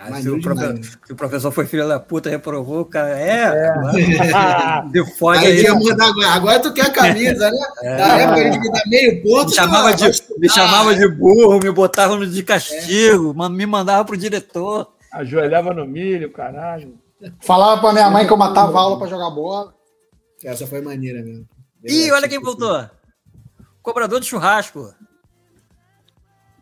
[0.00, 3.18] Ah, se, o profe- se o professor foi filho da puta, reprovou, o cara.
[3.18, 3.72] É,
[4.32, 5.62] Ah, deu fode Aí aí.
[5.62, 6.28] ia mandar agora.
[6.28, 7.58] Agora tu quer a camisa, né?
[7.98, 9.48] Na época a gente me dá meio ponto.
[9.48, 10.04] Me chamava, de,
[10.38, 14.86] me chamava de burro, me botava no de castigo, ma- me mandava pro diretor.
[15.12, 16.94] ajoelhava no milho, caralho.
[17.40, 19.74] Falava pra minha mãe que eu matava aula pra jogar bola.
[20.44, 21.44] Essa foi maneira mesmo.
[21.84, 22.88] Ih, olha quem voltou.
[23.82, 24.94] Cobrador de churrasco.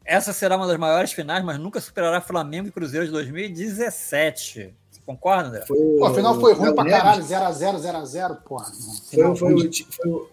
[0.06, 4.72] Essa será uma das maiores finais, mas nunca superará Flamengo e Cruzeiro de 2017.
[4.90, 5.66] Você concorda, André?
[5.66, 7.22] Foi Pô, afinal foi ruim pra caralho.
[7.24, 8.66] 0x0, 0x0, porra.
[9.12, 10.28] Foi, o- foi, o- foi o-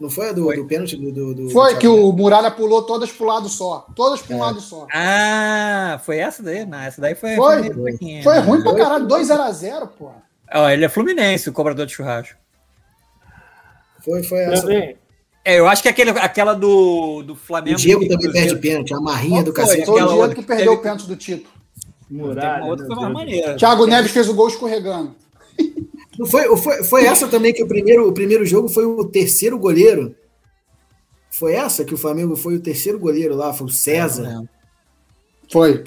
[0.00, 2.82] Não foi a do, do pênalti do, do, do- Foi do que o Muralha pulou
[2.82, 3.86] todas pro lado só.
[3.94, 4.86] Todas pro lado só.
[4.94, 6.64] Ah, foi essa daí?
[6.66, 7.34] Não, essa daí foi.
[7.36, 7.70] Foi.
[8.22, 8.40] Foi né?
[8.40, 9.06] ruim pra caralho.
[9.06, 10.22] 2x0, porra.
[10.54, 12.38] Ó, ele é Fluminense, o cobrador de churrasco.
[14.04, 14.62] Foi, foi essa.
[14.62, 14.96] Também,
[15.46, 17.78] É, eu acho que aquele, aquela do, do O Flamengo.
[17.78, 19.86] Diego e também perde pênalti, a marrinha do cacete.
[19.86, 21.54] Foi o Aquela Diego que perdeu o pênalti do título.
[22.10, 22.64] Muralha.
[22.64, 23.56] uma outra foi mais maneira.
[23.56, 25.14] Thiago Neves fez o gol escorregando.
[26.18, 29.56] Não foi, foi, foi essa também que o primeiro, o primeiro jogo foi o terceiro
[29.56, 30.16] goleiro.
[31.30, 34.42] Foi essa que o Flamengo foi o terceiro goleiro lá, foi o César.
[35.50, 35.82] Foi.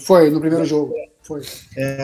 [0.00, 0.94] Foi, no primeiro jogo.
[1.22, 1.42] Foi.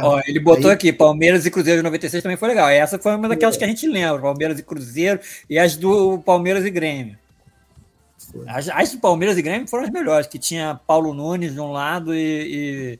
[0.03, 2.69] Ó, ele botou Aí- aqui, Palmeiras e Cruzeiro de 96 também foi legal.
[2.69, 5.21] Essa foi uma daquelas que a gente lembra, Palmeiras e Cruzeiro,
[5.51, 7.17] e as do Palmeiras e Grêmio.
[8.47, 11.73] As, as do Palmeiras e Grêmio foram as melhores, que tinha Paulo Nunes de um
[11.73, 12.99] lado e,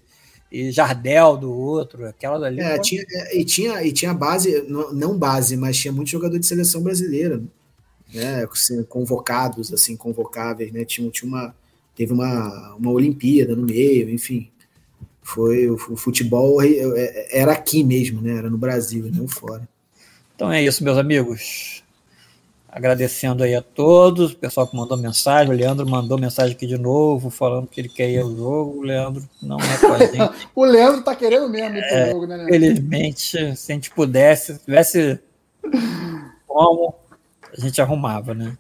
[0.51, 2.07] e, e Jardel do outro.
[2.07, 2.61] Aquela dali.
[2.61, 6.11] É, foi- tinha, é, e, tinha, e tinha base, não, não base, mas tinha muito
[6.11, 7.43] jogador de seleção brasileira,
[8.13, 8.47] né?
[8.51, 10.85] assim, convocados, assim, convocáveis, né?
[10.85, 11.55] Tinha, tinha uma,
[11.97, 14.51] teve uma, uma Olimpíada no meio, enfim.
[15.23, 18.37] Foi o, o futebol é, é, era aqui mesmo, né?
[18.37, 19.67] Era no Brasil, não fora.
[20.37, 21.83] Então é isso, meus amigos.
[22.69, 25.53] Agradecendo aí a todos, o pessoal que mandou mensagem.
[25.53, 28.81] O Leandro mandou mensagem aqui de novo, falando que ele quer ir ao jogo.
[28.81, 30.37] O Leandro não é com a gente.
[30.55, 32.53] O Leandro tá querendo mesmo ir pro jogo, né, Leandro?
[32.53, 35.19] Felizmente, se a gente pudesse, se tivesse
[36.47, 36.95] como,
[37.57, 38.57] a gente arrumava, né?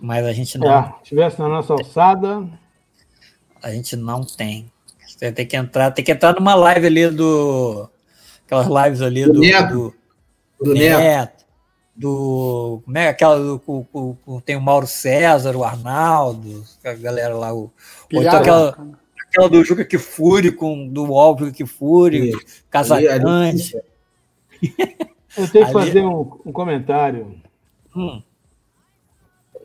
[0.00, 2.48] Mas a gente não, É, tivesse na nossa alçada,
[3.62, 4.70] a gente não tem.
[5.06, 7.88] Você tem que entrar, tem que entrar numa live ali do.
[8.46, 9.40] Aquelas lives ali Do do.
[9.40, 9.94] Neto.
[10.58, 11.44] do, Do Neto.
[11.94, 16.92] do- como é aquela do, com- com- com- tem o Mauro César, o Arnaldo, a
[16.94, 17.70] galera lá, o,
[18.12, 18.76] ou então aquela,
[19.28, 22.32] aquela do Juca Kifuri com do Óbvio Kifuri,
[22.70, 23.76] Casagrande.
[25.36, 27.38] eu tenho que Ali- fazer um, um comentário.
[27.94, 28.22] Hum.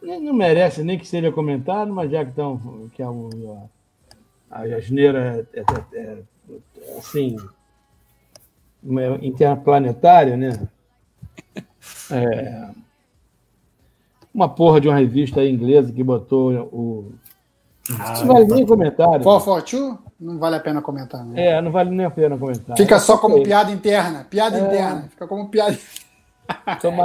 [0.05, 2.89] Não merece nem que seja comentário, mas já que estão.
[2.93, 3.09] Que é a,
[4.51, 5.63] a asneira é, é-
[5.93, 7.35] é- é, assim.
[8.83, 10.67] uma- interplanetária, né?
[12.11, 12.69] É,
[14.33, 17.11] uma porra de uma revista aí inglesa que botou o.
[17.99, 19.23] Ah, Não vale nem comentário.
[19.23, 19.97] For, for two?
[20.19, 21.23] Não vale a pena comentar.
[21.23, 21.37] Não.
[21.37, 22.75] É, não vale nem a pena comentar.
[22.77, 24.25] Fica só como piada interna.
[24.29, 24.61] Piada É.
[24.61, 25.01] interna.
[25.09, 25.71] Fica como piada.
[25.73, 25.77] No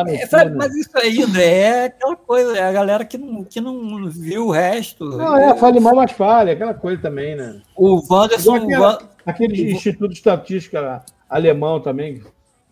[0.08, 3.60] É, sabe, mas isso aí, André, é aquela coisa, é a galera que não, que
[3.60, 5.04] não viu o resto.
[5.04, 7.60] Não, é, fale mal, mas fale, aquela coisa também, né?
[7.76, 8.56] O Wanderson.
[8.56, 12.22] Aquela- Van- Aquele Instituto de Estatística alemão também,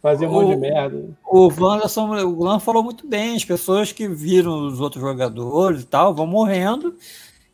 [0.02, 1.04] fazia um monte de merda.
[1.26, 5.86] O Wanderson, o Lan falou muito bem, as pessoas que viram os outros jogadores e
[5.86, 6.94] tal vão morrendo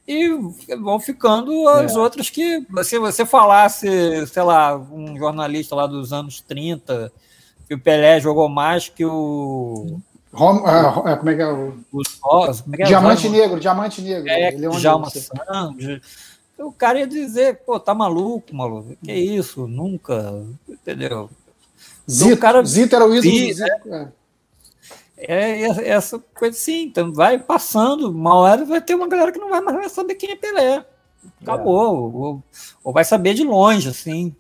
[0.07, 0.29] e
[0.81, 1.99] vão ficando as É.
[1.99, 7.11] outras que, se você falasse, sei lá, um jornalista lá dos anos 30,
[7.69, 9.99] que o Pelé jogou mais que o.
[10.33, 11.47] Rom- ah, é, como é que é?
[11.47, 11.75] O...
[11.93, 12.87] como é que é?
[12.87, 14.29] Diamante negro, diamante negro.
[14.29, 16.01] É, Ele é Djalma Santos.
[16.59, 18.97] O cara ia dizer, pô, tá maluco, maluco.
[19.03, 19.67] Que isso?
[19.67, 20.45] Nunca.
[20.69, 21.29] Entendeu?
[22.11, 23.95] Zito, o cara- Zito era o ídolo Sim, do Zico.
[23.95, 24.09] É.
[25.17, 29.39] É essa- essa coisa assim, então vai passando, uma hora vai ter uma galera que
[29.39, 30.85] não vai mais saber quem é Pelé.
[31.41, 32.13] Acabou.
[32.13, 32.43] Ou,
[32.83, 34.35] ou vai saber de longe, assim.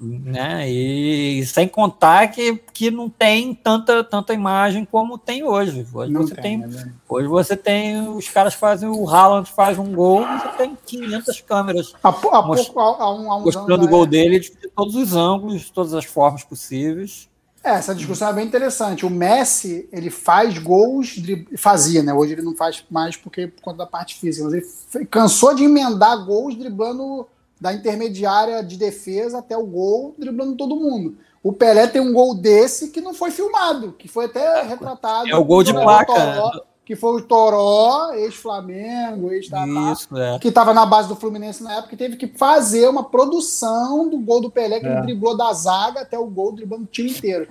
[0.00, 0.66] Né?
[0.70, 5.86] E sem contar que, que não tem tanta, tanta imagem como tem hoje.
[5.92, 6.92] Hoje Não você tem, tem, né?
[7.06, 11.92] hoje você tem, os caras fazem, o Haaland faz um gol, você tem 500 câmeras
[12.02, 14.10] Há, há Most- pouco, há, um, há mostrando o gol né?
[14.10, 17.28] dele de todos os ângulos, de todas as formas possíveis.
[17.62, 19.04] É, essa discussão é bem interessante.
[19.04, 21.16] O Messi, ele faz gols,
[21.58, 22.10] fazia, né?
[22.14, 25.64] Hoje ele não faz mais porque por conta da parte física, mas ele cansou de
[25.64, 27.26] emendar gols driblando
[27.60, 31.18] da intermediária de defesa até o gol, driblando todo mundo.
[31.42, 35.28] O Pelé tem um gol desse que não foi filmado, que foi até retratado.
[35.28, 36.12] É o gol de placa.
[36.12, 36.50] Toró,
[36.84, 40.38] que foi o Toró, ex-Flamengo, ex-Tatá, Isso, é.
[40.38, 44.18] que estava na base do Fluminense na época, e teve que fazer uma produção do
[44.18, 44.92] gol do Pelé, que É.
[44.92, 47.48] ele driblou da zaga até o gol, driblando o time inteiro.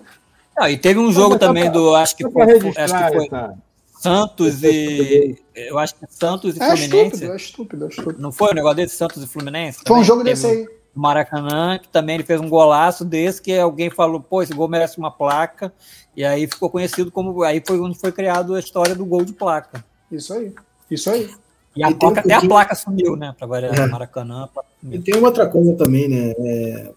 [0.57, 2.59] Ah, e teve um jogo Mas só também pra- do, acho que foi, acho que
[2.69, 3.53] foi essa.
[4.01, 5.37] Santos e.
[5.55, 7.15] Eu acho que Santos e É Fluminense.
[7.15, 8.21] estúpido, é estúpido, é estúpido.
[8.21, 9.79] Não foi o negócio desse Santos e Fluminense?
[9.85, 10.67] Foi um jogo desse aí.
[10.95, 14.97] Maracanã, que também ele fez um golaço desse, que alguém falou, pô, esse gol merece
[14.97, 15.71] uma placa.
[16.15, 17.43] E aí ficou conhecido como.
[17.43, 19.83] Aí foi onde foi criado a história do gol de placa.
[20.11, 20.53] Isso aí.
[20.89, 21.29] Isso aí.
[21.75, 23.35] E a E tem um placa, até a placa sumiu, né?
[23.37, 23.85] Pra variar É.
[23.85, 24.49] Maracanã.
[24.89, 26.33] E tem uma outra coisa também, né?
[26.37, 26.91] É,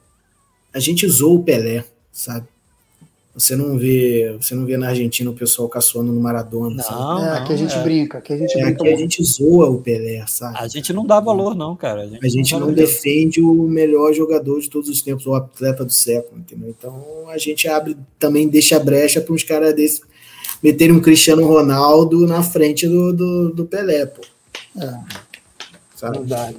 [0.75, 2.47] a gente zoou o Pelé, sabe?
[3.35, 7.01] Você não vê, você não vê na Argentina o pessoal caçoando no Maradona, sabe?
[7.01, 7.83] Não, é, não, aqui a gente é.
[7.83, 8.83] brinca, aqui a gente É, brinca.
[8.83, 10.59] aqui a gente zoa o Pelé, sabe?
[10.59, 12.03] A gente não dá valor, não, cara.
[12.23, 12.87] A gente não valoriza.
[12.87, 16.75] defende o melhor jogador de todos os tempos, o atleta do século, entendeu?
[16.79, 20.03] Então a gente abre, também deixa brecha para uns caras desses
[20.63, 24.21] meterem um Cristiano Ronaldo na frente do, do, do Pelé, pô.
[24.79, 24.95] É.
[25.97, 26.19] Sabe?
[26.19, 26.57] Verdade.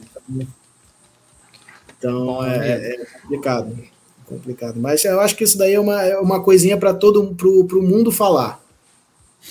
[2.00, 3.93] Então é, é complicado.
[4.34, 4.80] Complicado.
[4.80, 7.81] Mas eu acho que isso daí é uma, é uma coisinha para todo pro, pro
[7.81, 8.61] mundo falar.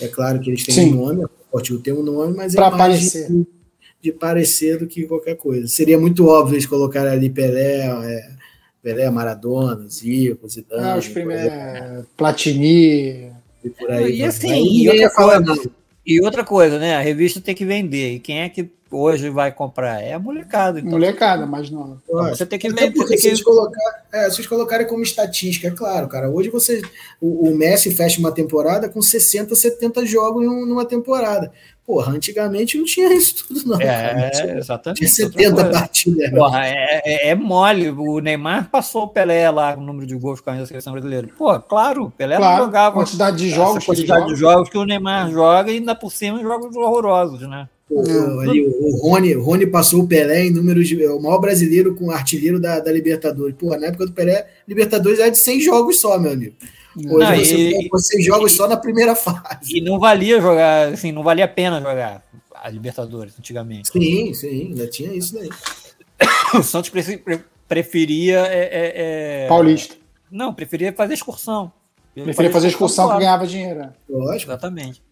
[0.00, 0.94] É claro que eles têm Sim.
[0.94, 3.28] um nome, Portil tem um nome, mas Pra é mais aparecer.
[3.30, 3.46] de,
[4.02, 5.66] de parecer do que qualquer coisa.
[5.68, 8.30] Seria muito óbvio eles colocarem ali Pelé, é,
[8.82, 11.46] Pelé, Maradona, Zico, Zidane, É, os primeiros.
[11.52, 13.30] exemplo, Platini.
[13.64, 14.16] e por aí.
[14.16, 15.70] E assim, Aí e outra coisa.
[16.04, 16.96] E outra coisa, né?
[16.96, 18.14] A revista tem que vender.
[18.14, 20.01] E quem é que hoje vai comprar?
[20.02, 20.78] É a molecada.
[20.78, 21.98] Então, Molecada, mas não.
[22.05, 22.93] então você tem que ver.
[22.93, 23.43] porque se que...
[23.43, 26.31] colocar, é, se colocarem como estatística, é claro, cara.
[26.31, 26.82] Hoje você.
[27.20, 31.52] O, o Messi fecha uma temporada com 60, 70 jogos em um- numa temporada.
[31.85, 33.77] Porra, antigamente não tinha isso tudo, não.
[33.77, 33.90] cara.
[34.20, 34.98] É, Tinha, exatamente.
[35.05, 35.78] tinha outra 70 coisa.
[35.81, 36.31] partidas.
[36.32, 36.39] né?
[36.39, 37.90] Porra, é, é- é mole.
[37.90, 41.28] O Neymar passou o Pelé lá com o número de gols com a seleção brasileira.
[41.36, 44.85] Pô, claro, o Pelé não Claro, jogava quantidade de jogos quantidade de jogos que o
[44.85, 47.69] Neymar joga e ainda por cima jogos horrorosos, né?
[47.94, 51.02] O, ali, o, o Rony, Rony passou o Pelé em números de.
[51.05, 53.55] É o maior brasileiro com artilheiro da, da Libertadores.
[53.56, 56.55] Porra, na época do Pelé, Libertadores era de 100 jogos só, meu amigo.
[56.97, 59.77] Hoje Não, você e- pega 100 jogos só na primeira fase.
[59.77, 62.23] E não valia jogar, assim, não valia a pena jogar
[62.55, 63.89] a Libertadores antigamente.
[63.90, 65.48] Sim, sim, ainda tinha isso daí.
[66.55, 68.39] O Santos pre- pre- preferia.
[68.47, 68.93] é, é,
[69.44, 69.97] é- Paulista.
[70.31, 71.73] Não, preferia fazer excursão.
[72.14, 73.20] Preferia fazer excursão que claro.
[73.20, 73.89] ganhava dinheiro.
[74.09, 74.51] Lógico.
[74.52, 75.02] Exatamente.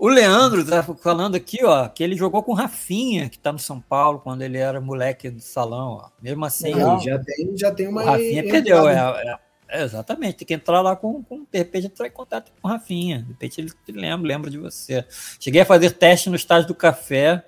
[0.00, 3.58] O Leandro tá falando aqui, ó, que ele jogou com o Rafinha, que tá no
[3.58, 6.08] São Paulo, quando ele era moleque do salão, ó.
[6.22, 6.96] Mesmo assim, Legal.
[6.96, 8.02] Aí já tem, já tem o uma.
[8.02, 8.50] Rafinha entrada.
[8.50, 8.88] perdeu.
[8.88, 9.38] É, é-
[9.72, 11.40] é, exatamente, tem que entrar lá com, com.
[11.52, 13.20] De repente entrar em contato com o Rafinha.
[13.20, 15.04] De repente ele te lembra, lembra de você.
[15.38, 17.44] Cheguei a fazer teste no estádio do café.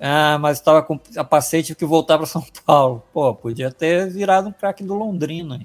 [0.00, 3.04] Ah, mas estava com a passeio, tive que voltar para São Paulo.
[3.12, 5.64] Pô, podia ter virado um craque do Londrina.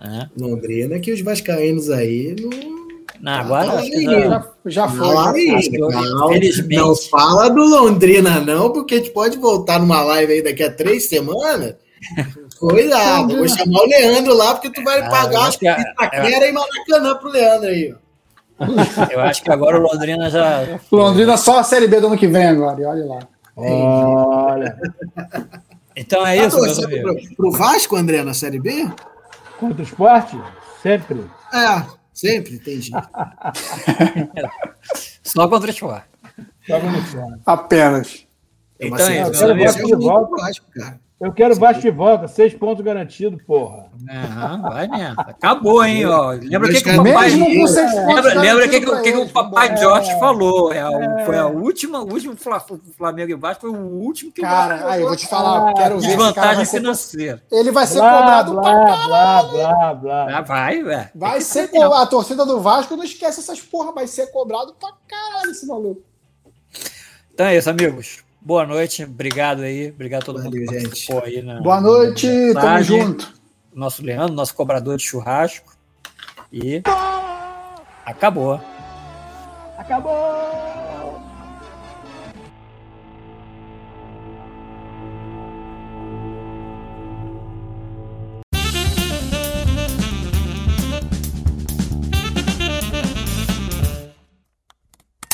[0.00, 0.28] É.
[0.36, 2.79] Londrina que os vascaínos aí não.
[3.20, 4.98] Não, agora Ah, acho que aí, já- Já, foi.
[4.98, 10.32] Não, aí, eu- não, fala do Londrina, não, porque a gente pode voltar numa live
[10.32, 11.74] aí daqui a três semanas.
[12.58, 15.78] Cuidado, vou chamar o Leandro lá, porque tu vai Ah, eu pagar acho que a-
[15.80, 17.94] Itaquera e Maracanã pro Leandro aí.
[19.10, 20.78] Eu acho que agora o Londrina já.
[20.90, 23.18] Londrina só a Série B do ano que vem agora, e olha lá.
[23.56, 24.76] Olha,
[25.96, 27.26] Então é Tá isso, amigos.
[27.26, 28.88] pro, pro Vasco, André, na Série B?
[29.58, 30.38] contra o esporte,
[30.82, 31.22] sempre.
[31.52, 31.82] É,
[32.20, 32.90] sempre, entendi.
[35.22, 36.06] Só contra o esporte.
[36.66, 37.40] Joga no esporte.
[37.46, 38.26] Apenas.
[38.78, 39.86] Então é eu amigos.
[39.86, 40.28] de volta.
[40.28, 41.00] pro Vasco, cara.
[41.20, 43.90] Eu quero o Vasco de volta, seis pontos garantidos, porra.
[44.10, 45.14] Aham, vai mesmo.
[45.20, 46.06] Acabou, hein?
[46.06, 46.30] Ó.
[46.30, 47.30] Lembra o que, que o papai.
[47.30, 49.82] Lembra, lembra o que, que, o- que, o papai vambora.
[49.82, 50.72] Jorge falou?
[50.72, 52.64] É, o- foi a última, o último Fla-
[52.96, 55.74] Flamengo e Vasco foi o último que o Cara, Vasco aí, eu vou te falar,
[55.74, 57.42] quero ver desvantagem financeira.
[57.52, 60.38] Ele vai ser Blá, cobrado pra blá, blá, blá, blá.
[60.38, 61.08] Ah, vai, velho.
[61.14, 64.88] Vai ser co- a torcida do Vasco não esquece essas porra, vai ser cobrado pra
[65.06, 66.00] caralho esse maluco.
[67.34, 68.24] Então é isso, amigos.
[68.42, 70.88] Boa noite, obrigado aí, obrigado a todo mundo Valeu, que gente.
[70.88, 71.42] participou aí.
[71.42, 73.34] Na, Boa noite, na tamo junto.
[73.74, 75.74] Nosso Leandro, nosso cobrador de churrasco.
[76.52, 76.82] E
[78.06, 78.60] acabou.
[79.76, 80.49] Acabou!